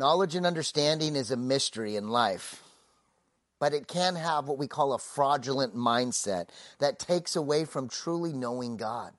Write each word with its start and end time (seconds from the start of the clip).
Knowledge 0.00 0.34
and 0.34 0.46
understanding 0.46 1.14
is 1.14 1.30
a 1.30 1.36
mystery 1.36 1.94
in 1.94 2.08
life, 2.08 2.62
but 3.58 3.74
it 3.74 3.86
can 3.86 4.14
have 4.16 4.48
what 4.48 4.56
we 4.56 4.66
call 4.66 4.94
a 4.94 4.98
fraudulent 4.98 5.76
mindset 5.76 6.48
that 6.78 6.98
takes 6.98 7.36
away 7.36 7.66
from 7.66 7.86
truly 7.86 8.32
knowing 8.32 8.78
God. 8.78 9.12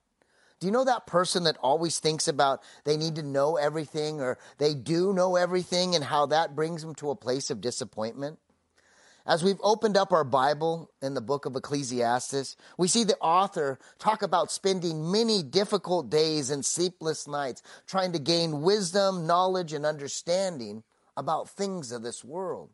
Do 0.60 0.66
you 0.66 0.74
know 0.74 0.84
that 0.86 1.06
person 1.06 1.44
that 1.44 1.58
always 1.62 2.00
thinks 2.00 2.28
about 2.28 2.64
they 2.84 2.98
need 2.98 3.14
to 3.18 3.22
know 3.22 3.58
everything 3.58 4.22
or 4.22 4.40
they 4.58 4.74
do 4.74 5.14
know 5.14 5.36
everything 5.36 5.94
and 5.94 6.04
how 6.04 6.26
that 6.26 6.56
brings 6.56 6.82
them 6.82 6.96
to 6.96 7.12
a 7.12 7.16
place 7.16 7.52
of 7.52 7.62
disappointment? 7.62 8.40
As 9.26 9.44
we've 9.44 9.60
opened 9.62 9.98
up 9.98 10.12
our 10.12 10.24
Bible 10.24 10.90
in 11.02 11.14
the 11.14 11.22
book 11.22 11.46
of 11.46 11.56
Ecclesiastes, 11.56 12.56
we 12.78 12.88
see 12.88 13.04
the 13.04 13.18
author 13.20 13.78
talk 14.00 14.24
about 14.24 14.52
spending 14.52 15.12
many 15.12 15.44
difficult 15.44 16.10
days 16.10 16.50
and 16.50 16.66
sleepless 16.66 17.28
nights 17.28 17.62
trying 17.86 18.14
to 18.14 18.20
gain 18.20 18.62
wisdom, 18.62 19.28
knowledge, 19.28 19.74
and 19.74 19.86
understanding 19.86 20.84
about 21.16 21.50
things 21.50 21.92
of 21.92 22.02
this 22.02 22.24
world. 22.24 22.72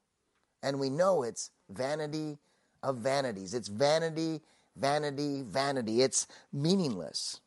And 0.63 0.79
we 0.79 0.89
know 0.89 1.23
it's 1.23 1.51
vanity 1.69 2.37
of 2.81 2.97
vanities. 2.97 3.53
It's 3.53 3.67
vanity, 3.67 4.41
vanity, 4.77 5.43
vanity. 5.43 6.01
It's 6.01 6.27
meaningless. 6.53 7.41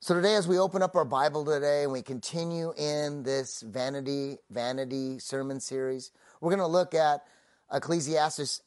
So 0.00 0.14
today, 0.14 0.34
as 0.34 0.46
we 0.46 0.58
open 0.58 0.82
up 0.82 0.96
our 0.96 1.06
Bible 1.06 1.46
today 1.46 1.84
and 1.84 1.92
we 1.92 2.02
continue 2.02 2.74
in 2.76 3.22
this 3.22 3.62
vanity, 3.62 4.36
vanity 4.50 5.18
sermon 5.18 5.60
series, 5.60 6.10
we're 6.42 6.50
going 6.50 6.58
to 6.58 6.66
look 6.66 6.92
at 6.92 7.24
Ecclesiastes 7.74 8.62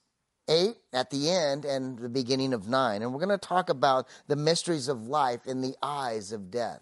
8 0.49 0.75
at 0.93 1.09
the 1.09 1.29
end 1.29 1.65
and 1.65 1.97
the 1.97 2.09
beginning 2.09 2.53
of 2.53 2.67
9. 2.67 3.01
And 3.01 3.11
we're 3.11 3.25
going 3.25 3.37
to 3.37 3.47
talk 3.47 3.69
about 3.69 4.07
the 4.27 4.35
mysteries 4.35 4.87
of 4.87 5.07
life 5.07 5.45
in 5.45 5.61
the 5.61 5.75
eyes 5.81 6.31
of 6.31 6.51
death. 6.51 6.81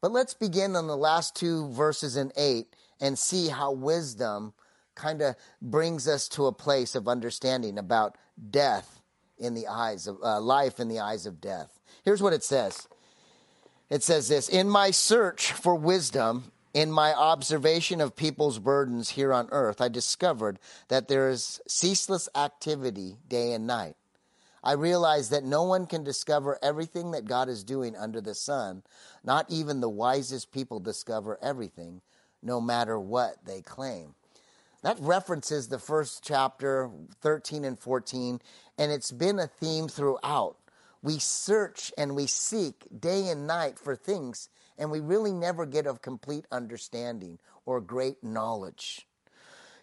But 0.00 0.12
let's 0.12 0.34
begin 0.34 0.74
on 0.76 0.88
the 0.88 0.96
last 0.96 1.36
two 1.36 1.70
verses 1.70 2.16
in 2.16 2.32
8 2.36 2.66
and 3.00 3.18
see 3.18 3.48
how 3.48 3.72
wisdom 3.72 4.52
kind 4.94 5.22
of 5.22 5.36
brings 5.60 6.06
us 6.06 6.28
to 6.30 6.46
a 6.46 6.52
place 6.52 6.94
of 6.94 7.08
understanding 7.08 7.78
about 7.78 8.16
death 8.50 9.00
in 9.38 9.54
the 9.54 9.66
eyes 9.66 10.06
of 10.06 10.18
uh, 10.22 10.40
life 10.40 10.78
in 10.78 10.88
the 10.88 11.00
eyes 11.00 11.26
of 11.26 11.40
death. 11.40 11.80
Here's 12.04 12.22
what 12.22 12.32
it 12.32 12.44
says. 12.44 12.88
It 13.90 14.02
says 14.02 14.28
this, 14.28 14.48
in 14.48 14.68
my 14.68 14.90
search 14.90 15.52
for 15.52 15.74
wisdom 15.74 16.52
in 16.74 16.90
my 16.90 17.12
observation 17.12 18.00
of 18.00 18.16
people's 18.16 18.58
burdens 18.58 19.10
here 19.10 19.32
on 19.32 19.48
earth, 19.52 19.80
I 19.80 19.88
discovered 19.88 20.58
that 20.88 21.08
there 21.08 21.28
is 21.28 21.60
ceaseless 21.66 22.28
activity 22.34 23.16
day 23.28 23.52
and 23.52 23.66
night. 23.66 23.96
I 24.64 24.72
realize 24.72 25.30
that 25.30 25.44
no 25.44 25.64
one 25.64 25.86
can 25.86 26.04
discover 26.04 26.58
everything 26.62 27.10
that 27.10 27.24
God 27.24 27.48
is 27.48 27.64
doing 27.64 27.96
under 27.96 28.20
the 28.20 28.34
sun. 28.34 28.84
Not 29.24 29.50
even 29.50 29.80
the 29.80 29.88
wisest 29.88 30.52
people 30.52 30.78
discover 30.78 31.38
everything, 31.42 32.00
no 32.42 32.60
matter 32.60 32.98
what 32.98 33.44
they 33.44 33.60
claim. 33.60 34.14
That 34.82 34.98
references 35.00 35.68
the 35.68 35.78
first 35.78 36.24
chapter, 36.24 36.90
13 37.20 37.64
and 37.64 37.78
14, 37.78 38.40
and 38.78 38.92
it's 38.92 39.12
been 39.12 39.38
a 39.38 39.46
theme 39.46 39.88
throughout. 39.88 40.56
We 41.02 41.18
search 41.18 41.92
and 41.98 42.14
we 42.14 42.26
seek 42.26 42.86
day 42.98 43.28
and 43.28 43.46
night 43.46 43.78
for 43.78 43.96
things 43.96 44.48
and 44.78 44.90
we 44.90 45.00
really 45.00 45.32
never 45.32 45.66
get 45.66 45.86
a 45.86 45.94
complete 45.94 46.46
understanding 46.50 47.38
or 47.66 47.80
great 47.80 48.22
knowledge. 48.22 49.06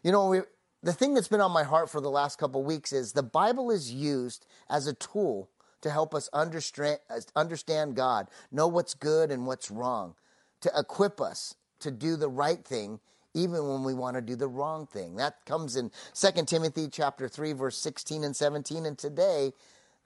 You 0.03 0.11
know, 0.11 0.29
we, 0.29 0.41
the 0.81 0.93
thing 0.93 1.13
that's 1.13 1.27
been 1.27 1.41
on 1.41 1.51
my 1.51 1.63
heart 1.63 1.89
for 1.89 2.01
the 2.01 2.09
last 2.09 2.37
couple 2.37 2.63
weeks 2.63 2.93
is 2.93 3.11
the 3.11 3.23
Bible 3.23 3.71
is 3.71 3.91
used 3.91 4.45
as 4.69 4.87
a 4.87 4.93
tool 4.93 5.49
to 5.81 5.89
help 5.89 6.13
us 6.13 6.29
understand, 6.33 6.99
understand 7.35 7.95
God, 7.95 8.27
know 8.51 8.67
what's 8.67 8.93
good 8.93 9.31
and 9.31 9.45
what's 9.45 9.71
wrong, 9.71 10.15
to 10.61 10.71
equip 10.77 11.21
us 11.21 11.55
to 11.79 11.91
do 11.91 12.15
the 12.15 12.29
right 12.29 12.63
thing 12.65 12.99
even 13.33 13.67
when 13.67 13.83
we 13.83 13.93
want 13.93 14.15
to 14.15 14.21
do 14.21 14.35
the 14.35 14.47
wrong 14.47 14.87
thing. 14.87 15.15
That 15.15 15.45
comes 15.45 15.75
in 15.75 15.91
2 16.13 16.45
Timothy 16.45 16.87
chapter 16.91 17.27
3 17.27 17.53
verse 17.53 17.77
16 17.77 18.23
and 18.23 18.35
17 18.35 18.85
and 18.85 18.97
today 18.97 19.53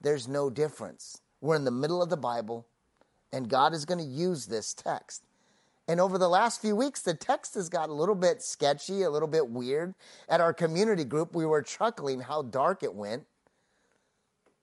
there's 0.00 0.28
no 0.28 0.50
difference. 0.50 1.20
We're 1.40 1.56
in 1.56 1.64
the 1.64 1.70
middle 1.70 2.02
of 2.02 2.10
the 2.10 2.16
Bible 2.16 2.66
and 3.34 3.48
God 3.48 3.74
is 3.74 3.84
going 3.84 3.98
to 3.98 4.04
use 4.04 4.46
this 4.46 4.72
text. 4.72 5.24
And 5.88 6.00
over 6.00 6.18
the 6.18 6.28
last 6.28 6.62
few 6.62 6.76
weeks, 6.76 7.02
the 7.02 7.14
text 7.14 7.54
has 7.56 7.68
got 7.68 7.88
a 7.88 7.92
little 7.92 8.14
bit 8.14 8.40
sketchy, 8.42 9.02
a 9.02 9.10
little 9.10 9.28
bit 9.28 9.50
weird. 9.50 9.94
At 10.28 10.40
our 10.40 10.54
community 10.54 11.04
group, 11.04 11.34
we 11.34 11.44
were 11.44 11.60
chuckling 11.60 12.20
how 12.20 12.42
dark 12.42 12.84
it 12.84 12.94
went. 12.94 13.24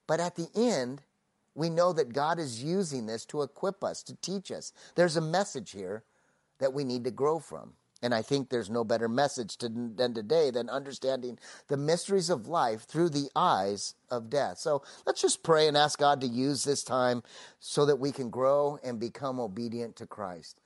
But 0.07 0.21
at 0.21 0.37
the 0.37 0.47
end, 0.55 1.01
we 1.53 1.69
know 1.69 1.91
that 1.91 2.13
God 2.13 2.39
is 2.39 2.63
using 2.63 3.07
this 3.07 3.25
to 3.25 3.41
equip 3.41 3.83
us, 3.83 4.01
to 4.03 4.15
teach 4.15 4.51
us. 4.51 4.71
There's 4.95 5.17
a 5.17 5.21
message 5.21 5.71
here 5.71 6.03
that 6.59 6.73
we 6.73 6.85
need 6.85 7.03
to 7.03 7.11
grow 7.11 7.39
from. 7.39 7.73
And 8.01 8.15
I 8.15 8.23
think 8.23 8.49
there's 8.49 8.69
no 8.69 8.83
better 8.83 9.07
message 9.07 9.57
to, 9.57 9.69
than 9.69 10.13
today 10.13 10.49
than 10.49 10.69
understanding 10.69 11.37
the 11.67 11.77
mysteries 11.77 12.29
of 12.29 12.47
life 12.47 12.83
through 12.83 13.09
the 13.09 13.29
eyes 13.35 13.93
of 14.09 14.29
death. 14.29 14.57
So 14.57 14.81
let's 15.05 15.21
just 15.21 15.43
pray 15.43 15.67
and 15.67 15.77
ask 15.77 15.99
God 15.99 16.21
to 16.21 16.27
use 16.27 16.63
this 16.63 16.83
time 16.83 17.21
so 17.59 17.85
that 17.85 17.99
we 17.99 18.11
can 18.11 18.31
grow 18.31 18.79
and 18.83 18.99
become 18.99 19.39
obedient 19.39 19.95
to 19.97 20.07
Christ. 20.07 20.59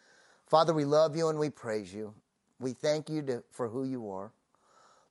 Father, 0.47 0.73
we 0.73 0.85
love 0.85 1.15
you 1.17 1.27
and 1.27 1.37
we 1.37 1.49
praise 1.49 1.93
you. 1.93 2.13
We 2.59 2.71
thank 2.71 3.09
you 3.09 3.21
to, 3.23 3.43
for 3.51 3.67
who 3.67 3.83
you 3.83 4.09
are. 4.11 4.31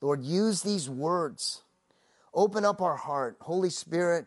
Lord, 0.01 0.23
use 0.23 0.63
these 0.63 0.89
words. 0.89 1.63
Open 2.33 2.65
up 2.65 2.81
our 2.81 2.97
heart. 2.97 3.37
Holy 3.41 3.71
Spirit, 3.71 4.27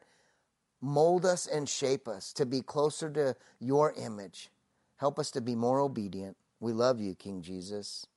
mold 0.82 1.26
us 1.26 1.48
and 1.48 1.68
shape 1.68 2.08
us 2.08 2.32
to 2.34 2.46
be 2.46 2.62
closer 2.62 3.10
to 3.10 3.36
your 3.60 3.94
image. 3.94 4.50
Help 4.98 5.18
us 5.18 5.32
to 5.32 5.42
be 5.42 5.56
more 5.56 5.80
obedient. 5.80 6.38
We 6.60 6.74
love 6.74 7.00
you, 7.00 7.16
King 7.16 7.42
Jesus. 7.42 8.08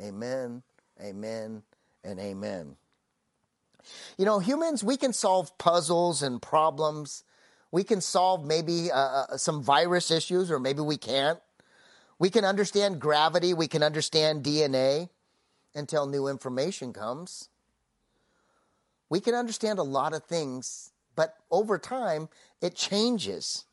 Amen, 0.00 0.62
amen, 1.00 1.62
and 2.04 2.20
amen. 2.20 2.76
You 4.18 4.24
know, 4.24 4.38
humans, 4.38 4.82
we 4.82 4.96
can 4.96 5.12
solve 5.12 5.56
puzzles 5.58 6.22
and 6.22 6.40
problems. 6.40 7.22
We 7.70 7.84
can 7.84 8.00
solve 8.00 8.44
maybe 8.44 8.90
uh, 8.90 8.96
uh 8.96 9.36
some 9.36 9.62
virus 9.62 10.10
issues, 10.10 10.50
or 10.50 10.58
maybe 10.58 10.80
we 10.80 10.96
can't. 10.96 11.38
We 12.18 12.30
can 12.30 12.44
understand 12.44 13.00
gravity, 13.00 13.52
we 13.52 13.68
can 13.68 13.82
understand 13.82 14.42
DNA 14.42 15.10
until 15.74 16.06
new 16.06 16.28
information 16.28 16.92
comes. 16.92 17.50
We 19.08 19.20
can 19.20 19.34
understand 19.34 19.78
a 19.78 19.84
lot 19.84 20.14
of 20.14 20.24
things, 20.24 20.92
but 21.14 21.36
over 21.50 21.78
time, 21.78 22.28
it 22.60 22.74
changes. 22.74 23.66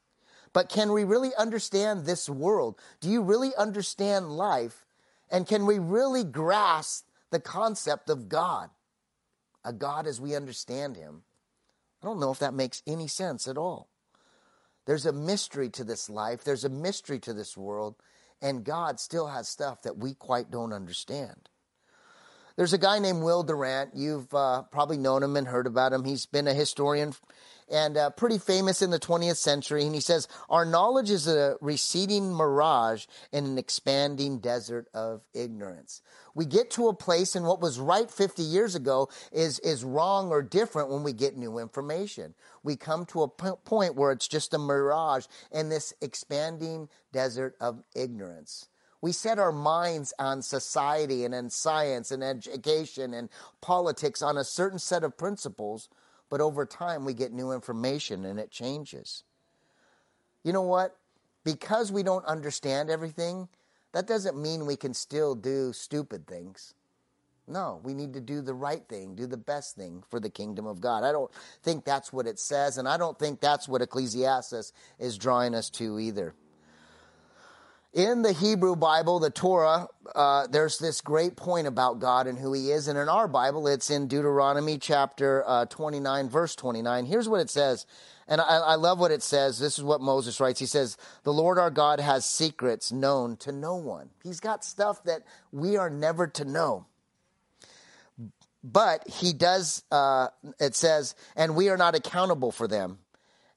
But 0.54 0.70
can 0.70 0.94
we 0.94 1.04
really 1.04 1.34
understand 1.36 2.06
this 2.06 2.30
world? 2.30 2.80
Do 3.02 3.10
you 3.10 3.22
really 3.22 3.56
understand 3.56 4.30
life? 4.38 4.86
And 5.30 5.48
can 5.48 5.66
we 5.66 5.80
really 5.80 6.24
grasp 6.24 7.06
the 7.32 7.40
concept 7.40 8.10
of 8.10 8.30
God? 8.30 8.70
A 9.66 9.74
God 9.74 10.06
as 10.06 10.22
we 10.22 10.36
understand 10.36 10.96
Him. 10.96 11.24
I 12.02 12.06
don't 12.06 12.20
know 12.20 12.32
if 12.32 12.40
that 12.40 12.54
makes 12.54 12.84
any 12.86 13.08
sense 13.08 13.48
at 13.48 13.58
all. 13.58 13.90
There's 14.86 15.06
a 15.06 15.14
mystery 15.14 15.70
to 15.72 15.84
this 15.84 16.10
life, 16.10 16.44
there's 16.44 16.66
a 16.66 16.70
mystery 16.70 17.20
to 17.20 17.34
this 17.34 17.58
world, 17.58 17.96
and 18.42 18.66
God 18.66 19.00
still 19.00 19.28
has 19.28 19.48
stuff 19.48 19.82
that 19.84 19.98
we 19.98 20.14
quite 20.14 20.52
don't 20.52 20.74
understand. 20.74 21.50
There's 22.56 22.74
a 22.74 22.78
guy 22.78 23.00
named 23.00 23.24
Will 23.24 23.42
Durant. 23.42 23.96
You've 23.96 24.32
uh, 24.34 24.64
probably 24.64 24.98
known 24.98 25.24
him 25.24 25.36
and 25.36 25.48
heard 25.48 25.66
about 25.66 25.94
him. 25.94 26.04
He's 26.04 26.28
been 26.28 26.48
a 26.48 26.54
historian 26.54 27.14
and 27.72 27.98
uh, 27.98 28.10
pretty 28.12 28.38
famous 28.38 28.82
in 28.82 28.90
the 28.90 29.00
20th 29.00 29.38
century. 29.38 29.86
And 29.86 29.96
he 29.96 30.02
says, 30.02 30.28
Our 30.50 30.66
knowledge 30.66 31.10
is 31.10 31.28
a 31.28 31.56
receding 31.62 32.34
mirage 32.34 33.06
in 33.32 33.46
an 33.46 33.58
expanding 33.58 34.40
desert 34.40 34.88
of 34.94 35.22
ignorance. 35.34 36.02
We 36.36 36.46
get 36.46 36.72
to 36.72 36.88
a 36.88 36.94
place 36.94 37.36
and 37.36 37.46
what 37.46 37.62
was 37.62 37.80
right 37.80 38.10
50 38.10 38.42
years 38.42 38.76
ago 38.76 39.10
is, 39.32 39.60
is 39.60 39.84
wrong 39.84 40.30
or 40.30 40.42
different 40.42 40.90
when 40.90 41.04
we 41.04 41.14
get 41.14 41.38
new 41.38 41.60
information. 41.60 42.34
We 42.64 42.76
come 42.76 43.06
to 43.08 43.24
a 43.24 43.28
p- 43.28 43.52
point 43.66 43.96
where 43.96 44.12
it's 44.12 44.28
just 44.28 44.54
a 44.54 44.58
mirage 44.58 45.26
in 45.52 45.70
this 45.70 45.94
expanding 46.02 46.90
desert 47.12 47.56
of 47.62 47.84
ignorance. 47.96 48.68
We 49.04 49.12
set 49.12 49.38
our 49.38 49.52
minds 49.52 50.14
on 50.18 50.42
society 50.42 51.26
and 51.26 51.36
in 51.36 51.50
science 51.50 52.10
and 52.10 52.24
education 52.24 53.14
and 53.14 53.28
politics 53.60 54.22
on 54.22 54.38
a 54.38 54.46
certain 54.46 54.80
set 54.80 55.04
of 55.04 55.18
principles 55.18 55.90
but 56.34 56.42
over 56.42 56.66
time, 56.66 57.06
we 57.06 57.14
get 57.14 57.32
new 57.32 57.52
information 57.52 58.26
and 58.26 58.40
it 58.40 58.50
changes. 58.50 59.24
You 60.44 60.52
know 60.52 60.64
what? 60.64 60.98
Because 61.44 61.92
we 61.92 62.02
don't 62.02 62.26
understand 62.26 62.90
everything, 62.90 63.48
that 63.92 64.08
doesn't 64.08 64.36
mean 64.36 64.66
we 64.66 64.76
can 64.76 64.96
still 64.96 65.36
do 65.36 65.72
stupid 65.74 66.26
things. 66.26 66.74
No, 67.48 67.82
we 67.84 67.94
need 67.94 68.14
to 68.16 68.20
do 68.20 68.42
the 68.42 68.56
right 68.56 68.82
thing, 68.90 69.14
do 69.14 69.28
the 69.28 69.38
best 69.38 69.76
thing 69.76 70.04
for 70.10 70.20
the 70.20 70.32
kingdom 70.32 70.66
of 70.66 70.82
God. 70.82 71.04
I 71.04 71.12
don't 71.12 71.30
think 71.62 71.86
that's 71.86 72.12
what 72.12 72.26
it 72.26 72.40
says, 72.40 72.80
and 72.80 72.88
I 72.88 72.98
don't 72.98 73.20
think 73.20 73.40
that's 73.40 73.68
what 73.68 73.84
Ecclesiastes 73.84 74.74
is 74.98 75.20
drawing 75.20 75.54
us 75.54 75.70
to 75.70 76.00
either. 76.00 76.34
In 77.94 78.24
the 78.24 78.34
Hebrew 78.34 78.76
Bible, 78.76 79.20
the 79.20 79.30
Torah, 79.30 79.88
uh, 80.16 80.48
there's 80.48 80.80
this 80.80 81.00
great 81.00 81.36
point 81.36 81.68
about 81.68 82.00
God 82.00 82.26
and 82.26 82.40
who 82.40 82.52
He 82.52 82.72
is. 82.72 82.88
And 82.88 82.98
in 82.98 83.08
our 83.08 83.28
Bible, 83.28 83.68
it's 83.68 83.92
in 83.92 84.08
Deuteronomy 84.08 84.80
chapter 84.80 85.44
uh, 85.46 85.66
29, 85.66 86.28
verse 86.28 86.56
29. 86.56 87.06
Here's 87.06 87.30
what 87.30 87.40
it 87.40 87.52
says. 87.52 87.86
And 88.28 88.42
I, 88.42 88.46
I 88.46 88.76
love 88.76 89.00
what 89.00 89.12
it 89.12 89.22
says. 89.22 89.60
This 89.60 89.78
is 89.78 89.84
what 89.84 90.02
Moses 90.02 90.40
writes. 90.40 90.60
He 90.60 90.66
says, 90.66 90.98
The 91.22 91.34
Lord 91.34 91.60
our 91.60 91.70
God 91.70 92.00
has 92.00 92.26
secrets 92.26 92.92
known 92.92 93.38
to 93.38 93.52
no 93.52 93.76
one. 93.76 94.10
He's 94.24 94.40
got 94.40 94.66
stuff 94.66 95.04
that 95.04 95.22
we 95.52 95.78
are 95.78 95.92
never 95.92 96.26
to 96.26 96.46
know. 96.46 96.88
But 98.64 99.08
He 99.08 99.34
does, 99.34 99.84
uh, 99.92 100.30
it 100.60 100.76
says, 100.76 101.14
and 101.36 101.56
we 101.56 101.70
are 101.70 101.78
not 101.78 101.94
accountable 101.94 102.52
for 102.52 102.68
them. 102.68 102.98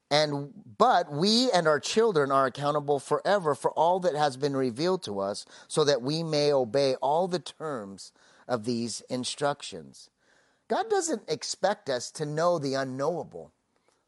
And 0.09 0.53
but 0.77 1.11
we 1.11 1.51
and 1.51 1.67
our 1.67 1.79
children 1.79 2.31
are 2.31 2.45
accountable 2.45 2.99
forever 2.99 3.53
for 3.55 3.71
all 3.71 3.99
that 4.01 4.15
has 4.15 4.37
been 4.37 4.55
revealed 4.55 5.03
to 5.03 5.19
us, 5.19 5.45
so 5.67 5.83
that 5.83 6.01
we 6.01 6.23
may 6.23 6.53
obey 6.53 6.95
all 6.95 7.27
the 7.27 7.39
terms 7.39 8.13
of 8.47 8.63
these 8.63 9.01
instructions. 9.09 10.09
God 10.69 10.89
doesn't 10.89 11.23
expect 11.27 11.89
us 11.89 12.11
to 12.11 12.25
know 12.25 12.57
the 12.59 12.73
unknowable. 12.73 13.51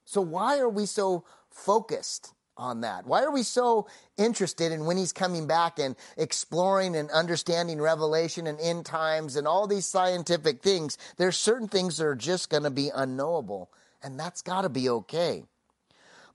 So 0.06 0.22
why 0.22 0.60
are 0.60 0.70
we 0.70 0.86
so 0.86 1.26
focused 1.50 2.34
on 2.58 2.82
that? 2.82 3.06
Why 3.06 3.24
are 3.24 3.32
we 3.32 3.44
so 3.44 3.88
interested 4.18 4.72
in 4.72 4.86
when 4.86 4.98
he's 4.98 5.14
coming 5.14 5.48
back 5.48 5.80
and 5.80 5.96
exploring 6.18 6.96
and 6.96 7.10
understanding 7.12 7.82
revelation 7.82 8.48
and 8.48 8.60
end 8.60 8.86
times 8.86 9.36
and 9.36 9.48
all 9.48 9.68
these 9.68 9.86
scientific 9.86 10.62
things? 10.62 10.98
There's 11.18 11.38
certain 11.38 11.68
things 11.68 11.98
that 11.98 12.06
are 12.06 12.16
just 12.16 12.50
going 12.50 12.64
to 12.64 12.70
be 12.70 12.90
unknowable, 12.94 13.72
and 14.04 14.20
that's 14.20 14.42
got 14.42 14.62
to 14.62 14.70
be 14.70 14.90
okay. 14.90 15.46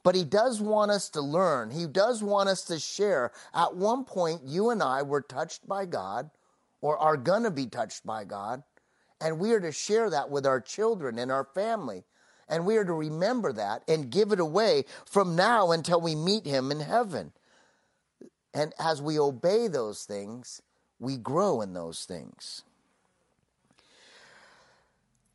But 0.04 0.14
he 0.14 0.22
does 0.22 0.60
want 0.60 0.92
us 0.92 1.08
to 1.10 1.20
learn. 1.22 1.70
He 1.70 1.86
does 1.86 2.22
want 2.22 2.48
us 2.48 2.62
to 2.64 2.78
share. 2.78 3.32
At 3.54 3.74
one 3.74 4.04
point, 4.04 4.42
you 4.44 4.70
and 4.70 4.82
I 4.82 5.02
were 5.02 5.22
touched 5.22 5.66
by 5.66 5.86
God 5.86 6.30
or 6.82 6.98
are 6.98 7.16
going 7.16 7.42
to 7.44 7.50
be 7.50 7.66
touched 7.66 8.06
by 8.06 8.24
God. 8.24 8.62
And 9.20 9.38
we 9.38 9.52
are 9.52 9.60
to 9.60 9.72
share 9.72 10.10
that 10.10 10.30
with 10.30 10.46
our 10.46 10.60
children 10.60 11.18
and 11.18 11.32
our 11.32 11.44
family. 11.44 12.04
And 12.50 12.66
we 12.66 12.76
are 12.76 12.84
to 12.84 12.92
remember 12.92 13.54
that 13.54 13.82
and 13.88 14.10
give 14.10 14.30
it 14.30 14.40
away 14.40 14.84
from 15.06 15.34
now 15.34 15.72
until 15.72 16.02
we 16.02 16.14
meet 16.14 16.44
him 16.44 16.70
in 16.70 16.80
heaven. 16.80 17.32
And 18.52 18.74
as 18.78 19.00
we 19.00 19.18
obey 19.18 19.68
those 19.68 20.04
things, 20.04 20.60
we 20.98 21.16
grow 21.16 21.62
in 21.62 21.72
those 21.72 22.04
things. 22.04 22.62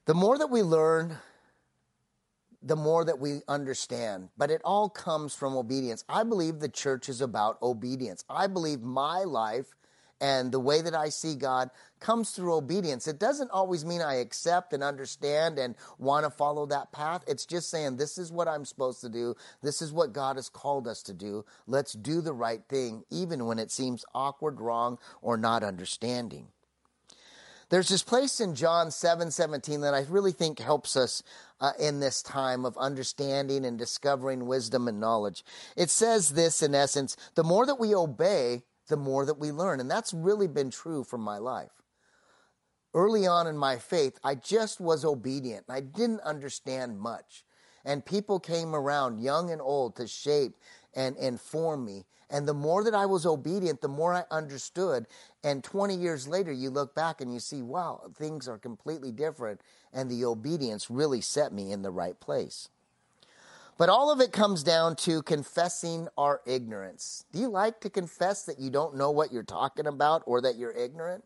The 0.06 0.13
more 0.13 0.38
that 0.38 0.51
we 0.51 0.62
learn, 0.62 1.18
the 2.69 2.75
more 2.75 3.04
that 3.04 3.19
we 3.19 3.42
understand. 3.48 4.30
But 4.38 4.51
it 4.51 4.62
all 4.63 4.89
comes 4.89 5.33
from 5.33 5.57
obedience. 5.57 6.06
I 6.07 6.24
believe 6.24 6.60
the 6.60 6.69
church 6.69 7.10
is 7.10 7.19
about 7.19 7.60
obedience. 7.63 8.24
I 8.30 8.45
believe 8.45 8.81
my 8.81 9.24
life 9.24 9.74
and 10.21 10.51
the 10.51 10.60
way 10.60 10.81
that 10.81 10.94
I 10.94 11.10
see 11.10 11.33
God 11.33 11.71
comes 12.00 12.30
through 12.30 12.54
obedience. 12.54 13.07
It 13.07 13.18
doesn't 13.19 13.50
always 13.50 13.86
mean 13.86 14.01
I 14.01 14.16
accept 14.16 14.74
and 14.74 14.83
understand 14.83 15.57
and 15.57 15.74
want 15.98 16.25
to 16.25 16.30
follow 16.30 16.68
that 16.68 16.92
path. 16.92 17.24
It's 17.27 17.48
just 17.48 17.71
saying, 17.71 17.98
this 17.98 18.19
is 18.19 18.31
what 18.31 18.48
I'm 18.48 18.66
supposed 18.66 19.01
to 19.01 19.10
do. 19.10 19.33
This 19.63 19.81
is 19.81 19.92
what 19.92 20.13
God 20.13 20.36
has 20.36 20.48
called 20.48 20.88
us 20.88 21.01
to 21.04 21.13
do. 21.13 21.45
Let's 21.66 21.94
do 21.94 22.21
the 22.21 22.33
right 22.33 22.62
thing, 22.69 23.04
even 23.10 23.48
when 23.48 23.57
it 23.57 23.71
seems 23.71 24.06
awkward, 24.13 24.62
wrong, 24.62 25.00
or 25.24 25.38
not 25.38 25.63
understanding. 25.63 26.50
There's 27.69 27.89
this 27.89 28.04
place 28.04 28.39
in 28.39 28.56
John 28.56 28.89
7 28.89 29.30
17 29.30 29.81
that 29.81 29.94
I 29.94 30.06
really 30.10 30.31
think 30.31 30.60
helps 30.60 30.98
us 30.98 31.21
uh, 31.62 31.71
in 31.80 32.00
this 32.00 32.24
time 32.24 32.66
of 32.66 32.77
understanding 32.77 33.63
and 33.63 33.77
discovering 33.77 34.48
wisdom 34.48 34.88
and 34.88 35.00
knowledge. 35.00 35.44
It 35.77 35.89
says 35.89 36.30
this 36.30 36.63
in 36.63 36.74
essence 36.74 37.16
the 37.36 37.44
more 37.44 37.66
that 37.68 37.80
we 37.80 37.94
obey, 37.94 38.63
the 38.88 38.98
more 38.98 39.25
that 39.25 39.39
we 39.39 39.51
learn. 39.51 39.80
And 39.80 39.89
that's 39.89 40.13
really 40.13 40.48
been 40.48 40.71
true 40.71 41.04
for 41.04 41.18
my 41.18 41.38
life. 41.38 41.71
Early 42.94 43.27
on 43.27 43.45
in 43.45 43.56
my 43.56 43.77
faith, 43.77 44.18
I 44.24 44.33
just 44.33 44.81
was 44.81 45.06
obedient. 45.06 45.66
I 45.69 45.81
didn't 45.81 46.21
understand 46.21 47.00
much. 47.00 47.45
And 47.86 48.06
people 48.06 48.39
came 48.39 48.75
around, 48.75 49.19
young 49.19 49.51
and 49.51 49.62
old, 49.62 49.95
to 49.98 50.07
shape 50.07 50.56
and 50.95 51.15
inform 51.18 51.86
me. 51.86 52.06
And 52.30 52.47
the 52.47 52.53
more 52.53 52.83
that 52.83 52.94
I 52.94 53.06
was 53.06 53.25
obedient, 53.25 53.81
the 53.81 53.88
more 53.88 54.13
I 54.13 54.24
understood. 54.30 55.07
And 55.44 55.63
20 55.63 55.95
years 55.95 56.27
later, 56.27 56.51
you 56.51 56.69
look 56.69 56.94
back 56.94 57.21
and 57.21 57.33
you 57.33 57.39
see, 57.39 57.62
wow, 57.62 58.12
things 58.15 58.47
are 58.47 58.57
completely 58.57 59.12
different. 59.12 59.62
And 59.91 60.09
the 60.09 60.25
obedience 60.25 60.91
really 60.91 61.21
set 61.21 61.51
me 61.51 61.71
in 61.71 61.81
the 61.81 61.91
right 61.91 62.19
place. 62.19 62.69
But 63.80 63.89
all 63.89 64.12
of 64.12 64.19
it 64.19 64.33
comes 64.33 64.62
down 64.62 64.97
to 64.97 65.24
confessing 65.24 66.09
our 66.18 66.41
ignorance. 66.45 67.24
Do 67.31 67.39
you 67.39 67.47
like 67.47 67.80
to 67.80 67.89
confess 67.89 68.44
that 68.44 68.59
you 68.59 68.69
don't 68.69 68.97
know 68.97 69.09
what 69.09 69.31
you're 69.31 69.42
talking 69.42 69.88
about 69.88 70.21
or 70.25 70.42
that 70.42 70.57
you're 70.57 70.74
ignorant? 70.74 71.24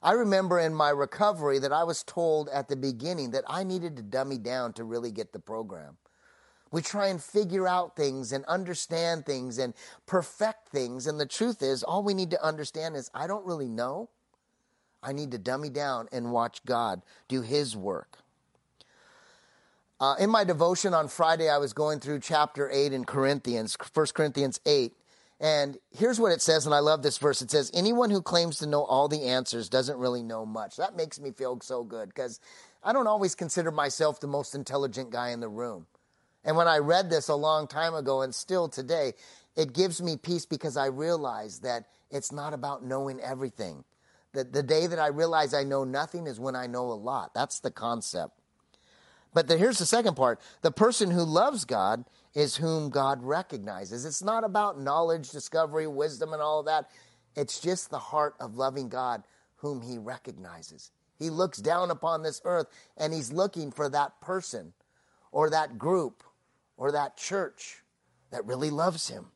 I 0.00 0.12
remember 0.12 0.60
in 0.60 0.72
my 0.72 0.90
recovery 0.90 1.58
that 1.58 1.72
I 1.72 1.82
was 1.82 2.04
told 2.04 2.48
at 2.50 2.68
the 2.68 2.76
beginning 2.76 3.32
that 3.32 3.44
I 3.48 3.64
needed 3.64 3.96
to 3.96 4.02
dummy 4.02 4.38
down 4.38 4.74
to 4.74 4.84
really 4.84 5.10
get 5.10 5.32
the 5.32 5.40
program. 5.40 5.96
We 6.72 6.82
try 6.82 7.06
and 7.08 7.22
figure 7.22 7.68
out 7.68 7.96
things 7.96 8.32
and 8.32 8.44
understand 8.46 9.24
things 9.24 9.58
and 9.58 9.72
perfect 10.06 10.68
things. 10.68 11.06
And 11.06 11.20
the 11.20 11.26
truth 11.26 11.62
is, 11.62 11.82
all 11.82 12.02
we 12.02 12.14
need 12.14 12.30
to 12.30 12.44
understand 12.44 12.96
is 12.96 13.10
I 13.14 13.26
don't 13.26 13.46
really 13.46 13.68
know. 13.68 14.08
I 15.02 15.12
need 15.12 15.30
to 15.30 15.38
dummy 15.38 15.70
down 15.70 16.08
and 16.10 16.32
watch 16.32 16.64
God 16.64 17.02
do 17.28 17.42
His 17.42 17.76
work. 17.76 18.18
Uh, 19.98 20.16
in 20.18 20.28
my 20.28 20.44
devotion 20.44 20.92
on 20.92 21.08
Friday, 21.08 21.48
I 21.48 21.58
was 21.58 21.72
going 21.72 22.00
through 22.00 22.20
chapter 22.20 22.70
8 22.70 22.92
in 22.92 23.04
Corinthians, 23.04 23.76
1 23.94 24.06
Corinthians 24.14 24.60
8. 24.66 24.92
And 25.38 25.78
here's 25.90 26.18
what 26.18 26.32
it 26.32 26.42
says, 26.42 26.66
and 26.66 26.74
I 26.74 26.80
love 26.80 27.02
this 27.02 27.18
verse. 27.18 27.40
It 27.42 27.50
says, 27.50 27.70
Anyone 27.74 28.10
who 28.10 28.20
claims 28.22 28.58
to 28.58 28.66
know 28.66 28.84
all 28.84 29.08
the 29.08 29.24
answers 29.24 29.68
doesn't 29.68 29.98
really 29.98 30.22
know 30.22 30.44
much. 30.44 30.76
That 30.76 30.96
makes 30.96 31.20
me 31.20 31.30
feel 31.30 31.60
so 31.60 31.82
good 31.82 32.08
because 32.08 32.40
I 32.82 32.92
don't 32.92 33.06
always 33.06 33.34
consider 33.34 33.70
myself 33.70 34.20
the 34.20 34.26
most 34.26 34.54
intelligent 34.54 35.10
guy 35.10 35.30
in 35.30 35.40
the 35.40 35.48
room. 35.48 35.86
And 36.46 36.56
when 36.56 36.68
I 36.68 36.78
read 36.78 37.10
this 37.10 37.28
a 37.28 37.34
long 37.34 37.66
time 37.66 37.94
ago 37.94 38.22
and 38.22 38.34
still 38.34 38.68
today, 38.68 39.14
it 39.56 39.72
gives 39.72 40.00
me 40.00 40.16
peace 40.16 40.46
because 40.46 40.76
I 40.76 40.86
realize 40.86 41.58
that 41.60 41.86
it's 42.10 42.30
not 42.30 42.54
about 42.54 42.84
knowing 42.84 43.20
everything. 43.20 43.84
The, 44.32 44.44
the 44.44 44.62
day 44.62 44.86
that 44.86 45.00
I 45.00 45.08
realize 45.08 45.52
I 45.52 45.64
know 45.64 45.82
nothing 45.82 46.28
is 46.28 46.38
when 46.38 46.54
I 46.54 46.68
know 46.68 46.84
a 46.92 46.94
lot. 46.94 47.34
That's 47.34 47.58
the 47.58 47.72
concept. 47.72 48.38
But 49.34 49.48
the, 49.48 49.58
here's 49.58 49.78
the 49.78 49.86
second 49.86 50.14
part 50.14 50.40
the 50.62 50.70
person 50.70 51.10
who 51.10 51.22
loves 51.24 51.64
God 51.64 52.04
is 52.32 52.56
whom 52.56 52.90
God 52.90 53.22
recognizes. 53.22 54.04
It's 54.04 54.22
not 54.22 54.44
about 54.44 54.80
knowledge, 54.80 55.30
discovery, 55.30 55.86
wisdom, 55.86 56.32
and 56.32 56.40
all 56.40 56.60
of 56.60 56.66
that. 56.66 56.90
It's 57.34 57.60
just 57.60 57.90
the 57.90 57.98
heart 57.98 58.34
of 58.40 58.54
loving 58.54 58.88
God 58.88 59.24
whom 59.56 59.82
he 59.82 59.98
recognizes. 59.98 60.90
He 61.18 61.28
looks 61.30 61.58
down 61.58 61.90
upon 61.90 62.22
this 62.22 62.40
earth 62.44 62.66
and 62.96 63.12
he's 63.12 63.32
looking 63.32 63.72
for 63.72 63.88
that 63.88 64.20
person 64.20 64.74
or 65.32 65.50
that 65.50 65.76
group 65.76 66.22
or 66.76 66.92
that 66.92 67.16
church 67.16 67.82
that 68.30 68.44
really 68.44 68.70
loves 68.70 69.08
him. 69.08 69.26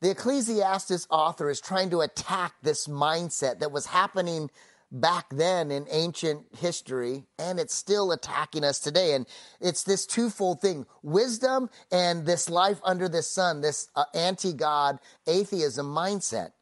The 0.00 0.10
Ecclesiastes 0.10 1.06
author 1.10 1.50
is 1.50 1.60
trying 1.60 1.90
to 1.90 2.00
attack 2.02 2.54
this 2.62 2.86
mindset 2.86 3.58
that 3.60 3.72
was 3.72 3.86
happening 3.86 4.50
back 4.90 5.26
then 5.30 5.70
in 5.70 5.86
ancient 5.90 6.46
history, 6.56 7.26
and 7.38 7.58
it's 7.58 7.74
still 7.74 8.12
attacking 8.12 8.64
us 8.64 8.78
today. 8.78 9.14
And 9.14 9.26
it's 9.60 9.82
this 9.82 10.06
twofold 10.06 10.60
thing 10.60 10.86
wisdom 11.02 11.68
and 11.90 12.24
this 12.24 12.48
life 12.48 12.80
under 12.84 13.08
the 13.08 13.22
sun, 13.22 13.60
this 13.60 13.88
uh, 13.96 14.04
anti 14.14 14.52
God 14.52 14.98
atheism 15.26 15.86
mindset. 15.86 16.52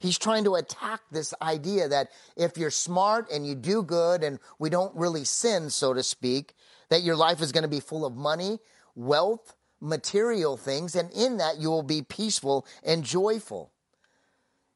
He's 0.00 0.18
trying 0.18 0.44
to 0.44 0.56
attack 0.56 1.00
this 1.10 1.32
idea 1.40 1.88
that 1.88 2.08
if 2.36 2.58
you're 2.58 2.70
smart 2.70 3.30
and 3.30 3.46
you 3.46 3.54
do 3.54 3.82
good 3.82 4.22
and 4.22 4.38
we 4.58 4.68
don't 4.68 4.94
really 4.94 5.24
sin, 5.24 5.70
so 5.70 5.94
to 5.94 6.02
speak, 6.02 6.54
that 6.88 7.02
your 7.02 7.16
life 7.16 7.40
is 7.40 7.52
going 7.52 7.62
to 7.62 7.68
be 7.68 7.80
full 7.80 8.04
of 8.04 8.16
money, 8.16 8.58
wealth, 8.94 9.54
material 9.80 10.56
things, 10.56 10.94
and 10.94 11.10
in 11.12 11.36
that 11.38 11.58
you 11.58 11.70
will 11.70 11.82
be 11.82 12.02
peaceful 12.02 12.66
and 12.82 13.04
joyful. 13.04 13.72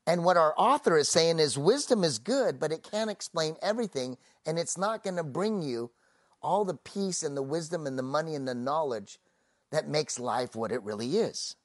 And 0.06 0.24
what 0.24 0.36
our 0.36 0.54
author 0.56 0.96
is 0.96 1.08
saying 1.08 1.38
is 1.38 1.58
wisdom 1.58 2.02
is 2.02 2.18
good, 2.18 2.58
but 2.58 2.72
it 2.72 2.82
can't 2.88 3.10
explain 3.10 3.56
everything, 3.60 4.16
and 4.46 4.58
it's 4.58 4.78
not 4.78 5.04
going 5.04 5.16
to 5.16 5.24
bring 5.24 5.62
you 5.62 5.90
all 6.40 6.64
the 6.64 6.74
peace 6.74 7.22
and 7.22 7.36
the 7.36 7.42
wisdom 7.42 7.86
and 7.86 7.98
the 7.98 8.02
money 8.02 8.34
and 8.34 8.48
the 8.48 8.54
knowledge 8.54 9.18
that 9.70 9.88
makes 9.88 10.18
life 10.18 10.56
what 10.56 10.72
it 10.72 10.82
really 10.82 11.18
is. 11.18 11.56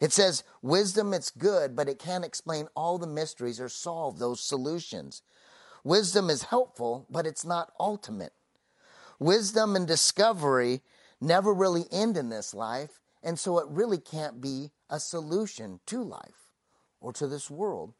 It 0.00 0.12
says, 0.12 0.44
wisdom, 0.62 1.14
it's 1.14 1.30
good, 1.30 1.74
but 1.74 1.88
it 1.88 1.98
can't 1.98 2.24
explain 2.24 2.68
all 2.74 2.98
the 2.98 3.06
mysteries 3.06 3.60
or 3.60 3.68
solve 3.68 4.18
those 4.18 4.40
solutions. 4.40 5.22
Wisdom 5.84 6.28
is 6.28 6.44
helpful, 6.44 7.06
but 7.08 7.26
it's 7.26 7.44
not 7.44 7.72
ultimate. 7.80 8.32
Wisdom 9.18 9.76
and 9.76 9.86
discovery 9.86 10.82
never 11.20 11.52
really 11.52 11.86
end 11.90 12.16
in 12.16 12.28
this 12.28 12.52
life, 12.52 13.00
and 13.22 13.38
so 13.38 13.58
it 13.58 13.66
really 13.68 13.98
can't 13.98 14.40
be 14.40 14.70
a 14.90 15.00
solution 15.00 15.80
to 15.86 16.02
life 16.02 16.50
or 17.00 17.12
to 17.12 17.26
this 17.26 17.50
world 17.50 17.94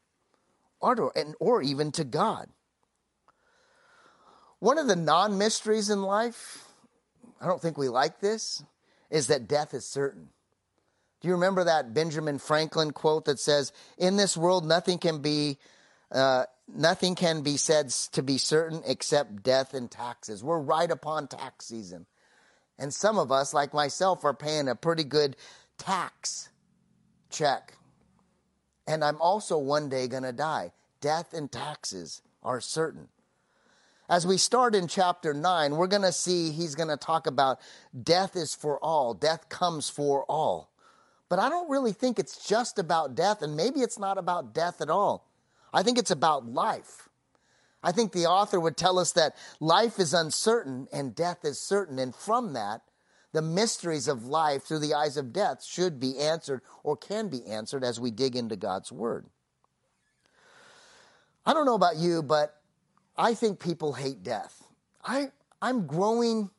or, 0.79 0.95
to, 0.95 1.11
and, 1.15 1.35
or 1.39 1.61
even 1.61 1.91
to 1.93 2.03
God. 2.03 2.49
One 4.59 4.77
of 4.77 4.87
the 4.87 4.95
non 4.95 5.37
mysteries 5.37 5.89
in 5.89 6.01
life, 6.01 6.65
I 7.39 7.47
don't 7.47 7.61
think 7.61 7.77
we 7.77 7.89
like 7.89 8.19
this, 8.19 8.63
is 9.09 9.27
that 9.27 9.47
death 9.47 9.73
is 9.73 9.85
certain. 9.85 10.29
Do 11.21 11.27
you 11.27 11.33
remember 11.33 11.63
that 11.63 11.93
Benjamin 11.93 12.37
Franklin 12.39 12.91
quote 12.91 13.25
that 13.25 13.39
says, 13.39 13.71
"In 13.97 14.17
this 14.17 14.37
world, 14.37 14.65
nothing 14.65 14.97
can 14.97 15.19
be, 15.19 15.57
uh, 16.11 16.45
nothing 16.67 17.15
can 17.15 17.41
be 17.41 17.57
said 17.57 17.89
to 17.89 18.23
be 18.23 18.37
certain 18.37 18.81
except 18.85 19.43
death 19.43 19.73
and 19.73 19.89
taxes." 19.89 20.43
We're 20.43 20.59
right 20.59 20.89
upon 20.89 21.27
tax 21.27 21.65
season, 21.65 22.05
and 22.77 22.93
some 22.93 23.17
of 23.17 23.31
us, 23.31 23.53
like 23.53 23.73
myself, 23.73 24.23
are 24.23 24.33
paying 24.33 24.67
a 24.67 24.75
pretty 24.75 25.03
good 25.03 25.35
tax 25.77 26.49
check. 27.29 27.73
And 28.87 29.03
I'm 29.03 29.19
also 29.21 29.57
one 29.57 29.89
day 29.89 30.07
going 30.07 30.23
to 30.23 30.31
die. 30.31 30.71
Death 31.01 31.33
and 31.33 31.51
taxes 31.51 32.21
are 32.41 32.61
certain. 32.61 33.09
As 34.09 34.25
we 34.25 34.37
start 34.37 34.73
in 34.73 34.87
chapter 34.87 35.33
9, 35.33 35.75
we're 35.75 35.87
going 35.87 36.01
to 36.03 36.13
see 36.13 36.51
he's 36.51 36.75
going 36.75 36.87
to 36.87 36.97
talk 36.97 37.27
about 37.27 37.59
death 38.03 38.37
is 38.37 38.55
for 38.55 38.79
all, 38.81 39.13
death 39.13 39.49
comes 39.49 39.89
for 39.89 40.23
all. 40.29 40.71
But 41.27 41.39
I 41.39 41.49
don't 41.49 41.69
really 41.69 41.91
think 41.91 42.17
it's 42.17 42.47
just 42.47 42.79
about 42.79 43.15
death, 43.15 43.41
and 43.41 43.57
maybe 43.57 43.81
it's 43.81 43.99
not 43.99 44.17
about 44.17 44.53
death 44.53 44.79
at 44.79 44.89
all. 44.89 45.27
I 45.73 45.83
think 45.83 45.97
it's 45.97 46.11
about 46.11 46.47
life. 46.47 47.09
I 47.83 47.91
think 47.91 48.11
the 48.11 48.25
author 48.25 48.59
would 48.59 48.77
tell 48.77 48.99
us 48.99 49.11
that 49.13 49.35
life 49.59 49.99
is 49.99 50.13
uncertain 50.13 50.87
and 50.91 51.15
death 51.15 51.45
is 51.45 51.59
certain. 51.59 51.99
And 51.99 52.13
from 52.13 52.53
that, 52.53 52.81
the 53.33 53.41
mysteries 53.41 54.07
of 54.07 54.25
life 54.25 54.63
through 54.63 54.79
the 54.79 54.93
eyes 54.93 55.17
of 55.17 55.31
death 55.31 55.63
should 55.63 55.99
be 55.99 56.17
answered 56.17 56.61
or 56.83 56.97
can 56.97 57.29
be 57.29 57.45
answered 57.45 57.83
as 57.83 57.99
we 57.99 58.11
dig 58.11 58.35
into 58.35 58.55
God's 58.55 58.91
Word. 58.91 59.27
I 61.45 61.53
don't 61.53 61.65
know 61.65 61.75
about 61.75 61.97
you, 61.97 62.23
but 62.23 62.59
I 63.17 63.33
think 63.33 63.59
people 63.59 63.93
hate 63.93 64.23
death. 64.23 64.63
I, 65.05 65.31
I'm 65.61 65.87
growing 65.87 66.49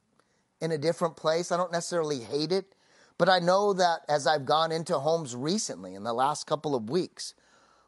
in 0.60 0.72
a 0.72 0.78
different 0.78 1.16
place. 1.16 1.52
I 1.52 1.56
don't 1.56 1.72
necessarily 1.72 2.20
hate 2.20 2.52
it, 2.52 2.74
but 3.18 3.28
I 3.28 3.38
know 3.38 3.72
that 3.74 4.00
as 4.08 4.26
I've 4.26 4.46
gone 4.46 4.72
into 4.72 4.98
homes 4.98 5.36
recently 5.36 5.94
in 5.94 6.04
the 6.04 6.14
last 6.14 6.46
couple 6.46 6.74
of 6.74 6.88
weeks 6.88 7.34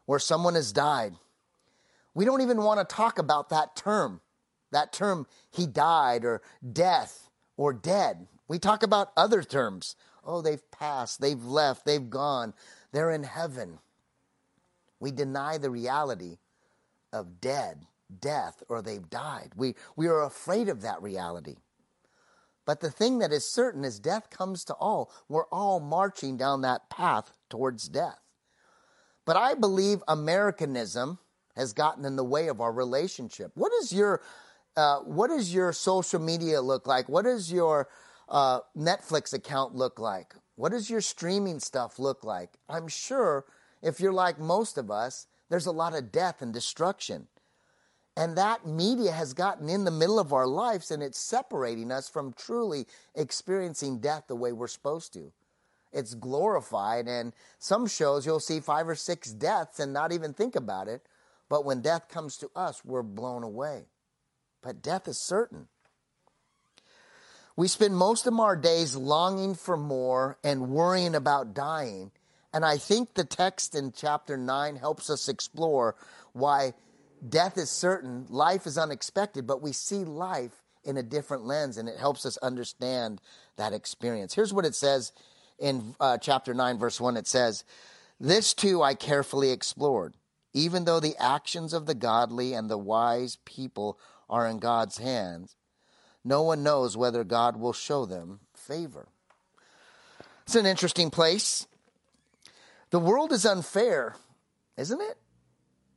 where 0.05 0.19
someone 0.19 0.55
has 0.55 0.71
died, 0.71 1.13
we 2.13 2.25
don't 2.25 2.41
even 2.41 2.63
want 2.63 2.79
to 2.79 2.95
talk 2.95 3.17
about 3.19 3.49
that 3.49 3.75
term, 3.75 4.21
that 4.71 4.91
term, 4.91 5.27
he 5.49 5.65
died 5.65 6.25
or 6.25 6.41
death 6.71 7.29
or 7.57 7.73
dead. 7.73 8.27
We 8.47 8.59
talk 8.59 8.83
about 8.83 9.11
other 9.15 9.43
terms. 9.43 9.95
Oh, 10.23 10.41
they've 10.41 10.71
passed, 10.71 11.21
they've 11.21 11.43
left, 11.43 11.85
they've 11.85 12.09
gone, 12.09 12.53
they're 12.91 13.11
in 13.11 13.23
heaven. 13.23 13.79
We 14.99 15.11
deny 15.11 15.57
the 15.57 15.71
reality 15.71 16.37
of 17.11 17.41
dead 17.41 17.87
death 18.19 18.61
or 18.67 18.81
they've 18.81 19.09
died. 19.09 19.51
We, 19.55 19.75
we 19.95 20.07
are 20.07 20.23
afraid 20.23 20.69
of 20.69 20.81
that 20.81 21.01
reality. 21.01 21.57
But 22.65 22.79
the 22.79 22.91
thing 22.91 23.19
that 23.19 23.31
is 23.31 23.49
certain 23.49 23.83
is 23.83 23.99
death 23.99 24.29
comes 24.29 24.63
to 24.65 24.73
all. 24.75 25.11
We're 25.27 25.47
all 25.47 25.79
marching 25.79 26.37
down 26.37 26.61
that 26.61 26.89
path 26.89 27.31
towards 27.49 27.89
death. 27.89 28.20
But 29.25 29.37
I 29.37 29.53
believe 29.53 30.03
Americanism 30.07 31.19
has 31.55 31.73
gotten 31.73 32.05
in 32.05 32.15
the 32.15 32.23
way 32.23 32.47
of 32.47 32.61
our 32.61 32.71
relationship. 32.71 33.51
What 33.55 33.71
is 33.81 33.93
your 33.93 34.21
uh, 34.75 34.99
what 34.99 35.27
does 35.27 35.53
your 35.53 35.73
social 35.73 36.19
media 36.19 36.61
look 36.61 36.87
like? 36.87 37.09
What 37.09 37.25
does 37.25 37.51
your 37.51 37.89
uh, 38.29 38.61
Netflix 38.77 39.33
account 39.33 39.75
look 39.75 39.99
like? 39.99 40.33
What 40.55 40.71
does 40.71 40.89
your 40.89 41.01
streaming 41.01 41.59
stuff 41.59 41.99
look 41.99 42.23
like? 42.23 42.51
I'm 42.69 42.87
sure 42.87 43.45
if 43.81 43.99
you're 43.99 44.13
like 44.13 44.39
most 44.39 44.77
of 44.77 44.89
us, 44.89 45.27
there's 45.49 45.65
a 45.65 45.71
lot 45.71 45.93
of 45.93 46.11
death 46.11 46.41
and 46.41 46.53
destruction. 46.53 47.27
And 48.15 48.37
that 48.37 48.65
media 48.65 49.11
has 49.11 49.33
gotten 49.33 49.69
in 49.69 49.83
the 49.83 49.91
middle 49.91 50.19
of 50.19 50.33
our 50.33 50.47
lives 50.47 50.91
and 50.91 51.01
it's 51.01 51.17
separating 51.17 51.91
us 51.91 52.09
from 52.09 52.33
truly 52.33 52.85
experiencing 53.15 53.99
death 53.99 54.25
the 54.27 54.35
way 54.35 54.51
we're 54.51 54.67
supposed 54.67 55.13
to. 55.13 55.31
It's 55.91 56.13
glorified, 56.13 57.07
and 57.07 57.33
some 57.59 57.87
shows 57.87 58.25
you'll 58.25 58.39
see 58.39 58.59
five 58.59 58.87
or 58.87 58.95
six 58.95 59.31
deaths 59.31 59.79
and 59.79 59.91
not 59.91 60.11
even 60.11 60.33
think 60.33 60.55
about 60.55 60.87
it. 60.87 61.05
But 61.49 61.65
when 61.65 61.81
death 61.81 62.07
comes 62.07 62.37
to 62.37 62.49
us, 62.55 62.83
we're 62.85 63.03
blown 63.03 63.43
away. 63.43 63.85
But 64.61 64.81
death 64.81 65.07
is 65.07 65.17
certain. 65.17 65.67
We 67.57 67.67
spend 67.67 67.95
most 67.95 68.25
of 68.25 68.39
our 68.39 68.55
days 68.55 68.95
longing 68.95 69.55
for 69.55 69.75
more 69.75 70.37
and 70.43 70.69
worrying 70.69 71.13
about 71.13 71.53
dying. 71.53 72.11
And 72.53 72.65
I 72.65 72.77
think 72.77 73.13
the 73.13 73.23
text 73.23 73.75
in 73.75 73.91
chapter 73.91 74.37
9 74.37 74.77
helps 74.77 75.09
us 75.09 75.27
explore 75.27 75.95
why 76.33 76.73
death 77.27 77.57
is 77.57 77.69
certain, 77.69 78.25
life 78.29 78.65
is 78.65 78.77
unexpected, 78.77 79.45
but 79.45 79.61
we 79.61 79.73
see 79.73 80.03
life 80.03 80.63
in 80.83 80.97
a 80.97 81.03
different 81.03 81.45
lens 81.45 81.77
and 81.77 81.87
it 81.87 81.97
helps 81.97 82.25
us 82.25 82.37
understand 82.37 83.21
that 83.57 83.73
experience. 83.73 84.33
Here's 84.33 84.53
what 84.53 84.65
it 84.65 84.75
says 84.75 85.11
in 85.61 85.95
uh, 85.99 86.17
chapter 86.17 86.53
9, 86.53 86.77
verse 86.77 86.99
1 86.99 87.15
it 87.15 87.27
says, 87.27 87.63
This 88.19 88.53
too 88.53 88.81
I 88.81 88.95
carefully 88.95 89.51
explored. 89.51 90.15
Even 90.53 90.83
though 90.83 90.99
the 90.99 91.15
actions 91.17 91.71
of 91.71 91.85
the 91.85 91.95
godly 91.95 92.53
and 92.53 92.69
the 92.69 92.77
wise 92.77 93.37
people 93.45 93.97
are 94.29 94.45
in 94.45 94.59
God's 94.59 94.97
hands, 94.97 95.55
no 96.25 96.41
one 96.41 96.63
knows 96.63 96.97
whether 96.97 97.23
God 97.23 97.57
will 97.57 97.73
show 97.73 98.05
them 98.05 98.41
favor. 98.53 99.07
It's 100.43 100.55
an 100.55 100.65
interesting 100.65 101.09
place. 101.09 101.67
The 102.89 102.99
world 102.99 103.31
is 103.31 103.45
unfair, 103.45 104.15
isn't 104.77 105.01
it? 105.01 105.17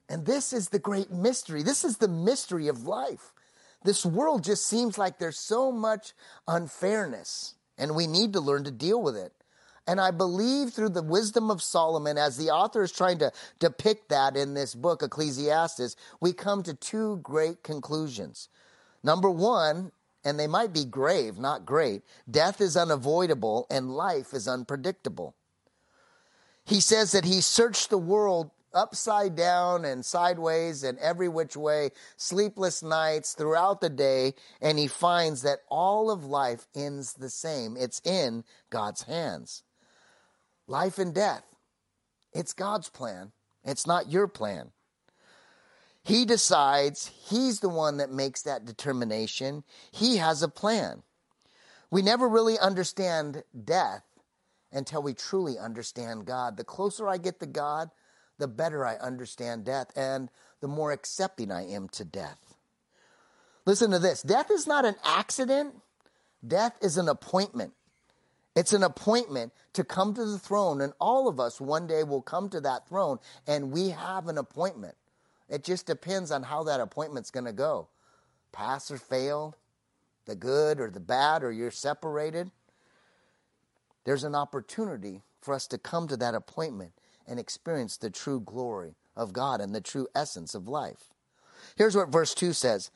And 0.09 0.27
this 0.27 0.53
is 0.53 0.69
the 0.69 0.79
great 0.79 1.11
mystery. 1.11 1.63
This 1.63 1.85
is 1.85 1.97
the 1.97 2.09
mystery 2.09 2.69
of 2.69 2.87
life. 2.87 3.33
This 3.83 4.07
world 4.07 4.45
just 4.45 4.67
seems 4.67 4.97
like 4.97 5.19
there's 5.19 5.39
so 5.39 5.73
much 5.73 6.13
unfairness, 6.47 7.55
and 7.77 7.95
we 7.95 8.07
need 8.07 8.33
to 8.35 8.41
learn 8.41 8.65
to 8.65 8.71
deal 8.71 9.03
with 9.03 9.17
it. 9.17 9.33
And 9.87 10.01
I 10.01 10.11
believe 10.11 10.73
through 10.73 10.91
the 10.91 11.03
wisdom 11.03 11.51
of 11.51 11.63
Solomon, 11.63 12.17
as 12.17 12.37
the 12.37 12.51
author 12.51 12.83
is 12.83 12.93
trying 12.93 13.19
to 13.19 13.33
depict 13.59 14.09
that 14.09 14.37
in 14.37 14.55
this 14.55 14.75
book, 14.75 15.03
Ecclesiastes, 15.03 15.97
we 16.21 16.33
come 16.33 16.63
to 16.63 16.75
two 16.75 17.19
great 17.23 17.63
conclusions. 17.63 18.49
Number 19.03 19.31
one, 19.31 19.93
and 20.25 20.41
they 20.41 20.47
might 20.47 20.73
be 20.73 20.87
grave, 20.87 21.39
not 21.39 21.67
great, 21.67 22.03
death 22.31 22.63
is 22.63 22.79
unavoidable 22.79 23.67
and 23.71 23.95
life 23.95 24.33
is 24.33 24.49
unpredictable. 24.49 25.35
He 26.65 26.81
says 26.81 27.13
that 27.13 27.27
he 27.27 27.43
searched 27.43 27.91
the 27.91 27.99
world 27.99 28.51
upside 28.73 29.37
down 29.37 29.85
and 29.85 30.05
sideways 30.05 30.83
and 30.83 30.99
every 30.99 31.29
which 31.29 31.57
way, 31.57 31.91
sleepless 32.17 32.83
nights 32.83 33.35
throughout 33.35 33.81
the 33.81 33.91
day, 33.91 34.35
and 34.61 34.79
he 34.79 34.89
finds 34.89 35.43
that 35.43 35.61
all 35.69 36.11
of 36.11 36.25
life 36.25 36.67
ends 36.75 37.13
the 37.13 37.31
same. 37.31 37.77
It's 37.77 38.01
in 38.05 38.45
God's 38.71 39.03
hands. 39.03 39.63
Life 40.67 40.99
and 40.99 41.15
death, 41.15 41.45
it's 42.33 42.53
God's 42.53 42.89
plan, 42.89 43.33
it's 43.65 43.87
not 43.87 44.11
your 44.11 44.27
plan. 44.29 44.71
He 46.03 46.27
decides, 46.27 47.11
he's 47.29 47.61
the 47.61 47.69
one 47.69 47.97
that 47.97 48.11
makes 48.11 48.43
that 48.43 48.67
determination. 48.67 49.65
He 49.91 50.19
has 50.19 50.43
a 50.43 50.49
plan. 50.49 51.03
We 51.91 52.03
never 52.03 52.29
really 52.29 52.59
understand 52.59 53.43
death 53.65 54.03
until 54.71 55.03
we 55.03 55.15
truly 55.15 55.59
understand 55.59 56.27
God. 56.27 56.57
The 56.57 56.65
closer 56.65 57.09
I 57.09 57.17
get 57.17 57.41
to 57.41 57.47
God, 57.47 57.91
the 58.39 58.49
better 58.49 58.85
I 58.85 58.97
understand 58.97 59.65
death 59.65 59.87
and 59.97 60.29
the 60.61 60.69
more 60.69 60.93
accepting 60.93 61.51
I 61.51 61.67
am 61.69 61.89
to 61.91 62.05
death. 62.05 62.55
Listen 63.65 63.91
to 63.93 63.99
this 63.99 64.23
death 64.23 64.51
is 64.51 64.67
not 64.67 64.85
an 64.85 64.97
accident, 65.05 65.75
death 66.47 66.77
is 66.83 66.99
an 66.99 67.09
appointment. 67.09 67.73
It's 68.55 68.73
an 68.73 68.85
appointment 68.85 69.53
to 69.73 69.83
come 69.83 70.15
to 70.15 70.25
the 70.25 70.39
throne, 70.39 70.81
and 70.81 70.93
all 71.01 71.29
of 71.29 71.41
us 71.41 71.61
one 71.61 71.87
day 71.87 72.05
will 72.05 72.23
come 72.23 72.49
to 72.51 72.61
that 72.61 72.89
throne, 72.89 73.19
and 73.47 73.73
we 73.73 73.91
have 73.91 74.29
an 74.29 74.39
appointment. 74.39 74.95
It 75.49 75.65
just 75.65 75.87
depends 75.87 76.31
on 76.31 76.45
how 76.45 76.63
that 76.65 76.81
appointment's 76.81 77.31
going 77.31 77.47
to 77.47 77.53
go 77.53 77.89
pass 78.53 78.91
or 78.91 78.97
fail, 78.97 79.57
the 80.27 80.37
good 80.37 80.81
or 80.81 80.89
the 80.89 81.01
bad, 81.01 81.43
or 81.43 81.51
you're 81.51 81.73
separated. 81.73 82.51
There's 84.05 84.25
an 84.25 84.35
opportunity 84.35 85.23
for 85.41 85.55
us 85.55 85.67
to 85.69 85.79
come 85.79 86.07
to 86.09 86.17
that 86.19 86.35
appointment 86.35 86.93
and 87.27 87.41
experience 87.41 87.97
the 87.97 88.11
true 88.11 88.41
glory 88.41 88.95
of 89.17 89.33
God 89.33 89.61
and 89.61 89.75
the 89.75 89.81
true 89.81 90.07
essence 90.15 90.55
of 90.55 90.69
life. 90.69 91.09
Here's 91.77 91.97
what 91.97 92.11
verse 92.11 92.35
2 92.35 92.53
says 92.53 92.91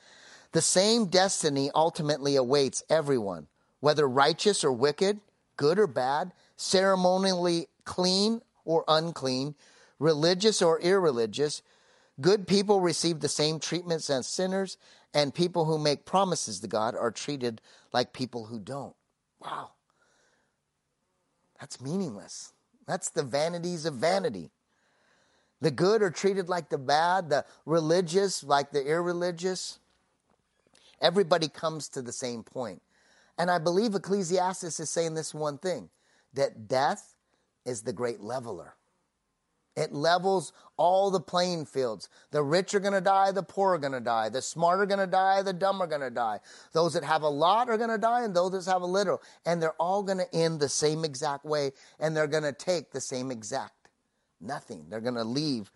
The 0.52 0.62
same 0.62 1.06
destiny 1.06 1.70
ultimately 1.74 2.36
awaits 2.36 2.84
everyone, 2.88 3.48
whether 3.80 4.08
righteous 4.08 4.62
or 4.62 4.72
wicked, 4.72 5.20
good 5.58 5.78
or 5.78 5.86
bad, 5.86 6.32
ceremonially 6.56 7.66
clean 7.84 8.40
or 8.64 8.84
unclean, 8.88 9.54
religious 9.98 10.62
or 10.62 10.80
irreligious. 10.80 11.60
Good 12.18 12.46
people 12.46 12.80
receive 12.80 13.20
the 13.20 13.28
same 13.28 13.60
treatments 13.60 14.08
as 14.08 14.26
sinners, 14.26 14.78
and 15.12 15.34
people 15.34 15.66
who 15.66 15.78
make 15.78 16.06
promises 16.06 16.60
to 16.60 16.66
God 16.66 16.96
are 16.96 17.10
treated 17.10 17.60
like 17.92 18.14
people 18.14 18.46
who 18.46 18.58
don't. 18.58 18.94
Wow. 19.40 19.72
That's 21.60 21.80
meaningless. 21.80 22.52
That's 22.86 23.10
the 23.10 23.22
vanities 23.22 23.84
of 23.84 23.94
vanity. 23.94 24.50
The 25.60 25.70
good 25.70 26.02
are 26.02 26.10
treated 26.10 26.48
like 26.48 26.70
the 26.70 26.78
bad, 26.78 27.30
the 27.30 27.44
religious 27.66 28.44
like 28.44 28.70
the 28.70 28.86
irreligious. 28.86 29.78
Everybody 31.00 31.48
comes 31.48 31.88
to 31.90 32.02
the 32.02 32.12
same 32.12 32.42
point. 32.42 32.80
And 33.38 33.50
I 33.50 33.58
believe 33.58 33.94
Ecclesiastes 33.94 34.80
is 34.80 34.90
saying 34.90 35.14
this 35.14 35.32
one 35.32 35.58
thing 35.58 35.90
that 36.34 36.68
death 36.68 37.14
is 37.64 37.82
the 37.82 37.92
great 37.92 38.20
leveler. 38.20 38.74
It 39.76 39.92
levels 39.92 40.52
all 40.76 41.12
the 41.12 41.20
playing 41.20 41.66
fields. 41.66 42.08
The 42.32 42.42
rich 42.42 42.74
are 42.74 42.80
going 42.80 42.94
to 42.94 43.00
die, 43.00 43.30
the 43.30 43.44
poor 43.44 43.74
are 43.74 43.78
going 43.78 43.92
to 43.92 44.00
die. 44.00 44.28
The 44.28 44.42
smart 44.42 44.80
are 44.80 44.86
going 44.86 44.98
to 44.98 45.06
die, 45.06 45.42
the 45.42 45.52
dumb 45.52 45.80
are 45.80 45.86
going 45.86 46.00
to 46.00 46.10
die. 46.10 46.40
Those 46.72 46.94
that 46.94 47.04
have 47.04 47.22
a 47.22 47.28
lot 47.28 47.70
are 47.70 47.76
going 47.76 47.90
to 47.90 47.98
die, 47.98 48.24
and 48.24 48.34
those 48.34 48.52
that 48.52 48.70
have 48.70 48.82
a 48.82 48.86
little. 48.86 49.22
And 49.46 49.62
they're 49.62 49.80
all 49.80 50.02
going 50.02 50.18
to 50.18 50.34
end 50.34 50.58
the 50.58 50.68
same 50.68 51.04
exact 51.04 51.44
way, 51.44 51.70
and 52.00 52.16
they're 52.16 52.26
going 52.26 52.42
to 52.42 52.52
take 52.52 52.90
the 52.90 53.00
same 53.00 53.30
exact 53.30 53.88
nothing. 54.40 54.86
They're 54.88 55.00
going 55.00 55.14
to 55.14 55.24
leave 55.24 55.70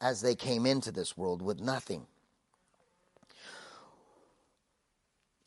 as 0.00 0.20
they 0.20 0.36
came 0.36 0.64
into 0.64 0.92
this 0.92 1.16
world 1.16 1.42
with 1.42 1.60
nothing. 1.60 2.06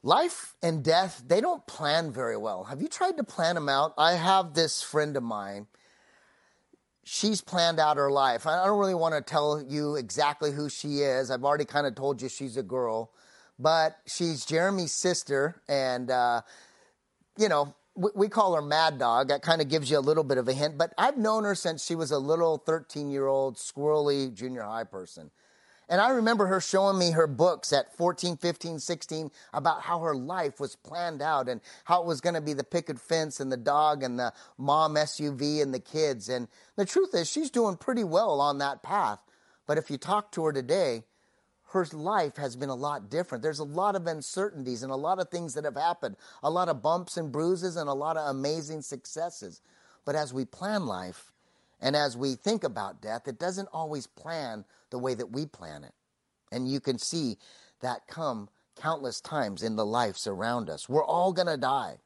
Life 0.03 0.55
and 0.63 0.84
death, 0.84 1.24
they 1.27 1.41
don't 1.41 1.65
plan 1.67 2.12
very 2.12 2.38
well. 2.38 2.63
Have 2.65 2.81
you 2.81 2.88
tried 2.88 3.17
to 3.17 3.24
plan 3.24 3.55
them 3.55 3.70
out? 3.70 3.93
I 3.98 4.13
have 4.13 4.53
this 4.53 4.81
friend 4.81 5.15
of 5.15 5.24
mine 5.24 5.67
she's 7.03 7.41
planned 7.41 7.79
out 7.79 7.98
her 7.98 8.12
life. 8.12 8.46
I 8.48 8.65
don't 8.65 8.79
really 8.79 8.96
want 8.96 9.15
to 9.15 9.22
tell 9.22 9.63
you 9.67 9.96
exactly 9.96 10.51
who 10.51 10.70
she 10.70 11.00
is. 11.00 11.31
I've 11.31 11.43
already 11.43 11.65
kind 11.65 11.88
of 11.88 11.96
told 11.96 12.22
you 12.22 12.29
she's 12.29 12.58
a 12.58 12.63
girl, 12.63 13.12
but 13.60 13.98
she's 14.05 14.46
Jeremy's 14.46 14.93
sister, 14.93 15.62
and 15.67 16.10
uh, 16.10 16.41
you 17.38 17.50
know 17.50 17.74
we, 17.96 18.12
we, 18.15 18.27
call 18.29 18.55
her 18.55 18.62
Mad 18.62 18.98
Dog. 18.98 19.29
That 19.29 19.41
kind 19.41 19.62
of 19.62 19.67
gives 19.67 19.91
you 19.91 19.98
a 19.98 20.00
little 20.00 20.24
bit 20.24 20.38
of 20.38 20.48
a 20.48 20.53
hint. 20.53 20.77
But 20.77 20.93
I've 20.98 21.17
known 21.17 21.43
her 21.43 21.55
since 21.55 21.86
she 21.86 21.96
was 21.96 22.12
a 22.12 22.20
little 22.20 22.58
13 22.58 23.10
year 23.12 23.27
old 23.27 23.58
squirrely 23.58 24.34
junior 24.34 24.63
high 24.63 24.86
person. 24.86 25.31
And 25.91 26.00
I 26.00 26.12
remember 26.12 26.45
her 26.45 26.62
showing 26.62 26.98
me 26.98 27.12
her 27.12 27.27
books 27.27 27.74
at 27.74 27.93
14, 27.98 28.38
15, 28.38 28.79
16 28.79 29.29
about 29.53 29.81
how 29.81 30.00
her 30.00 30.15
life 30.15 30.57
was 30.57 30.77
planned 30.77 31.21
out 31.21 31.50
and 31.50 31.60
how 31.83 32.01
it 32.01 32.07
was 32.07 32.21
going 32.21 32.36
to 32.36 32.39
be 32.39 32.53
the 32.53 32.63
picket 32.63 32.98
fence 32.98 33.41
and 33.41 33.51
the 33.51 33.57
dog 33.57 34.01
and 34.01 34.17
the 34.17 34.31
mom 34.57 34.95
SUV 34.95 35.62
and 35.62 35.74
the 35.74 35.81
kids. 35.81 36.29
And 36.29 36.48
the 36.77 36.86
truth 36.86 37.13
is, 37.13 37.29
she's 37.29 37.50
doing 37.50 37.75
pretty 37.75 38.05
well 38.05 38.39
on 38.39 38.60
that 38.60 38.81
path. 38.81 39.21
But 39.67 39.77
if 39.77 39.91
you 39.91 39.98
talk 39.98 40.31
to 40.31 40.45
her 40.45 40.53
today, 40.53 41.03
her 41.74 41.86
life 41.91 42.38
has 42.38 42.55
been 42.55 42.69
a 42.69 42.75
lot 42.75 43.10
different. 43.10 43.41
There's 43.41 43.60
a 43.60 43.65
lot 43.65 43.98
of 43.98 44.07
uncertainties 44.07 44.83
and 44.83 44.93
a 44.93 44.95
lot 44.95 45.19
of 45.19 45.27
things 45.27 45.55
that 45.55 45.65
have 45.65 45.75
happened, 45.75 46.15
a 46.41 46.50
lot 46.50 46.69
of 46.69 46.81
bumps 46.81 47.17
and 47.17 47.33
bruises 47.33 47.75
and 47.75 47.89
a 47.89 47.93
lot 47.93 48.15
of 48.15 48.29
amazing 48.29 48.81
successes. 48.81 49.60
But 50.05 50.15
as 50.15 50.33
we 50.33 50.45
plan 50.45 50.86
life 50.86 51.33
and 51.81 51.98
as 51.98 52.15
we 52.15 52.36
think 52.36 52.63
about 52.63 53.01
death, 53.01 53.27
it 53.27 53.38
doesn't 53.38 53.67
always 53.74 54.07
plan 54.07 54.63
the 54.91 55.00
way 55.00 55.13
that 55.15 55.31
we 55.31 55.45
plan 55.45 55.83
it. 55.83 55.93
And 56.51 56.69
you 56.69 56.79
can 56.79 57.00
see 57.00 57.38
that 57.81 58.07
come 58.07 58.50
countless 58.79 59.19
times 59.19 59.63
in 59.63 59.75
the 59.75 59.86
lives 59.86 60.27
around 60.27 60.69
us. 60.69 60.88
We're 60.88 61.03
all 61.03 61.33
going 61.33 61.48
to 61.48 61.57
die. 61.57 61.98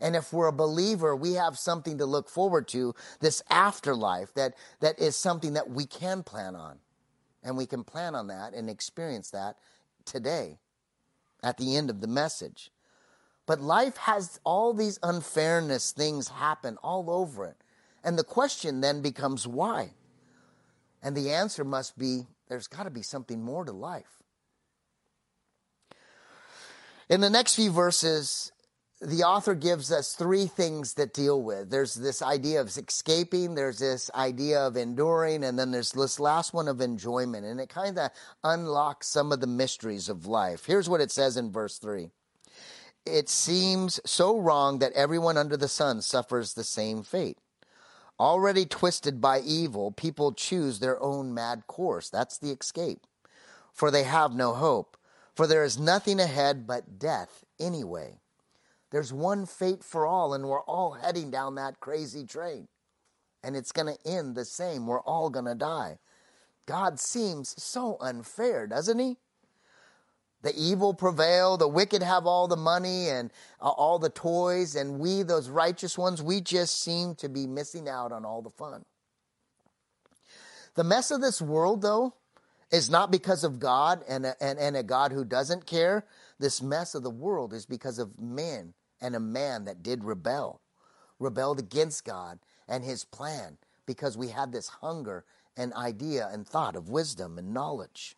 And 0.00 0.14
if 0.14 0.32
we're 0.32 0.46
a 0.46 0.52
believer, 0.52 1.16
we 1.16 1.32
have 1.34 1.58
something 1.58 1.98
to 1.98 2.06
look 2.06 2.28
forward 2.28 2.68
to, 2.68 2.94
this 3.20 3.42
afterlife 3.50 4.32
that, 4.34 4.54
that 4.80 4.98
is 5.00 5.16
something 5.16 5.54
that 5.54 5.70
we 5.70 5.86
can 5.86 6.22
plan 6.22 6.54
on. 6.54 6.78
And 7.42 7.56
we 7.56 7.66
can 7.66 7.84
plan 7.84 8.14
on 8.14 8.28
that 8.28 8.54
and 8.54 8.68
experience 8.68 9.30
that 9.30 9.56
today 10.04 10.58
at 11.42 11.56
the 11.56 11.76
end 11.76 11.90
of 11.90 12.00
the 12.00 12.06
message. 12.06 12.70
But 13.46 13.60
life 13.60 13.96
has 13.96 14.38
all 14.44 14.74
these 14.74 14.98
unfairness 15.02 15.92
things 15.92 16.28
happen 16.28 16.76
all 16.82 17.10
over 17.10 17.46
it. 17.46 17.56
And 18.04 18.18
the 18.18 18.24
question 18.24 18.80
then 18.80 19.00
becomes 19.00 19.46
why? 19.46 19.90
And 21.02 21.16
the 21.16 21.30
answer 21.30 21.64
must 21.64 21.98
be 21.98 22.26
there's 22.48 22.66
got 22.66 22.84
to 22.84 22.90
be 22.90 23.02
something 23.02 23.42
more 23.42 23.64
to 23.64 23.72
life. 23.72 24.22
In 27.08 27.20
the 27.20 27.30
next 27.30 27.54
few 27.54 27.70
verses, 27.70 28.52
the 29.00 29.22
author 29.22 29.54
gives 29.54 29.92
us 29.92 30.14
three 30.14 30.46
things 30.46 30.94
that 30.94 31.14
deal 31.14 31.40
with. 31.40 31.70
There's 31.70 31.94
this 31.94 32.20
idea 32.20 32.60
of 32.60 32.66
escaping, 32.66 33.54
there's 33.54 33.78
this 33.78 34.10
idea 34.14 34.60
of 34.60 34.76
enduring, 34.76 35.44
and 35.44 35.58
then 35.58 35.70
there's 35.70 35.92
this 35.92 36.18
last 36.18 36.52
one 36.52 36.68
of 36.68 36.80
enjoyment. 36.80 37.46
And 37.46 37.60
it 37.60 37.68
kind 37.68 37.98
of 37.98 38.10
unlocks 38.42 39.06
some 39.06 39.30
of 39.30 39.40
the 39.40 39.46
mysteries 39.46 40.08
of 40.08 40.26
life. 40.26 40.66
Here's 40.66 40.88
what 40.88 41.00
it 41.00 41.12
says 41.12 41.36
in 41.36 41.52
verse 41.52 41.78
3 41.78 42.10
It 43.06 43.28
seems 43.28 44.00
so 44.04 44.38
wrong 44.38 44.80
that 44.80 44.92
everyone 44.94 45.36
under 45.36 45.56
the 45.56 45.68
sun 45.68 46.02
suffers 46.02 46.54
the 46.54 46.64
same 46.64 47.02
fate. 47.04 47.38
Already 48.20 48.66
twisted 48.66 49.20
by 49.20 49.40
evil, 49.40 49.92
people 49.92 50.32
choose 50.32 50.80
their 50.80 51.00
own 51.02 51.32
mad 51.32 51.66
course. 51.66 52.10
That's 52.10 52.38
the 52.38 52.50
escape. 52.50 53.06
For 53.72 53.90
they 53.90 54.02
have 54.02 54.34
no 54.34 54.54
hope. 54.54 54.96
For 55.36 55.46
there 55.46 55.62
is 55.62 55.78
nothing 55.78 56.18
ahead 56.18 56.66
but 56.66 56.98
death 56.98 57.44
anyway. 57.60 58.18
There's 58.90 59.12
one 59.12 59.46
fate 59.46 59.84
for 59.84 60.04
all, 60.04 60.34
and 60.34 60.48
we're 60.48 60.62
all 60.62 60.92
heading 60.92 61.30
down 61.30 61.54
that 61.54 61.78
crazy 61.78 62.24
train. 62.24 62.66
And 63.44 63.54
it's 63.54 63.70
going 63.70 63.94
to 63.94 64.10
end 64.10 64.34
the 64.34 64.44
same. 64.44 64.86
We're 64.86 65.00
all 65.02 65.30
going 65.30 65.44
to 65.44 65.54
die. 65.54 65.98
God 66.66 66.98
seems 66.98 67.54
so 67.62 67.96
unfair, 68.00 68.66
doesn't 68.66 68.98
he? 68.98 69.18
The 70.42 70.54
evil 70.56 70.94
prevail, 70.94 71.56
the 71.56 71.68
wicked 71.68 72.02
have 72.02 72.26
all 72.26 72.46
the 72.46 72.56
money 72.56 73.08
and 73.08 73.32
uh, 73.60 73.68
all 73.68 73.98
the 73.98 74.10
toys, 74.10 74.76
and 74.76 74.98
we, 74.98 75.22
those 75.22 75.48
righteous 75.48 75.98
ones, 75.98 76.22
we 76.22 76.40
just 76.40 76.80
seem 76.80 77.14
to 77.16 77.28
be 77.28 77.46
missing 77.46 77.88
out 77.88 78.12
on 78.12 78.24
all 78.24 78.42
the 78.42 78.50
fun. 78.50 78.84
The 80.74 80.84
mess 80.84 81.10
of 81.10 81.20
this 81.20 81.42
world, 81.42 81.82
though, 81.82 82.14
is 82.70 82.88
not 82.88 83.10
because 83.10 83.42
of 83.42 83.58
God 83.58 84.04
and 84.08 84.26
a, 84.26 84.36
and, 84.40 84.58
and 84.58 84.76
a 84.76 84.82
God 84.82 85.10
who 85.10 85.24
doesn't 85.24 85.66
care. 85.66 86.04
This 86.38 86.62
mess 86.62 86.94
of 86.94 87.02
the 87.02 87.10
world 87.10 87.52
is 87.52 87.66
because 87.66 87.98
of 87.98 88.20
men 88.20 88.74
and 89.00 89.16
a 89.16 89.20
man 89.20 89.64
that 89.64 89.82
did 89.82 90.04
rebel, 90.04 90.60
rebelled 91.18 91.58
against 91.58 92.04
God 92.04 92.38
and 92.68 92.84
his 92.84 93.04
plan, 93.04 93.56
because 93.86 94.16
we 94.18 94.28
had 94.28 94.52
this 94.52 94.68
hunger 94.68 95.24
and 95.56 95.72
idea 95.72 96.28
and 96.30 96.46
thought 96.46 96.76
of 96.76 96.90
wisdom 96.90 97.38
and 97.38 97.52
knowledge. 97.52 98.17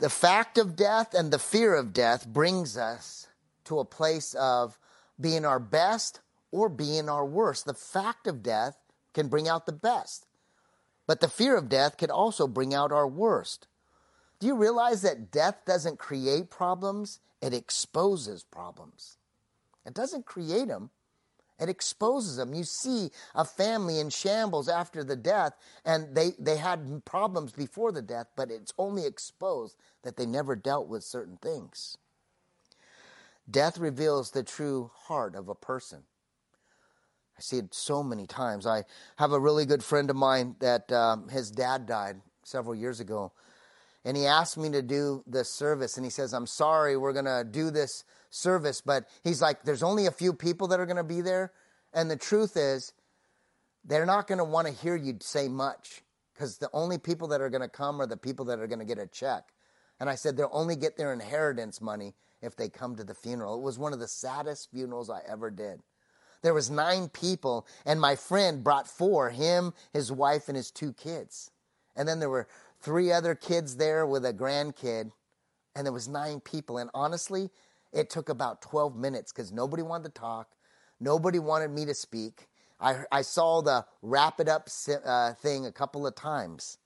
The 0.00 0.08
fact 0.08 0.56
of 0.56 0.76
death 0.76 1.12
and 1.12 1.30
the 1.30 1.38
fear 1.38 1.74
of 1.74 1.92
death 1.92 2.26
brings 2.26 2.78
us 2.78 3.28
to 3.64 3.80
a 3.80 3.84
place 3.84 4.32
of 4.32 4.78
being 5.20 5.44
our 5.44 5.58
best 5.58 6.20
or 6.50 6.70
being 6.70 7.10
our 7.10 7.26
worst. 7.26 7.66
The 7.66 7.74
fact 7.74 8.26
of 8.26 8.42
death 8.42 8.78
can 9.12 9.28
bring 9.28 9.46
out 9.46 9.66
the 9.66 9.72
best, 9.72 10.24
but 11.06 11.20
the 11.20 11.28
fear 11.28 11.54
of 11.54 11.68
death 11.68 11.98
can 11.98 12.10
also 12.10 12.46
bring 12.46 12.72
out 12.72 12.92
our 12.92 13.06
worst. 13.06 13.66
Do 14.38 14.46
you 14.46 14.56
realize 14.56 15.02
that 15.02 15.30
death 15.30 15.66
doesn't 15.66 15.98
create 15.98 16.48
problems? 16.48 17.20
It 17.42 17.52
exposes 17.52 18.42
problems. 18.42 19.18
It 19.84 19.92
doesn't 19.92 20.24
create 20.24 20.68
them, 20.68 20.88
it 21.60 21.68
exposes 21.68 22.36
them. 22.36 22.54
You 22.54 22.64
see 22.64 23.10
a 23.34 23.44
family 23.44 24.00
in 24.00 24.10
shambles 24.10 24.68
after 24.68 25.04
the 25.04 25.16
death, 25.16 25.52
and 25.84 26.14
they, 26.14 26.32
they 26.38 26.56
had 26.56 27.04
problems 27.04 27.52
before 27.52 27.92
the 27.92 28.02
death, 28.02 28.28
but 28.36 28.50
it's 28.50 28.72
only 28.78 29.04
exposed 29.04 29.76
that 30.02 30.16
they 30.16 30.26
never 30.26 30.56
dealt 30.56 30.88
with 30.88 31.04
certain 31.04 31.36
things. 31.36 31.96
Death 33.50 33.78
reveals 33.78 34.30
the 34.30 34.42
true 34.42 34.90
heart 34.94 35.34
of 35.34 35.48
a 35.48 35.54
person. 35.54 36.04
I 37.36 37.40
see 37.40 37.58
it 37.58 37.74
so 37.74 38.02
many 38.02 38.26
times. 38.26 38.66
I 38.66 38.84
have 39.16 39.32
a 39.32 39.40
really 39.40 39.66
good 39.66 39.82
friend 39.82 40.08
of 40.10 40.16
mine 40.16 40.56
that 40.60 40.90
um, 40.92 41.28
his 41.28 41.50
dad 41.50 41.86
died 41.86 42.20
several 42.44 42.74
years 42.74 43.00
ago. 43.00 43.32
And 44.04 44.16
he 44.16 44.26
asked 44.26 44.56
me 44.56 44.70
to 44.70 44.82
do 44.82 45.22
this 45.26 45.52
service, 45.52 45.96
and 45.96 46.06
he 46.06 46.10
says, 46.10 46.32
I'm 46.32 46.46
sorry, 46.46 46.96
we're 46.96 47.12
going 47.12 47.26
to 47.26 47.44
do 47.48 47.70
this 47.70 48.04
service, 48.30 48.80
but 48.80 49.04
he's 49.22 49.42
like, 49.42 49.62
there's 49.64 49.82
only 49.82 50.06
a 50.06 50.10
few 50.10 50.32
people 50.32 50.68
that 50.68 50.80
are 50.80 50.86
going 50.86 50.96
to 50.96 51.04
be 51.04 51.20
there. 51.20 51.52
And 51.92 52.10
the 52.10 52.16
truth 52.16 52.56
is, 52.56 52.92
they're 53.84 54.06
not 54.06 54.26
going 54.26 54.38
to 54.38 54.44
want 54.44 54.66
to 54.68 54.72
hear 54.72 54.96
you 54.96 55.18
say 55.20 55.48
much 55.48 56.02
because 56.32 56.58
the 56.58 56.70
only 56.72 56.96
people 56.96 57.28
that 57.28 57.40
are 57.40 57.50
going 57.50 57.60
to 57.62 57.68
come 57.68 58.00
are 58.00 58.06
the 58.06 58.16
people 58.16 58.46
that 58.46 58.58
are 58.58 58.66
going 58.66 58.78
to 58.78 58.84
get 58.84 58.98
a 58.98 59.06
check. 59.06 59.52
And 59.98 60.08
I 60.08 60.14
said, 60.14 60.36
they'll 60.36 60.48
only 60.52 60.76
get 60.76 60.96
their 60.96 61.12
inheritance 61.12 61.80
money 61.80 62.14
if 62.40 62.56
they 62.56 62.70
come 62.70 62.96
to 62.96 63.04
the 63.04 63.14
funeral. 63.14 63.56
It 63.56 63.62
was 63.62 63.78
one 63.78 63.92
of 63.92 64.00
the 64.00 64.08
saddest 64.08 64.70
funerals 64.70 65.10
I 65.10 65.20
ever 65.28 65.50
did. 65.50 65.80
There 66.42 66.54
was 66.54 66.70
nine 66.70 67.10
people, 67.10 67.66
and 67.84 68.00
my 68.00 68.16
friend 68.16 68.64
brought 68.64 68.88
four, 68.88 69.28
him, 69.28 69.74
his 69.92 70.10
wife, 70.10 70.48
and 70.48 70.56
his 70.56 70.70
two 70.70 70.94
kids. 70.94 71.50
And 71.94 72.08
then 72.08 72.18
there 72.18 72.30
were 72.30 72.48
three 72.80 73.12
other 73.12 73.34
kids 73.34 73.76
there 73.76 74.06
with 74.06 74.24
a 74.24 74.32
grandkid, 74.32 75.12
and 75.74 75.86
there 75.86 75.92
was 75.92 76.08
nine 76.08 76.40
people. 76.40 76.78
And 76.78 76.90
honestly, 76.94 77.50
it 77.92 78.10
took 78.10 78.28
about 78.28 78.62
12 78.62 78.96
minutes 78.96 79.32
because 79.32 79.52
nobody 79.52 79.82
wanted 79.82 80.14
to 80.14 80.20
talk. 80.20 80.50
Nobody 80.98 81.38
wanted 81.38 81.70
me 81.70 81.86
to 81.86 81.94
speak. 81.94 82.46
I, 82.80 83.04
I 83.12 83.22
saw 83.22 83.60
the 83.60 83.84
wrap 84.02 84.40
it 84.40 84.48
up 84.48 84.68
uh, 85.04 85.34
thing 85.34 85.66
a 85.66 85.72
couple 85.72 86.06
of 86.06 86.14
times, 86.14 86.78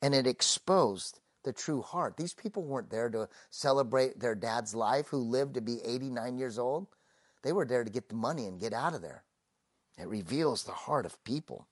and 0.00 0.14
it 0.14 0.26
exposed 0.26 1.20
the 1.42 1.52
true 1.52 1.82
heart. 1.82 2.16
These 2.16 2.34
people 2.34 2.62
weren't 2.62 2.90
there 2.90 3.10
to 3.10 3.28
celebrate 3.50 4.20
their 4.20 4.34
dad's 4.34 4.74
life 4.74 5.08
who 5.08 5.18
lived 5.18 5.54
to 5.54 5.60
be 5.60 5.80
89 5.84 6.38
years 6.38 6.58
old. 6.58 6.86
They 7.42 7.52
were 7.52 7.64
there 7.64 7.84
to 7.84 7.90
get 7.90 8.08
the 8.08 8.14
money 8.14 8.46
and 8.46 8.60
get 8.60 8.72
out 8.72 8.94
of 8.94 9.02
there. 9.02 9.24
It 9.98 10.08
reveals 10.08 10.64
the 10.64 10.72
heart 10.72 11.06
of 11.06 11.22
people. 11.24 11.66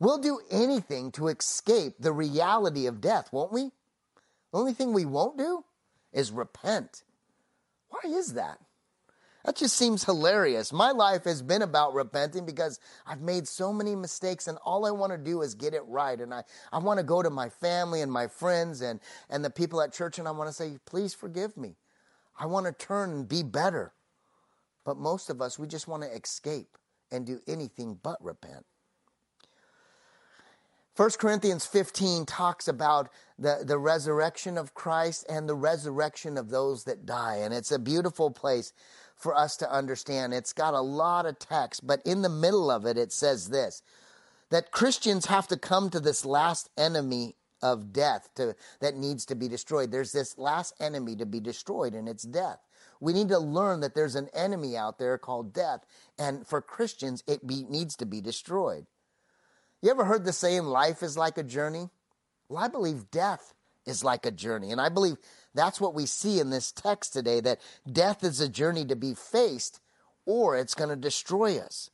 We'll 0.00 0.18
do 0.18 0.40
anything 0.50 1.12
to 1.12 1.28
escape 1.28 1.94
the 1.98 2.12
reality 2.12 2.86
of 2.86 3.00
death, 3.00 3.32
won't 3.32 3.52
we? 3.52 3.70
The 4.52 4.58
only 4.58 4.72
thing 4.72 4.92
we 4.92 5.04
won't 5.04 5.38
do 5.38 5.64
is 6.12 6.30
repent. 6.30 7.02
Why 7.88 8.10
is 8.10 8.34
that? 8.34 8.58
That 9.44 9.56
just 9.56 9.76
seems 9.76 10.04
hilarious. 10.04 10.72
My 10.72 10.92
life 10.92 11.24
has 11.24 11.42
been 11.42 11.60
about 11.60 11.92
repenting 11.92 12.46
because 12.46 12.80
I've 13.06 13.20
made 13.20 13.46
so 13.46 13.74
many 13.74 13.94
mistakes 13.94 14.48
and 14.48 14.56
all 14.64 14.86
I 14.86 14.90
want 14.90 15.12
to 15.12 15.18
do 15.18 15.42
is 15.42 15.54
get 15.54 15.74
it 15.74 15.82
right. 15.86 16.18
And 16.18 16.32
I, 16.32 16.44
I 16.72 16.78
want 16.78 16.98
to 16.98 17.04
go 17.04 17.22
to 17.22 17.28
my 17.28 17.50
family 17.50 18.00
and 18.00 18.10
my 18.10 18.26
friends 18.26 18.80
and, 18.80 19.00
and 19.28 19.44
the 19.44 19.50
people 19.50 19.82
at 19.82 19.92
church 19.92 20.18
and 20.18 20.26
I 20.26 20.30
want 20.30 20.48
to 20.48 20.54
say, 20.54 20.78
please 20.86 21.12
forgive 21.12 21.58
me. 21.58 21.76
I 22.38 22.46
want 22.46 22.66
to 22.66 22.72
turn 22.72 23.10
and 23.10 23.28
be 23.28 23.42
better. 23.42 23.92
But 24.84 24.96
most 24.96 25.28
of 25.28 25.42
us, 25.42 25.58
we 25.58 25.66
just 25.66 25.88
want 25.88 26.02
to 26.02 26.14
escape 26.14 26.78
and 27.10 27.26
do 27.26 27.40
anything 27.46 27.98
but 28.02 28.22
repent. 28.24 28.64
1 30.96 31.10
Corinthians 31.18 31.66
15 31.66 32.24
talks 32.24 32.68
about 32.68 33.08
the, 33.36 33.64
the 33.66 33.78
resurrection 33.78 34.56
of 34.56 34.74
Christ 34.74 35.26
and 35.28 35.48
the 35.48 35.54
resurrection 35.56 36.38
of 36.38 36.50
those 36.50 36.84
that 36.84 37.04
die. 37.04 37.38
And 37.38 37.52
it's 37.52 37.72
a 37.72 37.80
beautiful 37.80 38.30
place 38.30 38.72
for 39.16 39.34
us 39.34 39.56
to 39.56 39.72
understand. 39.72 40.32
It's 40.32 40.52
got 40.52 40.72
a 40.72 40.80
lot 40.80 41.26
of 41.26 41.40
text, 41.40 41.84
but 41.84 42.00
in 42.04 42.22
the 42.22 42.28
middle 42.28 42.70
of 42.70 42.86
it, 42.86 42.96
it 42.96 43.12
says 43.12 43.48
this 43.48 43.82
that 44.50 44.70
Christians 44.70 45.26
have 45.26 45.48
to 45.48 45.56
come 45.56 45.90
to 45.90 45.98
this 45.98 46.24
last 46.24 46.70
enemy 46.76 47.34
of 47.60 47.92
death 47.92 48.28
to, 48.36 48.54
that 48.80 48.94
needs 48.94 49.24
to 49.26 49.34
be 49.34 49.48
destroyed. 49.48 49.90
There's 49.90 50.12
this 50.12 50.38
last 50.38 50.74
enemy 50.78 51.16
to 51.16 51.26
be 51.26 51.40
destroyed, 51.40 51.94
and 51.94 52.08
it's 52.08 52.22
death. 52.22 52.60
We 53.00 53.14
need 53.14 53.30
to 53.30 53.38
learn 53.38 53.80
that 53.80 53.96
there's 53.96 54.14
an 54.14 54.28
enemy 54.32 54.76
out 54.76 54.98
there 54.98 55.18
called 55.18 55.52
death, 55.52 55.84
and 56.18 56.46
for 56.46 56.60
Christians, 56.60 57.24
it 57.26 57.44
be, 57.44 57.64
needs 57.68 57.96
to 57.96 58.06
be 58.06 58.20
destroyed. 58.20 58.86
You 59.84 59.90
ever 59.90 60.06
heard 60.06 60.24
the 60.24 60.32
saying, 60.32 60.64
life 60.64 61.02
is 61.02 61.18
like 61.18 61.36
a 61.36 61.42
journey? 61.42 61.90
Well, 62.48 62.64
I 62.64 62.68
believe 62.68 63.10
death 63.10 63.52
is 63.84 64.02
like 64.02 64.24
a 64.24 64.30
journey. 64.30 64.70
And 64.70 64.80
I 64.80 64.88
believe 64.88 65.18
that's 65.52 65.78
what 65.78 65.92
we 65.92 66.06
see 66.06 66.40
in 66.40 66.48
this 66.48 66.72
text 66.72 67.12
today 67.12 67.40
that 67.40 67.60
death 67.92 68.24
is 68.24 68.40
a 68.40 68.48
journey 68.48 68.86
to 68.86 68.96
be 68.96 69.12
faced 69.12 69.80
or 70.24 70.56
it's 70.56 70.72
going 70.72 70.88
to 70.88 70.96
destroy 70.96 71.58
us. 71.58 71.90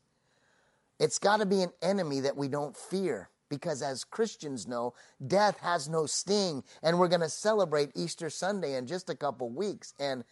It's 1.00 1.18
got 1.18 1.38
to 1.38 1.46
be 1.46 1.62
an 1.62 1.72
enemy 1.83 2.20
that 2.20 2.37
we 2.37 2.46
don't 2.46 2.76
fear 2.76 3.29
because 3.48 3.83
as 3.83 4.05
Christians 4.05 4.68
know, 4.68 4.94
death 5.26 5.59
has 5.59 5.88
no 5.88 6.07
sting. 6.07 6.62
And 6.85 6.96
we're 6.96 7.09
going 7.09 7.22
to 7.22 7.29
celebrate 7.29 7.90
Easter 7.96 8.31
Sunday 8.31 8.76
in 8.76 8.87
just 8.87 9.11
a 9.11 9.16
couple 9.16 9.50
weeks. 9.50 9.94
And 9.98 10.22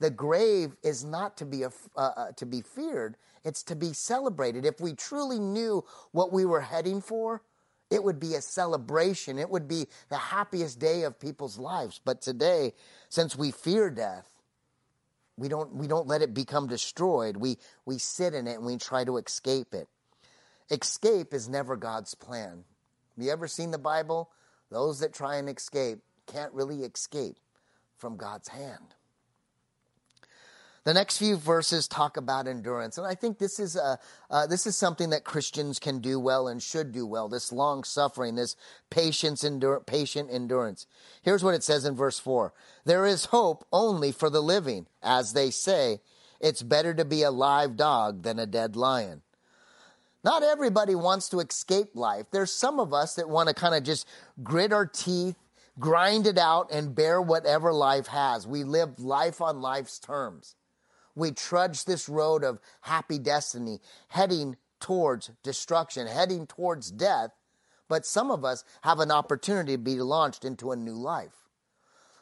the 0.00 0.10
grave 0.10 0.76
is 0.82 1.04
not 1.04 1.36
to 1.38 1.44
be, 1.44 1.64
uh, 1.64 1.70
uh, 1.96 2.32
to 2.32 2.46
be 2.46 2.62
feared, 2.62 3.16
it's 3.44 3.62
to 3.64 3.76
be 3.76 3.92
celebrated. 3.92 4.64
If 4.64 4.80
we 4.80 4.94
truly 4.94 5.38
knew 5.38 5.84
what 6.12 6.32
we 6.32 6.44
were 6.44 6.60
heading 6.60 7.00
for, 7.00 7.42
it 7.90 8.02
would 8.02 8.20
be 8.20 8.34
a 8.34 8.42
celebration. 8.42 9.38
It 9.38 9.48
would 9.48 9.66
be 9.66 9.86
the 10.08 10.16
happiest 10.16 10.78
day 10.78 11.02
of 11.02 11.18
people's 11.18 11.58
lives. 11.58 12.00
But 12.04 12.20
today, 12.20 12.74
since 13.08 13.36
we 13.36 13.50
fear 13.50 13.90
death, 13.90 14.28
we 15.36 15.48
don't, 15.48 15.74
we 15.74 15.86
don't 15.86 16.06
let 16.06 16.20
it 16.20 16.34
become 16.34 16.66
destroyed. 16.66 17.36
We, 17.36 17.58
we 17.86 17.98
sit 17.98 18.34
in 18.34 18.46
it 18.46 18.56
and 18.56 18.66
we 18.66 18.76
try 18.76 19.04
to 19.04 19.16
escape 19.16 19.72
it. 19.72 19.88
Escape 20.70 21.32
is 21.32 21.48
never 21.48 21.76
God's 21.76 22.14
plan. 22.14 22.64
Have 23.16 23.24
you 23.24 23.30
ever 23.30 23.48
seen 23.48 23.70
the 23.70 23.78
Bible? 23.78 24.30
Those 24.70 25.00
that 25.00 25.14
try 25.14 25.36
and 25.36 25.48
escape 25.48 26.00
can't 26.26 26.52
really 26.52 26.82
escape 26.82 27.36
from 27.96 28.16
God's 28.16 28.48
hand. 28.48 28.94
The 30.88 30.94
next 30.94 31.18
few 31.18 31.36
verses 31.36 31.86
talk 31.86 32.16
about 32.16 32.48
endurance, 32.48 32.96
and 32.96 33.06
I 33.06 33.14
think 33.14 33.36
this 33.36 33.60
is 33.60 33.76
a, 33.76 33.98
uh, 34.30 34.46
this 34.46 34.66
is 34.66 34.74
something 34.74 35.10
that 35.10 35.22
Christians 35.22 35.78
can 35.78 35.98
do 35.98 36.18
well 36.18 36.48
and 36.48 36.62
should 36.62 36.92
do 36.92 37.06
well. 37.06 37.28
This 37.28 37.52
long 37.52 37.84
suffering, 37.84 38.36
this 38.36 38.56
patience, 38.88 39.44
endure, 39.44 39.80
patient 39.80 40.30
endurance. 40.32 40.86
Here's 41.20 41.44
what 41.44 41.52
it 41.52 41.62
says 41.62 41.84
in 41.84 41.94
verse 41.94 42.18
four: 42.18 42.54
There 42.86 43.04
is 43.04 43.26
hope 43.26 43.66
only 43.70 44.12
for 44.12 44.30
the 44.30 44.40
living, 44.40 44.86
as 45.02 45.34
they 45.34 45.50
say. 45.50 46.00
It's 46.40 46.62
better 46.62 46.94
to 46.94 47.04
be 47.04 47.22
a 47.22 47.30
live 47.30 47.76
dog 47.76 48.22
than 48.22 48.38
a 48.38 48.46
dead 48.46 48.74
lion. 48.74 49.20
Not 50.24 50.42
everybody 50.42 50.94
wants 50.94 51.28
to 51.28 51.40
escape 51.40 51.96
life. 51.96 52.28
There's 52.30 52.50
some 52.50 52.80
of 52.80 52.94
us 52.94 53.14
that 53.16 53.28
want 53.28 53.50
to 53.50 53.54
kind 53.54 53.74
of 53.74 53.82
just 53.82 54.08
grit 54.42 54.72
our 54.72 54.86
teeth, 54.86 55.36
grind 55.78 56.26
it 56.26 56.38
out, 56.38 56.72
and 56.72 56.94
bear 56.94 57.20
whatever 57.20 57.74
life 57.74 58.06
has. 58.06 58.46
We 58.46 58.64
live 58.64 58.98
life 58.98 59.42
on 59.42 59.60
life's 59.60 59.98
terms 59.98 60.54
we 61.18 61.32
trudge 61.32 61.84
this 61.84 62.08
road 62.08 62.44
of 62.44 62.60
happy 62.82 63.18
destiny, 63.18 63.80
heading 64.08 64.56
towards 64.80 65.30
destruction, 65.42 66.06
heading 66.06 66.46
towards 66.46 66.90
death. 66.90 67.30
But 67.88 68.06
some 68.06 68.30
of 68.30 68.44
us 68.44 68.64
have 68.82 69.00
an 69.00 69.10
opportunity 69.10 69.72
to 69.72 69.78
be 69.78 70.00
launched 70.00 70.44
into 70.44 70.72
a 70.72 70.76
new 70.76 70.94
life 70.94 71.47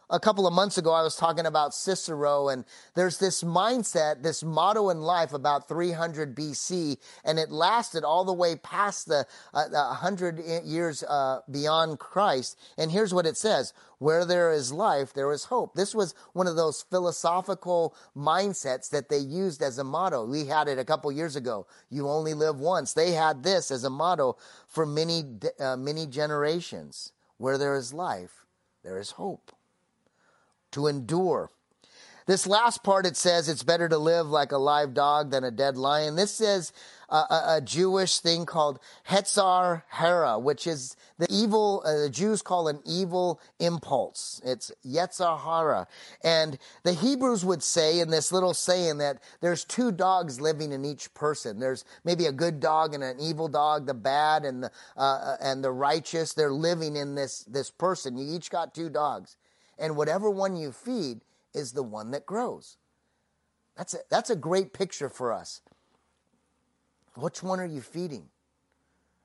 a 0.09 0.21
couple 0.21 0.47
of 0.47 0.53
months 0.53 0.79
ago, 0.79 0.93
I 0.93 1.03
was 1.03 1.17
talking 1.17 1.47
about 1.47 1.75
Cicero, 1.75 2.49
and 2.49 2.65
there's 2.95 3.19
this 3.19 3.43
mindset, 3.43 4.23
this 4.23 4.45
motto 4.45 4.91
in 4.91 5.01
life 5.01 5.33
about 5.33 5.67
300 5.69 6.37
BC, 6.37 6.99
and 7.25 7.39
it 7.39 7.51
lasted 7.51 8.05
all 8.05 8.25
the 8.25 8.33
way 8.33 8.55
past 8.57 9.09
the, 9.09 9.27
uh, 9.53 9.69
100 9.69 10.41
years 10.65 11.03
uh, 11.03 11.41
beyond 11.51 11.99
Christ. 11.99 12.57
And 12.79 12.93
here's 12.93 13.13
what 13.13 13.27
it 13.27 13.37
says 13.37 13.73
Where 13.99 14.25
there 14.25 14.53
is 14.53 14.73
life, 14.73 15.13
there 15.13 15.33
is 15.33 15.45
hope. 15.45 15.75
This 15.75 15.93
was 15.93 16.15
one 16.35 16.47
of 16.47 16.55
those 16.55 16.83
philosophical 16.83 17.97
mindsets 18.17 18.89
that 18.91 19.09
they 19.09 19.19
used 19.19 19.61
as 19.61 19.79
a 19.79 19.85
motto. 19.85 20.25
We 20.25 20.47
had 20.47 20.69
it 20.69 20.79
a 20.79 20.85
couple 20.85 21.11
years 21.11 21.35
ago. 21.35 21.67
You 21.91 22.09
only 22.09 22.35
live 22.35 22.61
once. 22.61 22.93
They 22.93 23.13
had 23.13 23.43
this 23.43 23.73
as 23.73 23.83
a 23.83 23.91
motto 23.91 24.37
for 24.69 24.87
many, 24.87 25.25
uh, 25.59 25.77
many 25.77 26.07
generations. 26.07 27.13
Where 27.39 27.59
there 27.59 27.75
is 27.75 27.93
life, 27.93 28.47
there 28.83 28.99
is 28.99 29.11
hope 29.11 29.56
to 30.77 30.87
endure. 30.87 31.51
This 32.27 32.45
last 32.45 32.83
part, 32.83 33.07
it 33.07 33.17
says 33.17 33.49
it's 33.49 33.63
better 33.63 33.89
to 33.89 33.99
live 33.99 34.27
like 34.27 34.51
a 34.51 34.59
live 34.59 34.95
dog 34.95 35.31
than 35.31 35.45
a 35.45 35.51
dead 35.53 35.77
lion. 35.77 36.17
This 36.17 36.41
is 36.41 36.73
a, 37.09 37.15
a, 37.15 37.45
a 37.57 37.61
Jewish 37.61 38.19
thing 38.19 38.47
called 38.47 38.81
Hetzar 39.09 39.85
Hara, 39.89 40.37
which 40.37 40.67
is 40.67 40.97
the 41.19 41.29
evil, 41.31 41.85
uh, 41.87 42.03
the 42.03 42.11
Jews 42.11 42.43
call 42.43 42.67
an 42.67 42.81
evil 42.85 43.41
impulse. 43.61 44.43
It's 44.45 44.73
Yetzer 44.85 45.39
Hara. 45.39 45.87
And 46.25 46.59
the 46.83 46.95
Hebrews 46.95 47.45
would 47.45 47.63
say 47.63 48.01
in 48.01 48.11
this 48.11 48.33
little 48.33 48.55
saying 48.55 48.99
that 48.99 49.23
there's 49.41 49.65
two 49.65 49.93
dogs 49.93 50.41
living 50.41 50.73
in 50.73 50.85
each 50.85 51.15
person. 51.15 51.61
There's 51.61 51.85
maybe 52.05 52.27
a 52.27 52.33
good 52.33 52.59
dog 52.59 52.93
and 52.93 53.05
an 53.05 53.21
evil 53.21 53.47
dog, 53.47 53.87
the 53.87 53.95
bad 53.95 54.45
and 54.45 54.65
the, 54.65 54.73
uh, 54.97 55.01
uh 55.01 55.37
and 55.41 55.63
the 55.63 55.71
righteous. 55.71 56.35
They're 56.35 56.51
living 56.51 56.97
in 56.97 57.15
this, 57.15 57.45
this 57.45 57.71
person. 57.71 58.19
You 58.19 58.35
each 58.35 58.51
got 58.51 58.75
two 58.75 58.91
dogs 58.91 59.37
and 59.79 59.97
whatever 59.97 60.31
one 60.31 60.57
you 60.57 60.73
feed 60.73 61.21
is 61.55 61.73
the 61.73 61.83
one 61.83 62.11
that 62.13 62.27
grows. 62.27 62.77
That's 63.77 63.95
a, 63.95 63.99
that's 64.11 64.31
a 64.31 64.37
great 64.37 64.73
picture 64.73 65.09
for 65.09 65.33
us. 65.33 65.61
Which 67.15 67.43
one 67.43 67.61
are 67.61 67.67
you 67.67 67.81
feeding? 67.81 68.29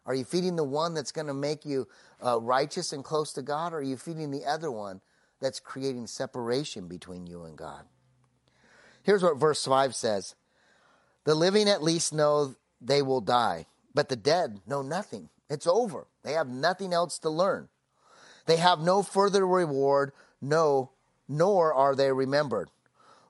Are 0.05 0.15
you 0.15 0.23
feeding 0.23 0.55
the 0.55 0.63
one 0.63 0.93
that's 0.93 1.11
going 1.11 1.27
to 1.27 1.33
make 1.33 1.65
you 1.65 1.87
uh, 2.25 2.39
righteous 2.39 2.91
and 2.91 3.03
close 3.03 3.33
to 3.33 3.41
God, 3.41 3.73
or 3.73 3.77
are 3.77 3.83
you 3.83 3.97
feeding 3.97 4.31
the 4.31 4.45
other 4.45 4.71
one 4.71 5.01
that's 5.39 5.59
creating 5.59 6.07
separation 6.07 6.87
between 6.87 7.27
you 7.27 7.43
and 7.43 7.57
God? 7.57 7.85
Here's 9.03 9.23
what 9.23 9.37
verse 9.37 9.63
5 9.63 9.95
says 9.95 10.35
The 11.23 11.35
living 11.35 11.69
at 11.69 11.83
least 11.83 12.13
know 12.13 12.55
they 12.79 13.01
will 13.01 13.21
die, 13.21 13.67
but 13.93 14.09
the 14.09 14.15
dead 14.15 14.61
know 14.65 14.81
nothing. 14.81 15.29
It's 15.49 15.67
over. 15.67 16.07
They 16.23 16.33
have 16.33 16.47
nothing 16.47 16.93
else 16.93 17.19
to 17.19 17.29
learn. 17.29 17.67
They 18.45 18.57
have 18.57 18.79
no 18.79 19.03
further 19.03 19.45
reward, 19.45 20.13
no, 20.41 20.91
nor 21.27 21.73
are 21.73 21.95
they 21.95 22.11
remembered. 22.11 22.69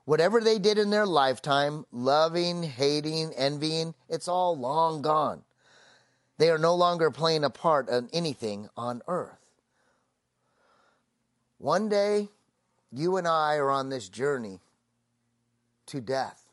Whatever 0.06 0.42
they 0.42 0.58
did 0.58 0.78
in 0.78 0.90
their 0.90 1.06
lifetime, 1.06 1.86
loving, 1.92 2.64
hating, 2.64 3.34
envying, 3.36 3.94
it's 4.10 4.28
all 4.28 4.58
long 4.58 5.02
gone. 5.02 5.44
They 6.38 6.50
are 6.50 6.58
no 6.58 6.74
longer 6.74 7.12
playing 7.12 7.44
a 7.44 7.50
part 7.50 7.88
in 7.88 8.10
anything 8.12 8.70
on 8.76 9.02
earth. 9.08 9.38
One 11.60 11.88
day, 11.88 12.30
you 12.92 13.18
and 13.18 13.28
I 13.28 13.58
are 13.58 13.70
on 13.70 13.90
this 13.90 14.10
journey 14.10 14.60
to 15.86 16.02
death. 16.02 16.48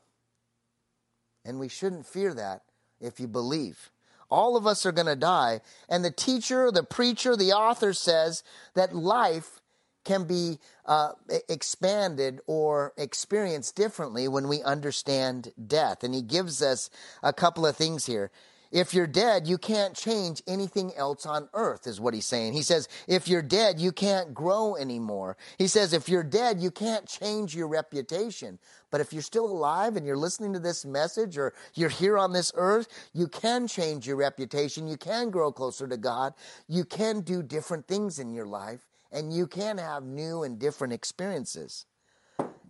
And 1.45 1.59
we 1.59 1.69
shouldn't 1.69 2.07
fear 2.07 2.35
that 2.35 2.63
if 3.01 3.19
you 3.19 3.27
believe. 3.27 3.91
All 4.31 4.57
of 4.57 4.67
us 4.67 4.85
are 4.85 4.93
going 4.93 5.07
to 5.07 5.17
die. 5.17 5.63
And 5.89 6.05
the 6.05 6.11
teacher, 6.11 6.71
the 6.71 6.83
preacher, 6.83 7.35
the 7.35 7.53
author 7.53 7.95
says 7.95 8.43
that 8.75 8.95
life 8.95 9.61
can 10.05 10.25
be 10.25 10.59
uh, 10.87 11.13
expanded 11.49 12.41
or 12.47 12.93
experienced 12.97 13.77
differently 13.77 14.29
when 14.29 14.49
we 14.49 14.63
understand 14.63 15.53
death. 15.67 16.03
And 16.03 16.15
he 16.15 16.23
gives 16.23 16.63
us 16.63 16.91
a 17.23 17.33
couple 17.33 17.67
of 17.67 17.77
things 17.77 18.07
here. 18.07 18.31
If 18.71 18.93
you're 18.93 19.07
dead, 19.07 19.47
you 19.47 19.57
can't 19.57 19.95
change 19.95 20.43
anything 20.47 20.93
else 20.95 21.25
on 21.25 21.49
earth, 21.55 21.87
is 21.87 22.01
what 22.01 22.13
he's 22.13 22.27
saying. 22.27 22.53
He 22.53 22.61
says, 22.61 22.87
if 23.07 23.27
you're 23.27 23.41
dead, 23.41 23.81
you 23.81 23.93
can't 23.93 24.35
grow 24.35 24.77
anymore. 24.77 25.39
He 25.57 25.69
says, 25.69 25.95
if 25.95 26.07
you're 26.09 26.23
dead, 26.23 26.61
you 26.61 26.71
can't 26.71 27.07
change 27.07 27.57
your 27.57 27.67
reputation. 27.67 28.59
But 28.91 29.01
if 29.01 29.13
you're 29.13 29.23
still 29.23 29.47
alive 29.47 29.97
and 29.97 30.07
you're 30.07 30.19
listening 30.19 30.53
to 30.53 30.59
this 30.59 30.85
message 30.85 31.39
or 31.39 31.55
you're 31.75 31.89
here 31.89 32.19
on 32.19 32.35
this 32.35 32.53
earth, 32.57 32.89
you 33.15 33.27
can 33.27 33.67
change 33.69 34.07
your 34.07 34.17
reputation. 34.17 34.87
You 34.87 34.99
can 34.99 35.31
grow 35.31 35.51
closer 35.51 35.89
to 35.89 35.97
God. 35.97 36.35
You 36.67 36.85
can 36.85 37.23
do 37.23 37.43
different 37.43 37.89
things 37.89 38.19
in 38.19 38.35
your 38.35 38.47
life 38.47 38.88
and 39.11 39.33
you 39.33 39.47
can 39.47 39.79
have 39.79 40.05
new 40.05 40.43
and 40.43 40.59
different 40.59 40.93
experiences. 40.93 41.87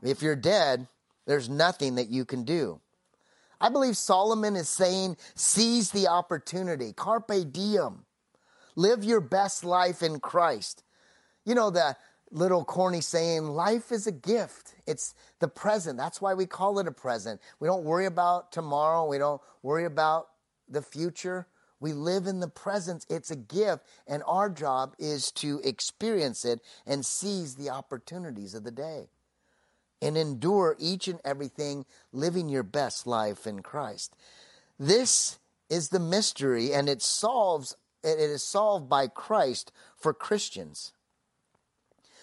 If 0.02 0.22
you're 0.22 0.36
dead, 0.36 0.86
there's 1.26 1.48
nothing 1.48 1.96
that 1.96 2.08
you 2.08 2.24
can 2.24 2.44
do. 2.44 2.80
I 3.60 3.70
believe 3.70 3.96
Solomon 3.96 4.54
is 4.54 4.68
saying, 4.68 5.16
seize 5.34 5.90
the 5.90 6.08
opportunity, 6.08 6.92
carpe 6.92 7.52
diem. 7.52 8.04
Live 8.76 9.02
your 9.02 9.20
best 9.20 9.64
life 9.64 10.02
in 10.02 10.20
Christ. 10.20 10.84
You 11.44 11.56
know, 11.56 11.70
the 11.70 11.96
little 12.30 12.64
corny 12.64 13.00
saying, 13.00 13.48
life 13.48 13.90
is 13.90 14.06
a 14.06 14.12
gift. 14.12 14.74
It's 14.86 15.14
the 15.40 15.48
present. 15.48 15.98
That's 15.98 16.20
why 16.20 16.34
we 16.34 16.46
call 16.46 16.78
it 16.78 16.86
a 16.86 16.92
present. 16.92 17.40
We 17.58 17.66
don't 17.66 17.84
worry 17.84 18.06
about 18.06 18.52
tomorrow. 18.52 19.06
We 19.06 19.18
don't 19.18 19.40
worry 19.62 19.84
about 19.84 20.28
the 20.68 20.82
future. 20.82 21.48
We 21.80 21.92
live 21.92 22.26
in 22.26 22.40
the 22.40 22.48
presence. 22.48 23.06
It's 23.08 23.30
a 23.30 23.36
gift, 23.36 23.84
and 24.06 24.22
our 24.26 24.50
job 24.50 24.94
is 24.98 25.30
to 25.32 25.60
experience 25.64 26.44
it 26.44 26.60
and 26.86 27.06
seize 27.06 27.54
the 27.54 27.70
opportunities 27.70 28.54
of 28.54 28.64
the 28.64 28.70
day 28.70 29.08
and 30.00 30.16
endure 30.16 30.76
each 30.78 31.08
and 31.08 31.20
everything, 31.24 31.84
living 32.12 32.48
your 32.48 32.62
best 32.62 33.06
life 33.06 33.46
in 33.46 33.62
Christ. 33.62 34.14
This 34.78 35.38
is 35.68 35.88
the 35.88 36.00
mystery, 36.00 36.72
and 36.72 36.88
it 36.88 37.02
solves 37.02 37.76
it 38.04 38.18
is 38.18 38.44
solved 38.44 38.88
by 38.88 39.08
Christ 39.08 39.72
for 39.96 40.14
Christians. 40.14 40.92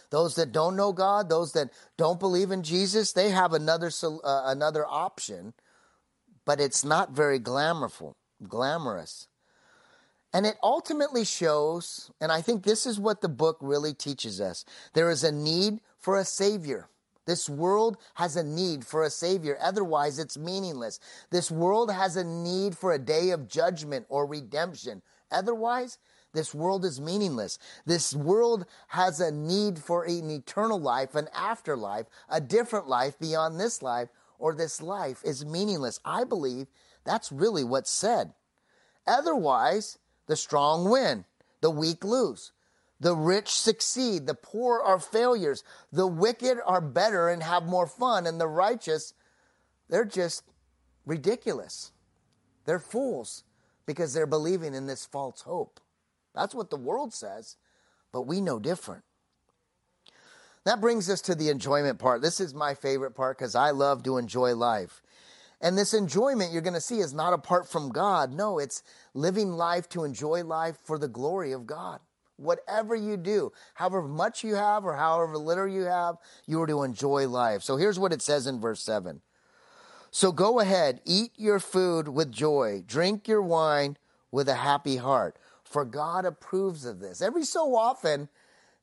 Those 0.10 0.36
that 0.36 0.54
don't 0.54 0.78
know 0.78 0.94
God, 0.94 1.28
those 1.28 1.52
that 1.52 1.70
don't 1.98 2.20
believe 2.20 2.52
in 2.52 2.64
Jesus, 2.64 3.12
they 3.12 3.32
have 3.32 3.54
another 3.54 3.92
uh, 4.04 4.44
another 4.46 4.86
option, 4.86 5.54
but 6.46 6.62
it's 6.62 6.86
not 6.86 7.12
very 7.12 7.40
glamourful, 7.40 8.16
glamorous. 8.48 9.28
And 10.36 10.46
it 10.46 10.58
ultimately 10.62 11.24
shows, 11.24 12.12
and 12.20 12.30
I 12.30 12.42
think 12.42 12.64
this 12.64 12.86
is 12.86 13.00
what 13.00 13.22
the 13.22 13.30
book 13.30 13.58
really 13.62 13.94
teaches 13.94 14.42
us 14.42 14.66
there 14.94 15.10
is 15.10 15.24
a 15.24 15.32
need 15.32 15.80
for 15.98 16.18
a 16.18 16.26
Savior. 16.26 16.90
This 17.26 17.50
world 17.50 17.96
has 18.16 18.36
a 18.36 18.44
need 18.44 18.86
for 18.86 19.04
a 19.04 19.10
Savior, 19.10 19.58
otherwise, 19.62 20.20
it's 20.20 20.38
meaningless. 20.38 21.00
This 21.30 21.50
world 21.50 21.90
has 21.90 22.18
a 22.18 22.26
need 22.26 22.78
for 22.78 22.92
a 22.92 23.00
day 23.00 23.30
of 23.30 23.48
judgment 23.48 24.08
or 24.10 24.26
redemption, 24.26 25.04
otherwise, 25.32 26.00
this 26.34 26.54
world 26.54 26.84
is 26.84 27.00
meaningless. 27.00 27.58
This 27.86 28.14
world 28.14 28.66
has 28.90 29.22
a 29.22 29.32
need 29.32 29.80
for 29.80 30.04
an 30.04 30.30
eternal 30.30 30.82
life, 30.82 31.16
an 31.16 31.30
afterlife, 31.34 32.08
a 32.28 32.42
different 32.42 32.90
life 32.90 33.18
beyond 33.18 33.58
this 33.58 33.82
life, 33.82 34.10
or 34.38 34.54
this 34.54 34.82
life 34.82 35.22
is 35.24 35.46
meaningless. 35.46 36.02
I 36.04 36.26
believe 36.26 36.68
that's 37.06 37.32
really 37.32 37.64
what's 37.64 37.90
said. 37.90 38.34
Otherwise, 39.08 39.98
the 40.28 40.36
strong 40.36 40.90
win, 40.90 41.26
the 41.62 41.70
weak 41.70 42.04
lose. 42.04 42.52
The 43.00 43.16
rich 43.16 43.50
succeed, 43.50 44.26
the 44.26 44.36
poor 44.36 44.80
are 44.80 45.00
failures, 45.00 45.64
the 45.92 46.08
wicked 46.08 46.58
are 46.66 46.82
better 46.82 47.28
and 47.28 47.44
have 47.44 47.66
more 47.66 47.88
fun, 47.88 48.26
and 48.26 48.40
the 48.40 48.48
righteous, 48.48 49.14
they're 49.90 50.06
just 50.06 50.44
ridiculous. 51.06 51.92
They're 52.66 52.80
fools 52.80 53.44
because 53.86 54.14
they're 54.14 54.26
believing 54.26 54.74
in 54.74 54.88
this 54.88 55.06
false 55.06 55.42
hope. 55.42 55.80
That's 56.34 56.56
what 56.56 56.70
the 56.70 56.78
world 56.78 57.14
says, 57.14 57.58
but 58.12 58.24
we 58.24 58.42
know 58.42 58.60
different. 58.60 59.04
That 60.64 60.82
brings 60.82 61.10
us 61.10 61.22
to 61.22 61.36
the 61.36 61.50
enjoyment 61.50 62.00
part. 62.00 62.22
This 62.22 62.40
is 62.40 62.54
my 62.54 62.74
favorite 62.74 63.12
part 63.12 63.38
because 63.38 63.56
I 63.56 63.70
love 63.70 64.04
to 64.04 64.18
enjoy 64.18 64.56
life. 64.56 65.04
And 65.66 65.76
this 65.76 65.96
enjoyment 65.96 66.54
you're 66.54 66.62
going 66.62 66.76
to 66.76 66.80
see 66.80 67.00
is 67.00 67.12
not 67.12 67.34
apart 67.34 67.68
from 67.68 67.90
God. 67.90 68.32
No, 68.32 68.60
it's 68.60 68.84
living 69.16 69.54
life 69.54 69.90
to 69.90 70.04
enjoy 70.04 70.44
life 70.44 70.78
for 70.84 71.00
the 71.00 71.08
glory 71.08 71.54
of 71.54 71.66
God. 71.66 72.02
Whatever 72.38 72.96
you 72.96 73.18
do, 73.18 73.52
however 73.74 74.04
much 74.04 74.44
you 74.44 74.54
have 74.54 74.86
or 74.86 74.96
however 74.96 75.36
little 75.40 75.68
you 75.68 75.86
have, 75.86 76.18
you 76.46 76.62
are 76.62 76.68
to 76.68 76.84
enjoy 76.84 77.28
life. 77.28 77.64
So 77.64 77.78
here's 77.78 77.98
what 77.98 78.14
it 78.14 78.22
says 78.22 78.46
in 78.46 78.62
verse 78.62 78.84
7. 78.84 79.22
So 80.12 80.32
go 80.32 80.60
ahead, 80.60 81.02
eat 81.04 81.32
your 81.36 81.60
food 81.60 82.10
with 82.10 82.32
joy, 82.32 82.84
drink 82.86 83.28
your 83.28 83.42
wine 83.42 83.98
with 84.30 84.48
a 84.48 84.54
happy 84.54 84.98
heart, 84.98 85.36
for 85.64 85.84
God 85.84 86.26
approves 86.26 86.86
of 86.86 87.00
this. 87.00 87.24
Every 87.24 87.44
so 87.44 87.76
often, 87.76 88.30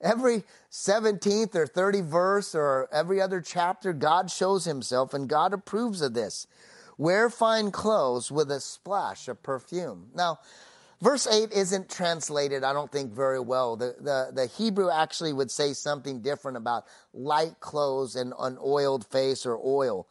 every 0.01 0.43
17th 0.73 1.55
or 1.55 1.69
30 1.69 2.01
verse 2.01 2.57
or 2.57 2.89
every 2.91 3.21
other 3.21 3.41
chapter, 3.41 3.93
God 3.93 4.33
shows 4.33 4.65
himself 4.65 5.15
and 5.15 5.29
God 5.29 5.55
approves 5.55 6.03
of 6.03 6.15
this. 6.15 6.49
Wear 6.99 7.31
fine 7.31 7.71
clothes 7.71 8.31
with 8.31 8.51
a 8.51 8.61
splash 8.61 9.29
of 9.29 9.43
perfume. 9.43 10.09
Now, 10.15 10.39
verse 11.01 11.27
8 11.27 11.53
isn't 11.53 11.91
translated, 11.91 12.65
I 12.65 12.73
don't 12.73 12.91
think, 12.91 13.13
very 13.13 13.41
well. 13.41 13.77
The, 13.77 13.97
the, 14.01 14.31
the 14.33 14.47
Hebrew 14.47 14.91
actually 14.91 15.33
would 15.33 15.51
say 15.51 15.73
something 15.73 16.21
different 16.21 16.57
about 16.57 16.85
light 17.13 17.61
clothes 17.61 18.17
and 18.17 18.33
an 18.39 18.59
oiled 18.63 19.07
face 19.07 19.47
or 19.47 19.59
oil. 19.65 20.07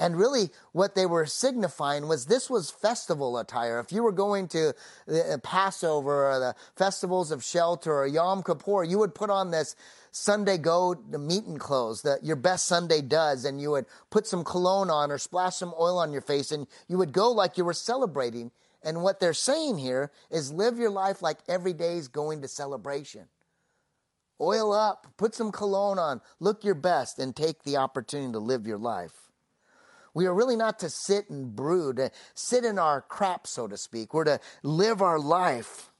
And 0.00 0.16
really, 0.16 0.50
what 0.72 0.94
they 0.94 1.06
were 1.06 1.26
signifying 1.26 2.06
was 2.06 2.26
this 2.26 2.48
was 2.48 2.70
festival 2.70 3.36
attire. 3.36 3.80
If 3.80 3.90
you 3.90 4.04
were 4.04 4.12
going 4.12 4.46
to 4.48 4.72
the 5.06 5.40
Passover 5.42 6.30
or 6.30 6.38
the 6.38 6.54
festivals 6.76 7.32
of 7.32 7.42
shelter 7.42 7.92
or 7.92 8.06
Yom 8.06 8.44
Kippur, 8.44 8.84
you 8.84 8.98
would 8.98 9.14
put 9.14 9.28
on 9.28 9.50
this 9.50 9.74
Sunday 10.10 10.58
go 10.58 10.94
the 10.94 11.18
meeting 11.18 11.58
clothes 11.58 12.02
that 12.02 12.24
your 12.24 12.36
best 12.36 12.66
Sunday 12.66 13.00
does, 13.00 13.44
and 13.44 13.60
you 13.60 13.70
would 13.70 13.86
put 14.10 14.26
some 14.26 14.44
cologne 14.44 14.90
on 14.90 15.10
or 15.10 15.18
splash 15.18 15.56
some 15.56 15.74
oil 15.78 15.98
on 15.98 16.12
your 16.12 16.22
face, 16.22 16.50
and 16.52 16.66
you 16.88 16.98
would 16.98 17.12
go 17.12 17.30
like 17.30 17.58
you 17.58 17.64
were 17.64 17.72
celebrating. 17.72 18.50
And 18.82 19.02
what 19.02 19.20
they're 19.20 19.34
saying 19.34 19.78
here 19.78 20.12
is 20.30 20.52
live 20.52 20.78
your 20.78 20.90
life 20.90 21.20
like 21.20 21.38
every 21.48 21.72
day 21.72 21.96
is 21.96 22.08
going 22.08 22.42
to 22.42 22.48
celebration. 22.48 23.26
Oil 24.40 24.72
up, 24.72 25.08
put 25.16 25.34
some 25.34 25.50
cologne 25.50 25.98
on, 25.98 26.20
look 26.38 26.64
your 26.64 26.76
best, 26.76 27.18
and 27.18 27.34
take 27.34 27.64
the 27.64 27.76
opportunity 27.76 28.32
to 28.32 28.38
live 28.38 28.66
your 28.66 28.78
life. 28.78 29.12
We 30.14 30.26
are 30.26 30.34
really 30.34 30.56
not 30.56 30.78
to 30.80 30.90
sit 30.90 31.28
and 31.28 31.54
brood, 31.54 31.96
to 31.96 32.10
sit 32.34 32.64
in 32.64 32.78
our 32.78 33.00
crap, 33.00 33.46
so 33.46 33.66
to 33.66 33.76
speak. 33.76 34.14
We're 34.14 34.24
to 34.24 34.40
live 34.62 35.02
our 35.02 35.18
life, 35.18 35.92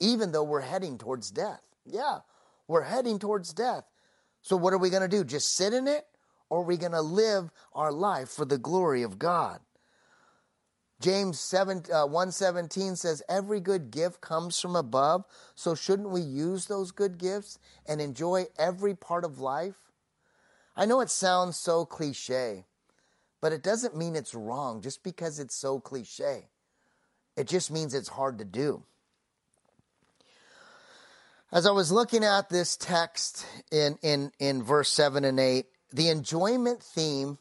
even 0.00 0.32
though 0.32 0.42
we're 0.42 0.60
heading 0.60 0.98
towards 0.98 1.30
death. 1.30 1.62
Yeah, 1.84 2.18
we're 2.72 2.82
heading 2.82 3.18
towards 3.18 3.52
death. 3.52 3.84
So, 4.40 4.56
what 4.56 4.72
are 4.72 4.78
we 4.78 4.90
going 4.90 5.02
to 5.02 5.08
do? 5.08 5.22
Just 5.22 5.54
sit 5.54 5.72
in 5.72 5.86
it? 5.86 6.06
Or 6.48 6.60
are 6.60 6.64
we 6.64 6.76
going 6.76 6.92
to 6.92 7.00
live 7.02 7.50
our 7.72 7.92
life 7.92 8.28
for 8.28 8.44
the 8.44 8.58
glory 8.58 9.02
of 9.02 9.18
God? 9.18 9.60
James 11.00 11.40
7, 11.40 11.84
uh, 11.92 12.06
117 12.06 12.96
says, 12.96 13.22
Every 13.28 13.58
good 13.60 13.90
gift 13.90 14.20
comes 14.20 14.60
from 14.60 14.76
above, 14.76 15.24
so 15.54 15.74
shouldn't 15.74 16.10
we 16.10 16.20
use 16.20 16.66
those 16.66 16.92
good 16.92 17.18
gifts 17.18 17.58
and 17.86 18.00
enjoy 18.00 18.46
every 18.58 18.94
part 18.94 19.24
of 19.24 19.40
life? 19.40 19.90
I 20.76 20.86
know 20.86 21.00
it 21.00 21.10
sounds 21.10 21.56
so 21.56 21.84
cliche, 21.84 22.66
but 23.40 23.52
it 23.52 23.62
doesn't 23.62 23.96
mean 23.96 24.14
it's 24.14 24.34
wrong 24.34 24.80
just 24.80 25.02
because 25.02 25.38
it's 25.38 25.56
so 25.56 25.80
cliche. 25.80 26.48
It 27.36 27.48
just 27.48 27.70
means 27.70 27.94
it's 27.94 28.08
hard 28.08 28.38
to 28.38 28.44
do. 28.44 28.84
As 31.54 31.66
I 31.66 31.70
was 31.70 31.92
looking 31.92 32.24
at 32.24 32.48
this 32.48 32.78
text 32.78 33.44
in, 33.70 33.98
in, 34.00 34.32
in 34.38 34.62
verse 34.62 34.88
7 34.88 35.22
and 35.22 35.38
8, 35.38 35.66
the 35.92 36.08
enjoyment 36.08 36.82
theme 36.82 37.36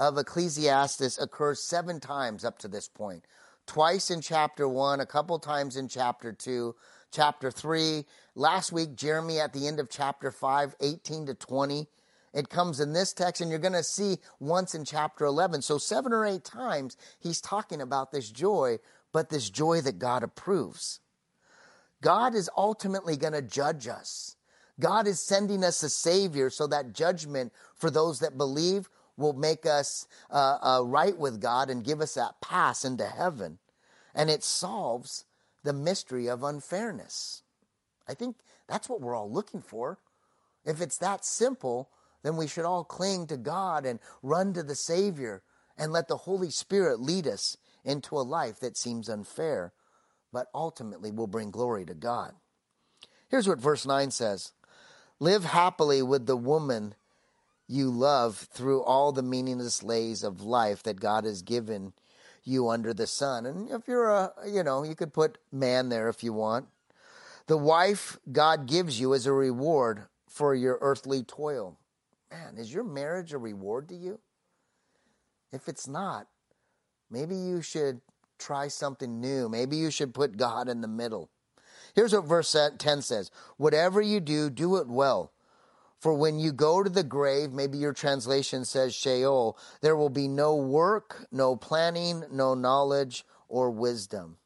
of 0.00 0.18
Ecclesiastes 0.18 1.16
occurs 1.16 1.62
seven 1.62 2.00
times 2.00 2.44
up 2.44 2.58
to 2.58 2.66
this 2.66 2.88
point. 2.88 3.24
Twice 3.68 4.10
in 4.10 4.20
chapter 4.20 4.68
1, 4.68 4.98
a 4.98 5.06
couple 5.06 5.38
times 5.38 5.76
in 5.76 5.86
chapter 5.86 6.32
2, 6.32 6.74
chapter 7.12 7.52
3. 7.52 8.04
Last 8.34 8.72
week, 8.72 8.96
Jeremy 8.96 9.38
at 9.38 9.52
the 9.52 9.68
end 9.68 9.78
of 9.78 9.88
chapter 9.88 10.32
5, 10.32 10.74
18 10.80 11.26
to 11.26 11.34
20. 11.34 11.86
It 12.34 12.48
comes 12.48 12.80
in 12.80 12.92
this 12.92 13.12
text, 13.12 13.40
and 13.40 13.48
you're 13.48 13.60
going 13.60 13.74
to 13.74 13.84
see 13.84 14.16
once 14.40 14.74
in 14.74 14.84
chapter 14.84 15.24
11. 15.24 15.62
So, 15.62 15.78
seven 15.78 16.12
or 16.12 16.26
eight 16.26 16.42
times, 16.42 16.96
he's 17.20 17.40
talking 17.40 17.80
about 17.80 18.10
this 18.10 18.28
joy, 18.28 18.78
but 19.12 19.30
this 19.30 19.48
joy 19.48 19.82
that 19.82 20.00
God 20.00 20.24
approves. 20.24 20.98
God 22.02 22.34
is 22.34 22.50
ultimately 22.56 23.16
going 23.16 23.32
to 23.32 23.40
judge 23.40 23.88
us. 23.88 24.36
God 24.78 25.06
is 25.06 25.20
sending 25.20 25.64
us 25.64 25.82
a 25.82 25.88
Savior 25.88 26.50
so 26.50 26.66
that 26.66 26.92
judgment 26.92 27.52
for 27.74 27.90
those 27.90 28.20
that 28.20 28.36
believe 28.36 28.90
will 29.16 29.32
make 29.32 29.64
us 29.64 30.06
uh, 30.30 30.58
uh, 30.60 30.82
right 30.84 31.16
with 31.16 31.40
God 31.40 31.70
and 31.70 31.84
give 31.84 32.00
us 32.00 32.14
that 32.14 32.40
pass 32.42 32.84
into 32.84 33.06
heaven. 33.06 33.58
And 34.14 34.28
it 34.28 34.42
solves 34.42 35.24
the 35.62 35.72
mystery 35.72 36.28
of 36.28 36.42
unfairness. 36.42 37.42
I 38.08 38.14
think 38.14 38.36
that's 38.66 38.88
what 38.88 39.00
we're 39.00 39.14
all 39.14 39.30
looking 39.30 39.62
for. 39.62 39.98
If 40.64 40.80
it's 40.80 40.98
that 40.98 41.24
simple, 41.24 41.88
then 42.22 42.36
we 42.36 42.46
should 42.46 42.64
all 42.64 42.84
cling 42.84 43.26
to 43.28 43.36
God 43.36 43.86
and 43.86 44.00
run 44.22 44.52
to 44.54 44.62
the 44.62 44.74
Savior 44.74 45.42
and 45.76 45.92
let 45.92 46.08
the 46.08 46.18
Holy 46.18 46.50
Spirit 46.50 47.00
lead 47.00 47.26
us 47.26 47.56
into 47.84 48.16
a 48.16 48.22
life 48.22 48.60
that 48.60 48.76
seems 48.76 49.08
unfair, 49.08 49.72
but 50.32 50.48
ultimately 50.54 51.10
will 51.10 51.26
bring 51.26 51.50
glory 51.50 51.84
to 51.84 51.94
God. 51.94 52.34
Here's 53.28 53.48
what 53.48 53.58
verse 53.58 53.86
9 53.86 54.10
says 54.10 54.52
Live 55.20 55.44
happily 55.44 56.02
with 56.02 56.26
the 56.26 56.36
woman 56.36 56.94
you 57.68 57.90
love 57.90 58.48
through 58.52 58.82
all 58.82 59.12
the 59.12 59.22
meaningless 59.22 59.82
lays 59.82 60.22
of 60.22 60.42
life 60.42 60.82
that 60.82 61.00
God 61.00 61.24
has 61.24 61.42
given 61.42 61.92
you 62.44 62.68
under 62.68 62.92
the 62.92 63.06
sun. 63.06 63.46
And 63.46 63.70
if 63.70 63.86
you're 63.86 64.10
a, 64.10 64.32
you 64.46 64.62
know, 64.62 64.82
you 64.82 64.94
could 64.94 65.12
put 65.12 65.38
man 65.52 65.88
there 65.88 66.08
if 66.08 66.24
you 66.24 66.32
want. 66.32 66.66
The 67.46 67.56
wife 67.56 68.18
God 68.30 68.66
gives 68.66 69.00
you 69.00 69.14
as 69.14 69.26
a 69.26 69.32
reward 69.32 70.04
for 70.28 70.54
your 70.54 70.78
earthly 70.80 71.22
toil 71.22 71.78
man, 72.32 72.56
is 72.56 72.72
your 72.72 72.84
marriage 72.84 73.32
a 73.32 73.38
reward 73.38 73.88
to 73.88 73.94
you? 73.94 74.18
If 75.52 75.68
it's 75.68 75.86
not, 75.86 76.26
maybe 77.10 77.36
you 77.36 77.62
should 77.62 78.00
try 78.42 78.68
something 78.68 79.20
new. 79.20 79.48
Maybe 79.48 79.76
you 79.76 79.90
should 79.90 80.14
put 80.14 80.36
God 80.36 80.68
in 80.68 80.80
the 80.80 80.88
middle. 80.88 81.30
Here's 81.94 82.12
what 82.12 82.24
verse 82.24 82.56
10 82.78 83.02
says 83.02 83.30
Whatever 83.56 84.00
you 84.00 84.20
do, 84.20 84.50
do 84.50 84.76
it 84.76 84.88
well. 84.88 85.32
For 85.98 86.14
when 86.14 86.40
you 86.40 86.52
go 86.52 86.82
to 86.82 86.90
the 86.90 87.04
grave, 87.04 87.52
maybe 87.52 87.78
your 87.78 87.92
translation 87.92 88.64
says 88.64 88.92
Sheol, 88.92 89.56
there 89.82 89.94
will 89.94 90.08
be 90.08 90.26
no 90.26 90.56
work, 90.56 91.26
no 91.30 91.54
planning, 91.54 92.24
no 92.32 92.54
knowledge 92.54 93.24
or 93.48 93.70
wisdom. 93.70 94.36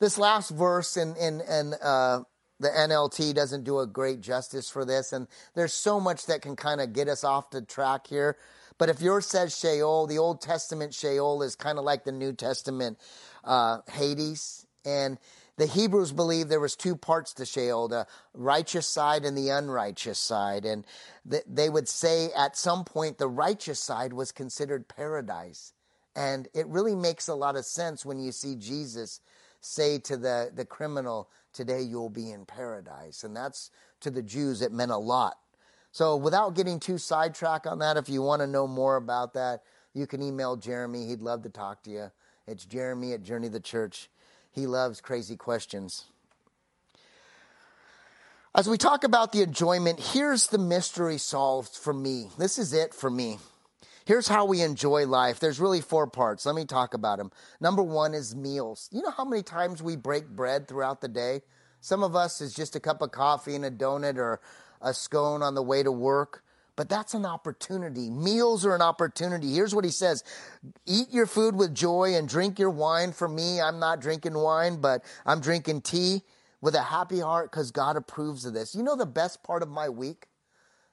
This 0.00 0.18
last 0.18 0.50
verse 0.50 0.98
in, 0.98 1.16
in, 1.16 1.40
in 1.40 1.74
uh, 1.82 2.24
the 2.60 2.68
NLT 2.68 3.34
doesn't 3.34 3.64
do 3.64 3.78
a 3.78 3.86
great 3.86 4.20
justice 4.20 4.68
for 4.68 4.84
this, 4.84 5.14
and 5.14 5.28
there's 5.54 5.72
so 5.72 5.98
much 5.98 6.26
that 6.26 6.42
can 6.42 6.56
kind 6.56 6.82
of 6.82 6.92
get 6.92 7.08
us 7.08 7.24
off 7.24 7.48
the 7.50 7.62
track 7.62 8.06
here. 8.06 8.36
But 8.78 8.88
if 8.88 9.00
yours 9.00 9.26
says 9.26 9.56
Sheol, 9.56 10.06
the 10.06 10.18
Old 10.18 10.40
Testament 10.40 10.94
Sheol 10.94 11.42
is 11.42 11.56
kind 11.56 11.78
of 11.78 11.84
like 11.84 12.04
the 12.04 12.12
New 12.12 12.32
Testament 12.32 12.98
uh, 13.44 13.78
Hades, 13.90 14.66
and 14.84 15.18
the 15.56 15.66
Hebrews 15.66 16.12
believed 16.12 16.50
there 16.50 16.60
was 16.60 16.76
two 16.76 16.96
parts 16.96 17.32
to 17.34 17.46
Sheol, 17.46 17.88
the 17.88 18.06
righteous 18.34 18.86
side 18.86 19.24
and 19.24 19.36
the 19.36 19.48
unrighteous 19.48 20.18
side. 20.18 20.66
And 20.66 20.84
they 21.24 21.70
would 21.70 21.88
say 21.88 22.28
at 22.36 22.56
some 22.56 22.84
point 22.84 23.16
the 23.16 23.28
righteous 23.28 23.80
side 23.80 24.12
was 24.12 24.32
considered 24.32 24.86
paradise. 24.86 25.72
And 26.14 26.48
it 26.54 26.66
really 26.66 26.94
makes 26.94 27.28
a 27.28 27.34
lot 27.34 27.56
of 27.56 27.64
sense 27.64 28.04
when 28.04 28.18
you 28.18 28.32
see 28.32 28.56
Jesus 28.56 29.20
say 29.60 29.98
to 30.00 30.16
the, 30.16 30.50
the 30.54 30.66
criminal, 30.66 31.30
Today 31.54 31.80
you'll 31.80 32.10
be 32.10 32.30
in 32.30 32.44
paradise. 32.44 33.24
And 33.24 33.34
that's 33.34 33.70
to 34.00 34.10
the 34.10 34.22
Jews, 34.22 34.60
it 34.60 34.72
meant 34.72 34.90
a 34.90 34.98
lot. 34.98 35.38
So 35.96 36.14
without 36.14 36.54
getting 36.54 36.78
too 36.78 36.98
sidetracked 36.98 37.66
on 37.66 37.78
that, 37.78 37.96
if 37.96 38.10
you 38.10 38.20
want 38.20 38.42
to 38.42 38.46
know 38.46 38.66
more 38.66 38.96
about 38.96 39.32
that, 39.32 39.62
you 39.94 40.06
can 40.06 40.20
email 40.20 40.54
Jeremy. 40.54 41.06
He'd 41.06 41.22
love 41.22 41.42
to 41.44 41.48
talk 41.48 41.82
to 41.84 41.90
you. 41.90 42.10
It's 42.46 42.66
Jeremy 42.66 43.14
at 43.14 43.22
Journey 43.22 43.48
the 43.48 43.60
Church. 43.60 44.10
He 44.52 44.66
loves 44.66 45.00
crazy 45.00 45.38
questions. 45.38 46.04
As 48.54 48.68
we 48.68 48.76
talk 48.76 49.04
about 49.04 49.32
the 49.32 49.40
enjoyment, 49.40 49.98
here's 49.98 50.48
the 50.48 50.58
mystery 50.58 51.16
solved 51.16 51.74
for 51.74 51.94
me. 51.94 52.28
This 52.36 52.58
is 52.58 52.74
it 52.74 52.92
for 52.92 53.08
me. 53.08 53.38
Here's 54.04 54.28
how 54.28 54.44
we 54.44 54.60
enjoy 54.60 55.06
life. 55.06 55.40
There's 55.40 55.60
really 55.60 55.80
four 55.80 56.06
parts. 56.06 56.44
Let 56.44 56.56
me 56.56 56.66
talk 56.66 56.92
about 56.92 57.16
them. 57.16 57.32
Number 57.58 57.82
one 57.82 58.12
is 58.12 58.36
meals. 58.36 58.90
You 58.92 59.00
know 59.00 59.12
how 59.12 59.24
many 59.24 59.42
times 59.42 59.82
we 59.82 59.96
break 59.96 60.28
bread 60.28 60.68
throughout 60.68 61.00
the 61.00 61.08
day? 61.08 61.40
Some 61.80 62.02
of 62.02 62.14
us 62.14 62.42
is 62.42 62.52
just 62.52 62.76
a 62.76 62.80
cup 62.80 63.00
of 63.00 63.12
coffee 63.12 63.54
and 63.54 63.64
a 63.64 63.70
donut 63.70 64.18
or 64.18 64.40
a 64.80 64.94
scone 64.94 65.42
on 65.42 65.54
the 65.54 65.62
way 65.62 65.82
to 65.82 65.92
work. 65.92 66.42
But 66.76 66.90
that's 66.90 67.14
an 67.14 67.24
opportunity. 67.24 68.10
Meals 68.10 68.66
are 68.66 68.74
an 68.74 68.82
opportunity. 68.82 69.54
Here's 69.54 69.74
what 69.74 69.84
he 69.84 69.90
says 69.90 70.22
Eat 70.84 71.10
your 71.10 71.26
food 71.26 71.56
with 71.56 71.74
joy 71.74 72.14
and 72.14 72.28
drink 72.28 72.58
your 72.58 72.70
wine. 72.70 73.12
For 73.12 73.28
me, 73.28 73.60
I'm 73.60 73.78
not 73.78 74.00
drinking 74.00 74.34
wine, 74.34 74.80
but 74.80 75.02
I'm 75.24 75.40
drinking 75.40 75.82
tea 75.82 76.22
with 76.60 76.74
a 76.74 76.82
happy 76.82 77.20
heart 77.20 77.50
because 77.50 77.70
God 77.70 77.96
approves 77.96 78.44
of 78.44 78.52
this. 78.52 78.74
You 78.74 78.82
know 78.82 78.96
the 78.96 79.06
best 79.06 79.42
part 79.42 79.62
of 79.62 79.68
my 79.68 79.88
week? 79.88 80.26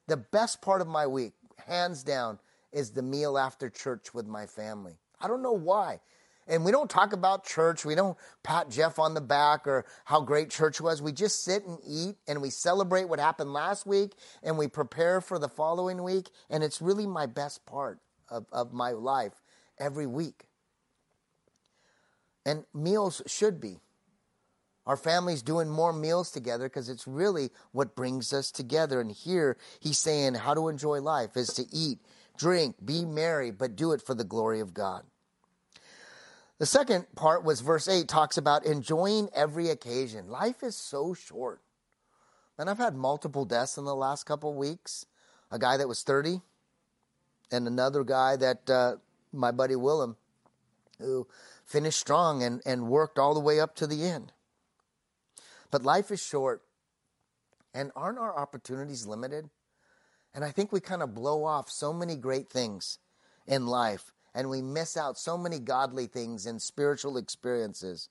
The 0.08 0.18
best 0.18 0.62
part 0.62 0.82
of 0.82 0.88
my 0.88 1.08
week, 1.08 1.34
hands 1.66 2.04
down, 2.04 2.40
is 2.72 2.92
the 2.92 3.02
meal 3.02 3.38
after 3.38 3.70
church 3.70 4.14
with 4.14 4.28
my 4.28 4.46
family. 4.46 4.98
I 5.22 5.28
don't 5.28 5.42
know 5.42 5.54
why. 5.54 6.00
And 6.48 6.66
we 6.66 6.72
don't 6.72 6.90
talk 6.90 7.14
about 7.14 7.46
church. 7.46 7.86
We 7.86 7.96
don't 7.96 8.18
pat 8.44 8.70
Jeff 8.70 9.00
on 9.00 9.14
the 9.14 9.22
back 9.22 9.66
or 9.68 9.86
how 10.06 10.22
great 10.22 10.50
church 10.50 10.82
was. 10.82 11.02
We 11.02 11.12
just 11.12 11.44
sit 11.44 11.66
and 11.66 11.78
eat 11.88 12.16
and 12.28 12.42
we 12.42 12.50
celebrate 12.50 13.08
what 13.08 13.20
happened 13.20 13.54
last 13.54 13.86
week 13.86 14.14
and 14.42 14.58
we 14.58 14.68
prepare 14.68 15.22
for 15.22 15.40
the 15.40 15.48
following 15.48 16.04
week. 16.04 16.30
And 16.50 16.64
it's 16.64 16.82
really 16.82 17.08
my 17.08 17.26
best 17.26 17.66
part 17.66 18.00
of, 18.30 18.46
of 18.52 18.74
my 18.74 18.92
life 18.92 19.42
every 19.80 20.08
week. 20.08 20.46
And 22.46 22.66
meals 22.74 23.22
should 23.26 23.62
be. 23.62 23.80
Our 24.86 24.98
family's 24.98 25.42
doing 25.42 25.70
more 25.70 25.94
meals 25.94 26.30
together 26.30 26.66
because 26.66 26.90
it's 26.90 27.08
really 27.08 27.52
what 27.72 27.96
brings 27.96 28.34
us 28.34 28.52
together. 28.52 29.00
And 29.00 29.12
here 29.12 29.58
he's 29.80 29.98
saying 29.98 30.34
how 30.36 30.54
to 30.54 30.68
enjoy 30.68 31.00
life 31.00 31.38
is 31.38 31.54
to 31.54 31.64
eat, 31.72 32.00
drink, 32.38 32.76
be 32.84 33.06
merry, 33.06 33.50
but 33.50 33.78
do 33.78 33.94
it 33.94 34.02
for 34.02 34.14
the 34.14 34.26
glory 34.26 34.60
of 34.60 34.74
God. 34.74 35.04
The 36.60 36.66
second 36.66 37.08
part 37.16 37.44
was 37.44 37.62
verse 37.62 37.88
8 37.88 38.08
talks 38.08 38.38
about 38.38 38.66
enjoying 38.66 39.30
every 39.34 39.70
occasion. 39.70 40.30
Life 40.30 40.64
is 40.64 40.76
so 40.76 41.14
short. 41.14 41.62
And 42.58 42.70
I've 42.70 42.78
had 42.78 42.96
multiple 42.96 43.46
deaths 43.46 43.78
in 43.78 43.86
the 43.86 43.96
last 43.96 44.26
couple 44.26 44.54
weeks. 44.54 45.06
A 45.52 45.58
guy 45.58 45.78
that 45.78 45.88
was 45.88 46.04
30, 46.04 46.42
and 47.52 47.68
another 47.68 48.04
guy 48.04 48.36
that 48.36 48.70
uh, 48.70 48.96
my 49.32 49.52
buddy 49.52 49.76
Willem, 49.76 50.16
who 51.00 51.28
finished 51.66 52.00
strong 52.00 52.42
and, 52.42 52.62
and 52.66 52.88
worked 52.88 53.20
all 53.20 53.34
the 53.34 53.40
way 53.40 53.60
up 53.60 53.76
to 53.76 53.88
the 53.88 54.04
end. 54.04 54.32
But 55.70 55.84
life 55.84 56.12
is 56.12 56.24
short, 56.24 56.64
and 57.74 57.92
aren't 57.96 58.20
our 58.20 58.36
opportunities 58.38 59.06
limited? 59.06 59.50
And 60.34 60.44
I 60.44 60.52
think 60.52 60.72
we 60.72 60.80
kind 60.80 61.04
of 61.04 61.14
blow 61.14 61.44
off 61.44 61.70
so 61.70 61.94
many 61.94 62.16
great 62.16 62.50
things 62.50 63.00
in 63.46 63.68
life 63.68 64.13
and 64.34 64.50
we 64.50 64.62
miss 64.62 64.98
out 64.98 65.18
so 65.18 65.38
many 65.38 65.60
godly 65.60 66.08
things 66.08 66.46
and 66.46 66.62
spiritual 66.62 67.18
experiences. 67.18 68.10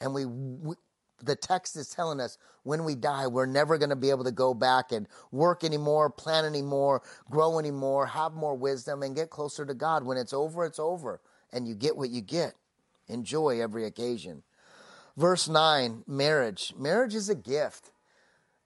And 0.00 0.14
we, 0.14 0.26
we 0.26 0.76
the 1.22 1.36
text 1.36 1.76
is 1.76 1.88
telling 1.88 2.20
us 2.20 2.36
when 2.64 2.84
we 2.84 2.94
die, 2.94 3.28
we're 3.28 3.46
never 3.46 3.78
going 3.78 3.90
to 3.90 3.96
be 3.96 4.10
able 4.10 4.24
to 4.24 4.32
go 4.32 4.54
back 4.54 4.90
and 4.92 5.06
work 5.30 5.62
anymore, 5.62 6.10
plan 6.10 6.44
anymore, 6.44 7.02
grow 7.30 7.58
anymore, 7.58 8.06
have 8.06 8.32
more 8.32 8.56
wisdom, 8.56 9.02
and 9.02 9.14
get 9.14 9.30
closer 9.30 9.64
to 9.64 9.74
God. 9.74 10.04
When 10.04 10.18
it's 10.18 10.32
over, 10.32 10.64
it's 10.64 10.80
over, 10.80 11.20
and 11.52 11.68
you 11.68 11.74
get 11.74 11.96
what 11.96 12.10
you 12.10 12.20
get. 12.20 12.54
Enjoy 13.08 13.60
every 13.60 13.84
occasion. 13.84 14.42
Verse 15.16 15.48
9 15.48 16.04
marriage. 16.06 16.74
Marriage 16.76 17.14
is 17.14 17.28
a 17.28 17.34
gift. 17.34 17.92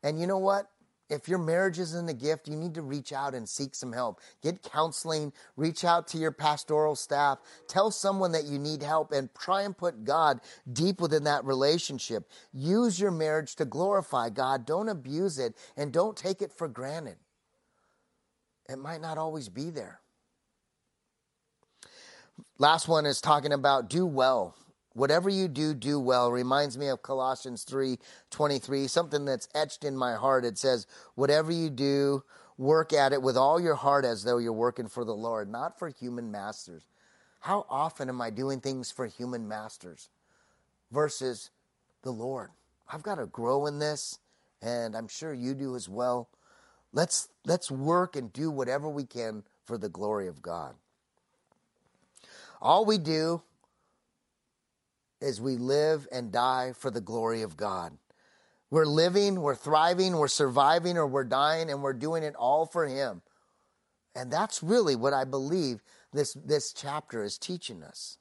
And 0.03 0.21
you 0.21 0.27
know 0.27 0.39
what? 0.39 0.71
If 1.09 1.29
your 1.29 1.39
marriage 1.39 1.79
isn't 1.79 2.09
a 2.09 2.15
gift, 2.15 2.49
you 2.49 2.57
need 2.57 2.75
to 2.75 2.83
reach 2.83 3.13
out 3.13 3.35
and 3.35 3.49
seek 3.49 3.75
some 3.75 3.93
help. 3.93 4.21
Get 4.43 4.63
counseling, 4.63 5.33
reach 5.57 5.85
out 5.85 6.09
to 6.09 6.19
your 6.19 6.33
pastoral 6.33 6.97
staff, 6.97 7.39
tell 7.69 7.91
someone 7.91 8.33
that 8.33 8.45
you 8.45 8.59
need 8.59 8.83
help, 8.83 9.13
and 9.13 9.29
try 9.35 9.63
and 9.63 9.77
put 9.77 10.05
God 10.05 10.41
deep 10.73 11.01
within 11.01 11.25
that 11.25 11.45
relationship. 11.45 12.29
Use 12.53 12.99
your 12.99 13.13
marriage 13.13 13.55
to 13.57 13.65
glorify 13.65 14.31
God. 14.31 14.67
Don't 14.67 14.89
abuse 14.89 15.39
it, 15.39 15.55
and 15.77 15.93
don't 15.93 16.17
take 16.17 16.43
it 16.43 16.53
for 16.53 16.67
granted. 16.67 17.17
It 18.69 18.79
might 18.79 19.01
not 19.01 19.17
always 19.17 19.49
be 19.49 19.71
there. 19.71 20.01
Last 22.59 22.89
one 22.89 23.07
is 23.07 23.21
talking 23.21 23.53
about 23.53 23.89
do 23.89 24.07
well. 24.07 24.57
Whatever 24.97 25.29
you 25.29 25.47
do, 25.47 25.75
do 25.75 26.01
well. 26.01 26.33
Reminds 26.33 26.79
me 26.79 26.89
of 26.89 27.03
Colossians 27.03 27.65
3 27.65 27.99
23, 28.31 28.87
something 28.87 29.27
that's 29.27 29.47
etched 29.55 29.85
in 29.85 29.95
my 29.95 30.15
heart. 30.15 30.43
It 30.47 30.57
says, 30.57 30.87
Whatever 31.17 31.53
you 31.53 31.69
do, 31.69 32.25
work 32.57 32.95
at 32.95 33.13
it 33.13 33.21
with 33.21 33.37
all 33.37 33.61
your 33.61 33.75
heart 33.75 34.07
as 34.07 34.25
though 34.25 34.39
you're 34.39 34.55
working 34.55 34.89
for 34.89 35.05
the 35.05 35.15
Lord, 35.15 35.51
not 35.51 35.79
for 35.79 35.91
human 35.91 36.31
masters. 36.31 36.87
How 37.41 37.67
often 37.69 38.09
am 38.09 38.23
I 38.23 38.31
doing 38.31 38.61
things 38.61 38.91
for 38.91 39.05
human 39.05 39.47
masters 39.47 40.09
versus 40.91 41.51
the 42.01 42.11
Lord? 42.11 42.49
I've 42.91 43.03
got 43.03 43.17
to 43.17 43.27
grow 43.27 43.67
in 43.67 43.79
this, 43.79 44.19
and 44.63 44.97
I'm 44.97 45.09
sure 45.09 45.35
you 45.35 45.53
do 45.53 45.77
as 45.77 45.91
well. 45.91 46.31
Let's, 46.95 47.29
let's 47.45 47.71
work 47.71 48.17
and 48.17 48.33
do 48.33 48.51
whatever 48.51 48.89
we 48.89 49.05
can 49.05 49.43
for 49.67 49.77
the 49.77 49.91
glory 49.91 50.27
of 50.27 50.41
God. 50.41 50.75
All 52.63 52.87
we 52.87 52.97
do 52.97 53.43
as 55.27 55.41
we 55.41 55.57
live 55.57 56.07
and 56.13 56.31
die 56.31 56.73
for 56.73 56.91
the 56.91 57.01
glory 57.01 57.43
of 57.43 57.57
God. 57.57 57.99
We're 58.71 58.87
living, 58.87 59.41
we're 59.41 59.55
thriving, 59.55 60.17
we're 60.17 60.29
surviving, 60.29 60.97
or 60.97 61.07
we're 61.07 61.25
dying, 61.25 61.71
and 61.71 61.83
we're 61.83 61.93
doing 61.93 62.23
it 62.23 62.35
all 62.37 62.67
for 62.67 62.87
Him. 62.87 63.23
And 64.15 64.33
that's 64.33 64.63
really 64.63 64.97
what 64.97 65.13
I 65.13 65.25
believe 65.25 65.83
this, 66.13 66.35
this 66.35 66.73
chapter 66.73 67.23
is 67.23 67.39
teaching 67.39 67.83
us. 67.83 68.19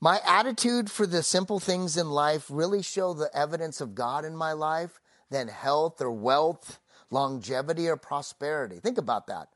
My 0.00 0.20
attitude 0.24 0.90
for 0.90 1.06
the 1.06 1.22
simple 1.22 1.58
things 1.58 1.96
in 1.96 2.10
life 2.10 2.46
really 2.48 2.82
show 2.82 3.12
the 3.12 3.30
evidence 3.34 3.80
of 3.80 3.94
God 3.94 4.24
in 4.24 4.36
my 4.36 4.52
life 4.52 5.00
than 5.30 5.48
health 5.48 6.00
or 6.00 6.10
wealth, 6.10 6.78
longevity 7.10 7.88
or 7.88 7.96
prosperity. 7.96 8.78
Think 8.80 8.96
about 8.96 9.26
that 9.26 9.48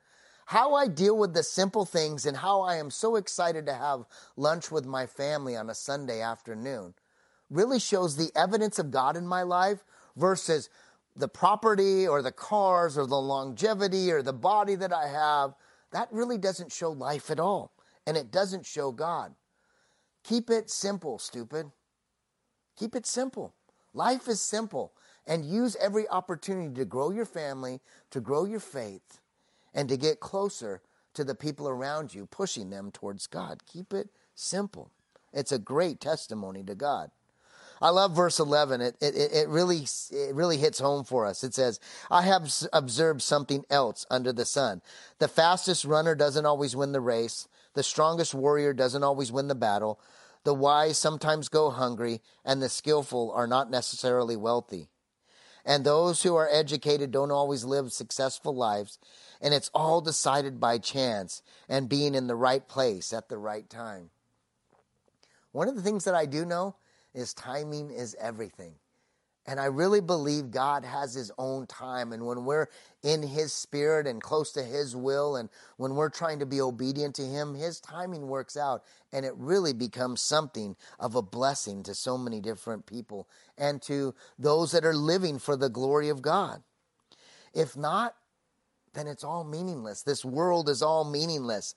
how 0.53 0.75
I 0.75 0.87
deal 0.87 1.17
with 1.17 1.33
the 1.33 1.43
simple 1.43 1.87
things 1.87 2.27
and 2.27 2.37
how 2.37 2.61
I 2.61 2.77
am 2.77 2.91
so 2.91 3.17
excited 3.17 3.65
to 3.65 3.73
have 3.73 4.05
lunch 4.37 4.71
with 4.71 4.85
my 4.85 5.07
family 5.07 5.57
on 5.57 5.71
a 5.71 5.75
Sunday 5.75 6.21
afternoon 6.21 6.93
really 7.49 7.81
shows 7.81 8.17
the 8.17 8.31
evidence 8.37 8.79
of 8.79 8.91
God 8.91 9.17
in 9.17 9.27
my 9.27 9.45
life 9.45 9.83
versus 10.15 10.69
the 11.17 11.27
property 11.27 12.07
or 12.07 12.21
the 12.21 12.33
cars 12.33 12.99
or 12.99 13.07
the 13.07 13.19
longevity 13.19 14.13
or 14.13 14.21
the 14.21 14.35
body 14.35 14.75
that 14.75 14.93
I 14.93 15.09
have. 15.09 15.55
That 15.91 16.09
really 16.13 16.37
doesn't 16.37 16.71
show 16.71 16.91
life 16.91 17.31
at 17.31 17.41
all. 17.41 17.73
And 18.07 18.19
it 18.19 18.31
doesn't 18.31 18.67
show 18.67 18.93
God. 18.93 19.35
Keep 20.23 20.51
it 20.51 20.69
simple, 20.69 21.19
stupid. 21.19 21.73
Keep 22.77 22.95
it 22.95 23.07
simple. 23.07 23.55
Life 23.95 24.29
is 24.29 24.43
simple. 24.43 24.93
And 25.27 25.47
use 25.47 25.79
every 25.81 26.07
opportunity 26.09 26.75
to 26.75 26.85
grow 26.85 27.11
your 27.11 27.25
family, 27.25 27.81
to 28.11 28.21
grow 28.21 28.45
your 28.45 28.61
faith, 28.61 29.22
and 29.75 29.89
to 29.89 29.97
get 29.97 30.21
closer 30.21 30.83
to 31.15 31.25
the 31.25 31.35
people 31.35 31.69
around 31.69 32.15
you, 32.15 32.27
pushing 32.27 32.71
them 32.71 32.91
towards 32.91 33.27
God. 33.27 33.63
Keep 33.67 33.93
it 33.93 34.09
simple. 34.35 34.91
It's 35.33 35.53
a 35.53 35.59
great 35.59 36.01
testimony 36.01 36.63
to 36.65 36.75
God. 36.75 37.11
I 37.81 37.91
love 37.91 38.15
verse 38.15 38.39
11. 38.39 38.81
It, 38.81 38.97
it, 39.01 39.15
it, 39.17 39.49
really, 39.49 39.87
it 40.13 40.35
really 40.35 40.57
hits 40.57 40.79
home 40.79 41.03
for 41.03 41.27
us. 41.27 41.43
It 41.43 41.53
says, 41.53 41.81
I 42.11 42.23
have 42.23 42.53
observed 42.73 43.23
something 43.23 43.65
else 43.69 44.07
under 44.09 44.33
the 44.33 44.45
sun. 44.45 44.83
The 45.19 45.27
fastest 45.27 45.85
runner 45.85 46.15
doesn't 46.15 46.47
always 46.47 46.77
win 46.77 46.93
the 46.93 47.01
race. 47.01 47.49
The 47.75 47.83
strongest 47.83 48.35
warrior 48.35 48.73
doesn't 48.73 49.03
always 49.03 49.33
win 49.33 49.49
the 49.49 49.57
battle. 49.57 49.99
The 50.45 50.55
wise 50.55 50.97
sometimes 50.97 51.49
go 51.49 51.71
hungry, 51.71 52.21
and 52.45 52.63
the 52.63 52.69
skillful 52.69 53.33
are 53.33 53.47
not 53.49 53.71
necessarily 53.71 54.37
wealthy. 54.37 54.89
And 55.65 55.85
those 55.85 56.23
who 56.23 56.35
are 56.35 56.49
educated 56.51 57.13
don't 57.13 57.31
always 57.31 57.65
live 57.65 57.93
successful 57.93 58.55
lives, 58.55 58.99
and 59.41 59.55
it's 59.55 59.71
all 59.75 60.01
decided 60.01 60.59
by 60.59 60.79
chance 60.79 61.43
and 61.69 61.89
being 61.89 62.15
in 62.15 62.27
the 62.27 62.35
right 62.35 62.67
place 62.67 63.13
at 63.13 63.29
the 63.29 63.39
right 63.39 63.69
time. 63.71 64.11
One 65.53 65.69
of 65.69 65.77
the 65.77 65.83
things 65.83 66.05
that 66.05 66.15
I 66.15 66.27
do 66.27 66.45
know 66.45 66.77
is 67.15 67.35
timing 67.35 67.91
is 67.91 68.17
everything. 68.19 68.75
And 69.47 69.59
I 69.59 69.65
really 69.65 70.01
believe 70.01 70.53
God 70.53 70.85
has 70.85 71.15
His 71.15 71.33
own 71.37 71.67
time. 71.67 72.13
And 72.13 72.25
when 72.25 72.45
we're 72.45 72.69
in 73.03 73.23
His 73.23 73.53
Spirit 73.53 74.07
and 74.07 74.23
close 74.23 74.53
to 74.53 74.63
His 74.63 74.95
will, 74.95 75.37
and 75.37 75.49
when 75.77 75.95
we're 75.95 76.11
trying 76.11 76.39
to 76.39 76.47
be 76.47 76.61
obedient 76.61 77.17
to 77.17 77.23
Him, 77.23 77.55
His 77.55 77.81
timing 77.81 78.29
works 78.29 78.57
out. 78.57 78.85
And 79.13 79.27
it 79.27 79.35
really 79.37 79.73
becomes 79.73 80.21
something 80.21 80.77
of 81.01 81.17
a 81.17 81.23
blessing 81.23 81.83
to 81.85 81.95
so 81.95 82.17
many 82.17 82.41
different 82.41 82.87
people 82.87 83.29
and 83.59 83.83
to 83.83 84.15
those 84.39 84.71
that 84.73 84.85
are 84.85 84.95
living 84.95 85.39
for 85.39 85.57
the 85.57 85.69
glory 85.69 86.09
of 86.09 86.23
God. 86.23 86.63
If 87.53 87.77
not, 87.77 88.15
then 88.95 89.07
it's 89.07 89.25
all 89.25 89.45
meaningless. 89.45 90.03
This 90.03 90.25
world 90.25 90.69
is 90.69 90.83
all 90.83 91.05
meaningless 91.05 91.75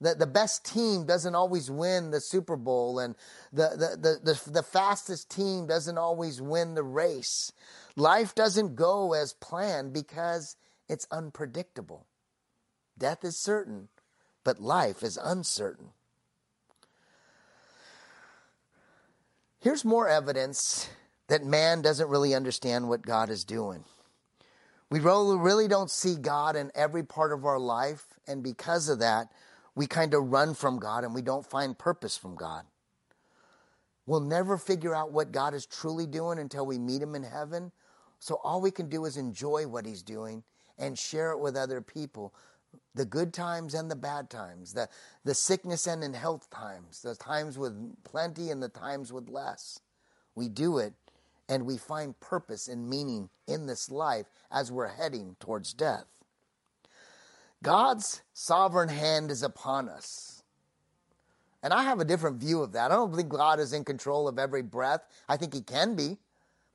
the, 0.00 0.14
the 0.14 0.26
best 0.26 0.64
team 0.64 1.06
doesn't 1.06 1.34
always 1.34 1.70
win 1.70 2.10
the 2.10 2.20
Super 2.20 2.56
Bowl, 2.56 2.98
and 3.00 3.16
the, 3.52 3.70
the, 3.70 3.96
the, 3.96 4.32
the, 4.32 4.50
the 4.50 4.62
fastest 4.62 5.30
team 5.30 5.66
doesn't 5.66 5.98
always 5.98 6.40
win 6.40 6.74
the 6.74 6.82
race. 6.82 7.52
Life 7.96 8.34
doesn't 8.34 8.76
go 8.76 9.12
as 9.12 9.32
planned 9.32 9.92
because 9.92 10.56
it's 10.88 11.06
unpredictable. 11.10 12.06
Death 12.96 13.24
is 13.24 13.36
certain, 13.36 13.88
but 14.44 14.60
life 14.60 15.02
is 15.02 15.18
uncertain. 15.22 15.88
Here's 19.60 19.84
more 19.84 20.08
evidence 20.08 20.88
that 21.26 21.44
man 21.44 21.82
doesn't 21.82 22.08
really 22.08 22.34
understand 22.34 22.88
what 22.88 23.02
God 23.02 23.30
is 23.30 23.44
doing. 23.44 23.84
We 24.90 25.00
really 25.00 25.68
don't 25.68 25.90
see 25.90 26.16
God 26.16 26.56
in 26.56 26.70
every 26.74 27.02
part 27.02 27.32
of 27.32 27.44
our 27.44 27.58
life, 27.58 28.04
and 28.26 28.42
because 28.42 28.88
of 28.88 29.00
that, 29.00 29.28
we 29.78 29.86
kind 29.86 30.12
of 30.12 30.32
run 30.32 30.54
from 30.54 30.80
God 30.80 31.04
and 31.04 31.14
we 31.14 31.22
don't 31.22 31.46
find 31.46 31.78
purpose 31.78 32.16
from 32.16 32.34
God. 32.34 32.64
We'll 34.06 34.18
never 34.18 34.58
figure 34.58 34.92
out 34.92 35.12
what 35.12 35.30
God 35.30 35.54
is 35.54 35.66
truly 35.66 36.04
doing 36.04 36.40
until 36.40 36.66
we 36.66 36.80
meet 36.80 37.00
Him 37.00 37.14
in 37.14 37.22
heaven. 37.22 37.70
So 38.18 38.40
all 38.42 38.60
we 38.60 38.72
can 38.72 38.88
do 38.88 39.04
is 39.04 39.16
enjoy 39.16 39.68
what 39.68 39.86
He's 39.86 40.02
doing 40.02 40.42
and 40.78 40.98
share 40.98 41.30
it 41.30 41.38
with 41.38 41.56
other 41.56 41.80
people 41.80 42.34
the 42.96 43.04
good 43.04 43.32
times 43.32 43.72
and 43.72 43.88
the 43.88 43.94
bad 43.94 44.30
times, 44.30 44.72
the, 44.72 44.88
the 45.22 45.32
sickness 45.32 45.86
and 45.86 46.02
in 46.02 46.12
health 46.12 46.50
times, 46.50 47.02
the 47.02 47.14
times 47.14 47.56
with 47.56 48.02
plenty 48.02 48.50
and 48.50 48.60
the 48.60 48.68
times 48.68 49.12
with 49.12 49.28
less. 49.28 49.78
We 50.34 50.48
do 50.48 50.78
it 50.78 50.94
and 51.48 51.64
we 51.64 51.76
find 51.76 52.18
purpose 52.18 52.66
and 52.66 52.90
meaning 52.90 53.28
in 53.46 53.66
this 53.66 53.92
life 53.92 54.26
as 54.50 54.72
we're 54.72 54.88
heading 54.88 55.36
towards 55.38 55.72
death. 55.72 56.06
God's 57.62 58.22
sovereign 58.32 58.88
hand 58.88 59.30
is 59.30 59.42
upon 59.42 59.88
us. 59.88 60.42
And 61.62 61.72
I 61.72 61.82
have 61.82 61.98
a 61.98 62.04
different 62.04 62.40
view 62.40 62.62
of 62.62 62.72
that. 62.72 62.92
I 62.92 62.94
don't 62.94 63.14
think 63.14 63.28
God 63.28 63.58
is 63.58 63.72
in 63.72 63.84
control 63.84 64.28
of 64.28 64.38
every 64.38 64.62
breath. 64.62 65.02
I 65.28 65.36
think 65.36 65.52
He 65.52 65.60
can 65.60 65.96
be. 65.96 66.18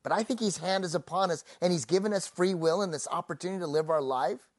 But 0.04 0.12
I 0.12 0.24
think 0.24 0.42
His 0.42 0.58
hand 0.58 0.84
is 0.84 0.94
upon 0.94 1.32
us 1.32 1.46
and 1.62 1.72
He's 1.72 1.86
given 1.86 2.14
us 2.14 2.28
free 2.28 2.54
will 2.54 2.82
and 2.82 2.94
this 2.94 3.08
opportunity 3.10 3.60
to 3.60 3.68
live 3.68 3.90
our 3.90 4.02
life. 4.02 4.50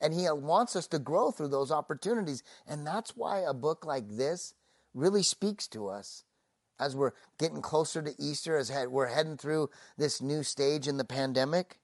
And 0.00 0.14
He 0.14 0.28
wants 0.30 0.76
us 0.76 0.86
to 0.88 1.00
grow 1.00 1.32
through 1.32 1.48
those 1.48 1.72
opportunities. 1.72 2.44
And 2.66 2.86
that's 2.86 3.16
why 3.16 3.40
a 3.40 3.52
book 3.52 3.84
like 3.84 4.08
this 4.08 4.54
really 4.94 5.24
speaks 5.24 5.66
to 5.68 5.88
us 5.88 6.22
as 6.78 6.94
we're 6.94 7.12
getting 7.40 7.60
closer 7.60 8.00
to 8.00 8.14
Easter, 8.16 8.56
as 8.56 8.70
we're 8.88 9.06
heading 9.06 9.36
through 9.36 9.70
this 9.96 10.22
new 10.22 10.44
stage 10.44 10.86
in 10.86 10.96
the 10.96 11.04
pandemic. 11.04 11.80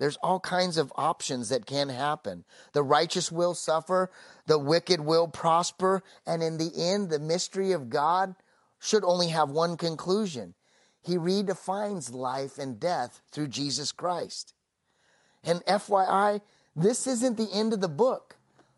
There's 0.00 0.16
all 0.22 0.40
kinds 0.40 0.78
of 0.78 0.94
options 0.96 1.50
that 1.50 1.66
can 1.66 1.90
happen. 1.90 2.44
The 2.72 2.82
righteous 2.82 3.30
will 3.30 3.52
suffer, 3.52 4.10
the 4.46 4.58
wicked 4.58 4.98
will 4.98 5.28
prosper, 5.28 6.02
and 6.26 6.42
in 6.42 6.56
the 6.56 6.72
end, 6.74 7.10
the 7.10 7.18
mystery 7.18 7.72
of 7.72 7.90
God 7.90 8.34
should 8.78 9.04
only 9.04 9.28
have 9.28 9.50
one 9.50 9.76
conclusion. 9.76 10.54
He 11.02 11.18
redefines 11.18 12.14
life 12.14 12.56
and 12.56 12.80
death 12.80 13.20
through 13.30 13.48
Jesus 13.48 13.92
Christ. 13.92 14.54
And 15.44 15.62
FYI, 15.66 16.40
this 16.74 17.06
isn't 17.06 17.36
the 17.36 17.52
end 17.52 17.74
of 17.74 17.82
the 17.82 17.88
book. 17.88 18.36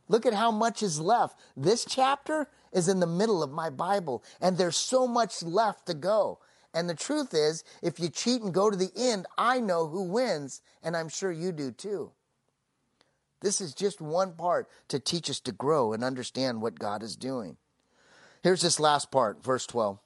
Look 0.09 0.27
at 0.27 0.35
how 0.35 0.51
much 0.51 0.83
is 0.83 1.01
left. 1.01 1.39
This 1.57 1.85
chapter 1.85 2.49
is 2.73 2.89
in 2.89 2.99
the 2.99 3.07
middle 3.07 3.45
of 3.45 3.53
my 3.53 3.71
Bible, 3.71 4.25
and 4.41 4.59
there's 4.59 4.77
so 4.77 5.07
much 5.07 5.41
left 5.45 5.87
to 5.87 5.95
go. 5.95 6.41
And 6.75 6.89
the 6.89 6.95
truth 6.95 7.35
is, 7.35 7.65
if 7.83 8.01
you 8.01 8.09
cheat 8.09 8.43
and 8.43 8.55
go 8.55 8.71
to 8.71 8.77
the 8.77 8.93
end, 8.97 9.27
I 9.37 9.61
know 9.61 9.89
who 9.89 10.05
wins, 10.05 10.63
and 10.83 10.97
I'm 10.97 11.09
sure 11.09 11.31
you 11.31 11.53
do 11.53 11.71
too. 11.71 12.13
This 13.41 13.61
is 13.61 13.75
just 13.75 14.01
one 14.01 14.33
part 14.33 14.69
to 14.89 14.99
teach 14.99 15.29
us 15.29 15.41
to 15.41 15.53
grow 15.53 15.93
and 15.93 16.03
understand 16.03 16.63
what 16.63 16.79
God 16.79 17.03
is 17.03 17.17
doing. 17.17 17.57
Here's 18.43 18.63
this 18.63 18.81
last 18.81 19.11
part, 19.11 19.43
verse 19.43 19.67
12. 19.67 19.99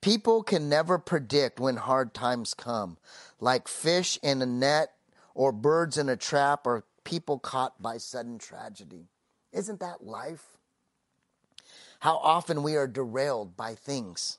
People 0.00 0.42
can 0.42 0.68
never 0.68 0.98
predict 0.98 1.58
when 1.58 1.76
hard 1.76 2.12
times 2.12 2.52
come, 2.54 2.98
like 3.40 3.68
fish 3.68 4.18
in 4.22 4.42
a 4.42 4.46
net 4.46 4.92
or 5.34 5.50
birds 5.50 5.96
in 5.96 6.08
a 6.08 6.16
trap 6.16 6.66
or 6.66 6.84
people 7.04 7.38
caught 7.38 7.80
by 7.80 7.96
sudden 7.96 8.38
tragedy. 8.38 9.08
Isn't 9.52 9.80
that 9.80 10.04
life? 10.04 10.58
How 12.00 12.16
often 12.18 12.62
we 12.62 12.76
are 12.76 12.86
derailed 12.86 13.56
by 13.56 13.74
things 13.74 14.38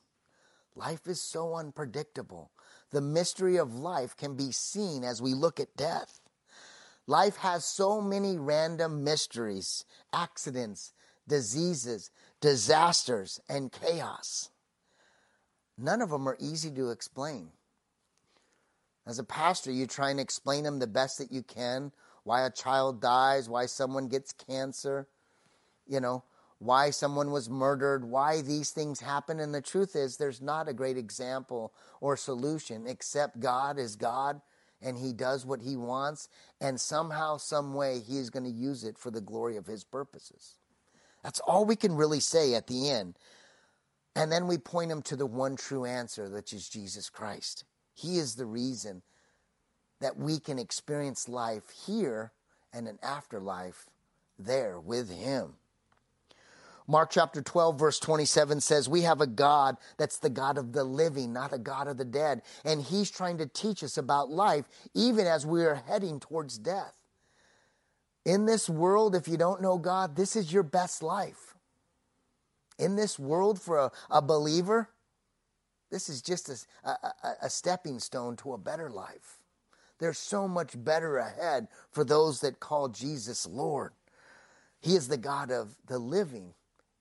Life 0.75 1.07
is 1.07 1.21
so 1.21 1.55
unpredictable. 1.55 2.51
The 2.91 3.01
mystery 3.01 3.57
of 3.57 3.73
life 3.73 4.15
can 4.15 4.35
be 4.35 4.51
seen 4.51 5.03
as 5.03 5.21
we 5.21 5.33
look 5.33 5.59
at 5.59 5.75
death. 5.75 6.19
Life 7.07 7.37
has 7.37 7.65
so 7.65 8.01
many 8.01 8.37
random 8.37 9.03
mysteries, 9.03 9.85
accidents, 10.11 10.93
diseases, 11.27 12.11
disasters, 12.41 13.39
and 13.47 13.71
chaos. 13.71 14.49
None 15.77 16.01
of 16.01 16.09
them 16.09 16.27
are 16.27 16.37
easy 16.39 16.71
to 16.71 16.89
explain. 16.89 17.49
As 19.05 19.19
a 19.19 19.23
pastor, 19.23 19.71
you 19.71 19.85
try 19.85 20.09
and 20.09 20.19
explain 20.19 20.63
them 20.63 20.79
the 20.79 20.87
best 20.87 21.19
that 21.19 21.31
you 21.31 21.43
can 21.43 21.91
why 22.25 22.43
a 22.43 22.49
child 22.49 22.99
dies, 22.99 23.47
why 23.47 23.67
someone 23.67 24.07
gets 24.07 24.33
cancer, 24.33 25.07
you 25.87 25.99
know, 25.99 26.23
why 26.59 26.89
someone 26.89 27.31
was 27.31 27.49
murdered, 27.49 28.05
why 28.05 28.41
these 28.41 28.71
things 28.71 28.99
happen. 28.99 29.39
And 29.39 29.53
the 29.53 29.61
truth 29.61 29.95
is, 29.95 30.17
there's 30.17 30.41
not 30.41 30.67
a 30.67 30.73
great 30.73 30.97
example 30.97 31.73
or 32.01 32.15
solution 32.15 32.87
except 32.87 33.39
God 33.39 33.77
is 33.77 33.95
God 33.95 34.41
and 34.81 34.97
He 34.97 35.13
does 35.13 35.45
what 35.45 35.61
He 35.61 35.75
wants. 35.75 36.29
And 36.61 36.79
somehow, 36.79 37.37
some 37.37 37.73
way, 37.73 37.99
He 37.99 38.17
is 38.17 38.29
going 38.29 38.45
to 38.45 38.51
use 38.51 38.83
it 38.83 38.97
for 38.97 39.11
the 39.11 39.21
glory 39.21 39.57
of 39.57 39.67
His 39.67 39.83
purposes. 39.83 40.57
That's 41.23 41.39
all 41.41 41.65
we 41.65 41.75
can 41.75 41.95
really 41.95 42.19
say 42.19 42.53
at 42.53 42.67
the 42.67 42.89
end. 42.89 43.17
And 44.15 44.31
then 44.31 44.47
we 44.47 44.57
point 44.57 44.91
Him 44.91 45.01
to 45.03 45.15
the 45.15 45.25
one 45.25 45.55
true 45.55 45.85
answer, 45.85 46.29
which 46.29 46.53
is 46.53 46.69
Jesus 46.69 47.09
Christ. 47.09 47.65
He 47.93 48.17
is 48.17 48.35
the 48.35 48.45
reason 48.45 49.01
that 50.01 50.17
we 50.17 50.39
can 50.39 50.59
experience 50.59 51.27
life 51.27 51.69
here 51.85 52.31
and 52.71 52.87
an 52.87 52.99
afterlife 53.01 53.87
there 54.37 54.79
with 54.79 55.09
Him. 55.09 55.53
Mark 56.87 57.09
chapter 57.09 57.41
12, 57.41 57.79
verse 57.79 57.99
27 57.99 58.61
says, 58.61 58.87
We 58.87 59.01
have 59.01 59.19
a 59.19 59.27
God 59.27 59.77
that's 59.97 60.19
the 60.19 60.29
God 60.29 60.57
of 60.57 60.71
the 60.71 60.83
living, 60.83 61.33
not 61.33 61.51
a 61.51 61.57
God 61.57 61.87
of 61.87 61.97
the 61.97 62.05
dead. 62.05 62.43
And 62.63 62.81
He's 62.81 63.09
trying 63.09 63.39
to 63.39 63.47
teach 63.47 63.83
us 63.83 63.97
about 63.97 64.29
life, 64.29 64.65
even 64.93 65.25
as 65.25 65.45
we 65.45 65.63
are 65.65 65.81
heading 65.87 66.19
towards 66.19 66.59
death. 66.59 66.93
In 68.23 68.45
this 68.45 68.69
world, 68.69 69.15
if 69.15 69.27
you 69.27 69.37
don't 69.37 69.61
know 69.61 69.77
God, 69.77 70.15
this 70.15 70.35
is 70.35 70.53
your 70.53 70.63
best 70.63 71.01
life. 71.01 71.55
In 72.77 72.95
this 72.95 73.17
world, 73.17 73.59
for 73.59 73.79
a, 73.79 73.91
a 74.11 74.21
believer, 74.21 74.89
this 75.89 76.07
is 76.09 76.21
just 76.21 76.49
a, 76.49 76.89
a, 76.89 77.35
a 77.43 77.49
stepping 77.49 77.99
stone 77.99 78.35
to 78.37 78.53
a 78.53 78.57
better 78.57 78.89
life. 78.89 79.39
There's 79.97 80.17
so 80.17 80.47
much 80.47 80.73
better 80.75 81.17
ahead 81.17 81.67
for 81.91 82.03
those 82.03 82.41
that 82.41 82.59
call 82.59 82.89
Jesus 82.89 83.47
Lord. 83.47 83.93
He 84.81 84.95
is 84.95 85.07
the 85.07 85.17
God 85.17 85.51
of 85.51 85.75
the 85.87 85.97
living 85.97 86.53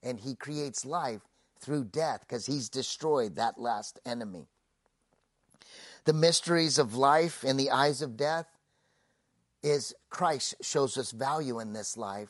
and 0.05 0.21
he 0.21 0.37
creates 0.37 0.85
life 0.85 1.23
through 1.59 1.85
death 1.85 2.21
because 2.21 2.47
he's 2.47 2.69
destroyed 2.69 3.35
that 3.35 3.59
last 3.59 3.99
enemy. 4.07 4.47
The 6.05 6.13
mysteries 6.13 6.79
of 6.79 6.95
life 6.95 7.43
in 7.43 7.57
the 7.57 7.71
eyes 7.71 8.03
of 8.03 8.17
death 8.17 8.47
is 9.63 9.95
Christ 10.11 10.57
shows 10.61 10.97
us 10.99 11.11
value 11.11 11.59
in 11.59 11.73
this 11.73 11.97
life 11.97 12.29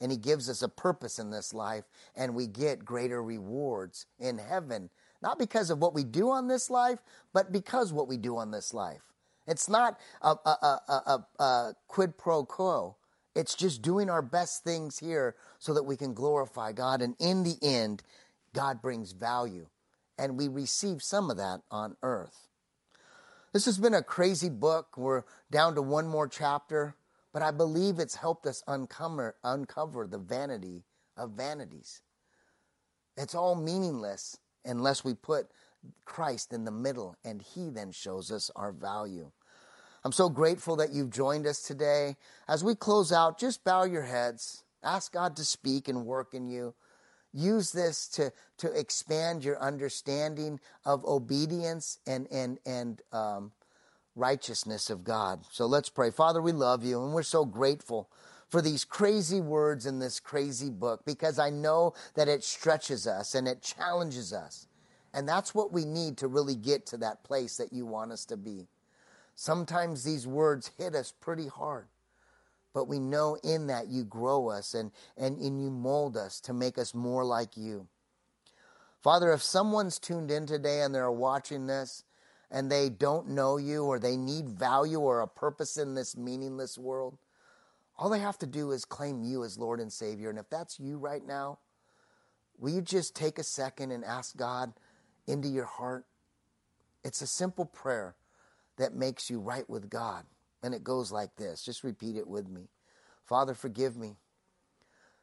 and 0.00 0.10
He 0.12 0.18
gives 0.18 0.48
us 0.48 0.62
a 0.62 0.68
purpose 0.68 1.18
in 1.18 1.30
this 1.30 1.54
life, 1.54 1.84
and 2.14 2.34
we 2.34 2.46
get 2.46 2.84
greater 2.84 3.22
rewards 3.22 4.06
in 4.18 4.38
heaven. 4.38 4.90
Not 5.22 5.38
because 5.38 5.70
of 5.70 5.78
what 5.78 5.94
we 5.94 6.04
do 6.04 6.30
on 6.30 6.48
this 6.48 6.70
life, 6.70 7.02
but 7.32 7.52
because 7.52 7.92
what 7.92 8.08
we 8.08 8.16
do 8.16 8.36
on 8.36 8.50
this 8.50 8.74
life. 8.74 9.00
It's 9.46 9.68
not 9.68 9.98
a, 10.22 10.30
a, 10.44 10.80
a, 10.88 11.42
a, 11.42 11.74
quid 11.88 12.18
pro 12.18 12.44
quo. 12.44 12.96
It's 13.36 13.54
just 13.54 13.82
doing 13.82 14.08
our 14.08 14.22
best 14.22 14.64
things 14.64 14.98
here 14.98 15.36
so 15.58 15.74
that 15.74 15.84
we 15.84 15.94
can 15.94 16.14
glorify 16.14 16.72
God. 16.72 17.02
And 17.02 17.14
in 17.20 17.42
the 17.42 17.58
end, 17.62 18.02
God 18.54 18.80
brings 18.80 19.12
value. 19.12 19.66
And 20.18 20.38
we 20.38 20.48
receive 20.48 21.02
some 21.02 21.30
of 21.30 21.36
that 21.36 21.60
on 21.70 21.96
earth. 22.02 22.48
This 23.52 23.66
has 23.66 23.76
been 23.76 23.92
a 23.92 24.02
crazy 24.02 24.48
book. 24.48 24.96
We're 24.96 25.24
down 25.50 25.74
to 25.74 25.82
one 25.82 26.06
more 26.08 26.26
chapter, 26.26 26.94
but 27.34 27.42
I 27.42 27.50
believe 27.50 27.98
it's 27.98 28.14
helped 28.14 28.46
us 28.46 28.62
uncover, 28.66 29.36
uncover 29.44 30.06
the 30.06 30.18
vanity 30.18 30.84
of 31.18 31.32
vanities. 31.32 32.00
It's 33.18 33.34
all 33.34 33.54
meaningless 33.54 34.38
unless 34.64 35.04
we 35.04 35.12
put 35.12 35.48
Christ 36.06 36.54
in 36.54 36.64
the 36.64 36.70
middle 36.70 37.16
and 37.22 37.42
He 37.42 37.68
then 37.68 37.92
shows 37.92 38.32
us 38.32 38.50
our 38.56 38.72
value. 38.72 39.30
I'm 40.06 40.12
so 40.12 40.28
grateful 40.28 40.76
that 40.76 40.92
you've 40.92 41.10
joined 41.10 41.48
us 41.48 41.62
today. 41.62 42.14
As 42.46 42.62
we 42.62 42.76
close 42.76 43.10
out, 43.10 43.40
just 43.40 43.64
bow 43.64 43.82
your 43.82 44.04
heads. 44.04 44.62
Ask 44.84 45.12
God 45.12 45.34
to 45.34 45.44
speak 45.44 45.88
and 45.88 46.06
work 46.06 46.32
in 46.32 46.46
you. 46.46 46.74
Use 47.32 47.72
this 47.72 48.06
to, 48.10 48.32
to 48.58 48.70
expand 48.70 49.42
your 49.42 49.60
understanding 49.60 50.60
of 50.84 51.04
obedience 51.04 51.98
and, 52.06 52.28
and, 52.30 52.60
and 52.64 53.02
um, 53.10 53.50
righteousness 54.14 54.90
of 54.90 55.02
God. 55.02 55.40
So 55.50 55.66
let's 55.66 55.88
pray. 55.88 56.12
Father, 56.12 56.40
we 56.40 56.52
love 56.52 56.84
you 56.84 57.02
and 57.02 57.12
we're 57.12 57.24
so 57.24 57.44
grateful 57.44 58.08
for 58.48 58.62
these 58.62 58.84
crazy 58.84 59.40
words 59.40 59.86
in 59.86 59.98
this 59.98 60.20
crazy 60.20 60.70
book 60.70 61.04
because 61.04 61.40
I 61.40 61.50
know 61.50 61.94
that 62.14 62.28
it 62.28 62.44
stretches 62.44 63.08
us 63.08 63.34
and 63.34 63.48
it 63.48 63.60
challenges 63.60 64.32
us. 64.32 64.68
And 65.12 65.28
that's 65.28 65.52
what 65.52 65.72
we 65.72 65.84
need 65.84 66.16
to 66.18 66.28
really 66.28 66.54
get 66.54 66.86
to 66.86 66.96
that 66.98 67.24
place 67.24 67.56
that 67.56 67.72
you 67.72 67.86
want 67.86 68.12
us 68.12 68.24
to 68.26 68.36
be. 68.36 68.68
Sometimes 69.36 70.02
these 70.02 70.26
words 70.26 70.70
hit 70.78 70.94
us 70.94 71.12
pretty 71.12 71.46
hard, 71.46 71.88
but 72.72 72.88
we 72.88 72.98
know 72.98 73.36
in 73.44 73.66
that 73.66 73.88
you 73.88 74.02
grow 74.02 74.48
us 74.48 74.72
and, 74.72 74.90
and, 75.18 75.36
and 75.38 75.60
you 75.60 75.70
mold 75.70 76.16
us 76.16 76.40
to 76.40 76.54
make 76.54 76.78
us 76.78 76.94
more 76.94 77.22
like 77.22 77.54
you. 77.54 77.86
Father, 79.02 79.30
if 79.32 79.42
someone's 79.42 79.98
tuned 79.98 80.30
in 80.30 80.46
today 80.46 80.80
and 80.80 80.94
they're 80.94 81.12
watching 81.12 81.66
this 81.66 82.02
and 82.50 82.72
they 82.72 82.88
don't 82.88 83.28
know 83.28 83.58
you 83.58 83.84
or 83.84 83.98
they 83.98 84.16
need 84.16 84.48
value 84.48 85.00
or 85.00 85.20
a 85.20 85.28
purpose 85.28 85.76
in 85.76 85.94
this 85.94 86.16
meaningless 86.16 86.78
world, 86.78 87.18
all 87.98 88.08
they 88.08 88.20
have 88.20 88.38
to 88.38 88.46
do 88.46 88.72
is 88.72 88.86
claim 88.86 89.22
you 89.22 89.44
as 89.44 89.58
Lord 89.58 89.80
and 89.80 89.92
Savior. 89.92 90.30
And 90.30 90.38
if 90.38 90.48
that's 90.48 90.80
you 90.80 90.96
right 90.96 91.24
now, 91.24 91.58
will 92.58 92.72
you 92.72 92.80
just 92.80 93.14
take 93.14 93.38
a 93.38 93.44
second 93.44 93.92
and 93.92 94.02
ask 94.02 94.34
God 94.34 94.72
into 95.26 95.48
your 95.48 95.66
heart? 95.66 96.06
It's 97.04 97.20
a 97.20 97.26
simple 97.26 97.66
prayer 97.66 98.14
that 98.76 98.94
makes 98.94 99.30
you 99.30 99.40
right 99.40 99.68
with 99.68 99.90
God. 99.90 100.24
And 100.62 100.74
it 100.74 100.84
goes 100.84 101.12
like 101.12 101.36
this. 101.36 101.62
Just 101.62 101.84
repeat 101.84 102.16
it 102.16 102.26
with 102.26 102.48
me. 102.48 102.68
Father, 103.24 103.54
forgive 103.54 103.96
me. 103.96 104.16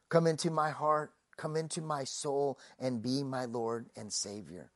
Come 0.08 0.26
into 0.26 0.50
my 0.50 0.70
heart, 0.70 1.12
come 1.36 1.56
into 1.56 1.80
my 1.80 2.04
soul, 2.04 2.58
and 2.78 3.02
be 3.02 3.22
my 3.22 3.46
Lord 3.46 3.86
and 3.96 4.12
Savior. 4.12 4.70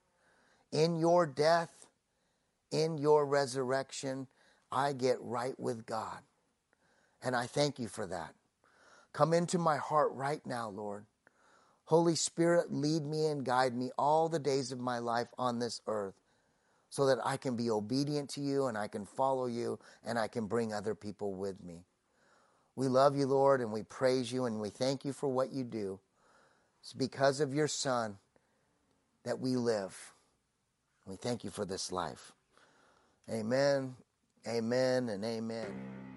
In 0.72 0.98
your 0.98 1.26
death, 1.26 1.86
in 2.70 2.98
your 2.98 3.24
resurrection, 3.26 4.26
I 4.70 4.92
get 4.92 5.18
right 5.20 5.58
with 5.58 5.86
God. 5.86 6.20
And 7.22 7.34
I 7.34 7.46
thank 7.46 7.78
you 7.78 7.88
for 7.88 8.06
that. 8.06 8.34
Come 9.12 9.32
into 9.32 9.58
my 9.58 9.76
heart 9.76 10.12
right 10.12 10.44
now, 10.46 10.68
Lord. 10.68 11.06
Holy 11.84 12.14
Spirit, 12.14 12.72
lead 12.72 13.04
me 13.04 13.26
and 13.26 13.44
guide 13.44 13.74
me 13.74 13.90
all 13.96 14.28
the 14.28 14.38
days 14.38 14.72
of 14.72 14.78
my 14.78 14.98
life 14.98 15.28
on 15.38 15.58
this 15.58 15.80
earth 15.86 16.14
so 16.90 17.06
that 17.06 17.18
I 17.24 17.36
can 17.36 17.56
be 17.56 17.70
obedient 17.70 18.30
to 18.30 18.40
you 18.40 18.66
and 18.66 18.78
I 18.78 18.88
can 18.88 19.04
follow 19.04 19.46
you 19.46 19.78
and 20.04 20.18
I 20.18 20.28
can 20.28 20.46
bring 20.46 20.72
other 20.72 20.94
people 20.94 21.34
with 21.34 21.62
me. 21.62 21.84
We 22.76 22.88
love 22.88 23.16
you, 23.16 23.26
Lord, 23.26 23.60
and 23.60 23.72
we 23.72 23.82
praise 23.82 24.32
you 24.32 24.44
and 24.44 24.60
we 24.60 24.70
thank 24.70 25.04
you 25.04 25.12
for 25.12 25.28
what 25.28 25.52
you 25.52 25.64
do. 25.64 25.98
It's 26.80 26.92
because 26.92 27.40
of 27.40 27.52
your 27.52 27.68
Son 27.68 28.18
that 29.24 29.40
we 29.40 29.56
live. 29.56 30.12
We 31.06 31.16
thank 31.16 31.42
you 31.44 31.50
for 31.50 31.64
this 31.64 31.90
life. 31.90 32.32
Amen, 33.30 33.94
amen, 34.46 35.08
and 35.08 35.24
amen. 35.24 36.07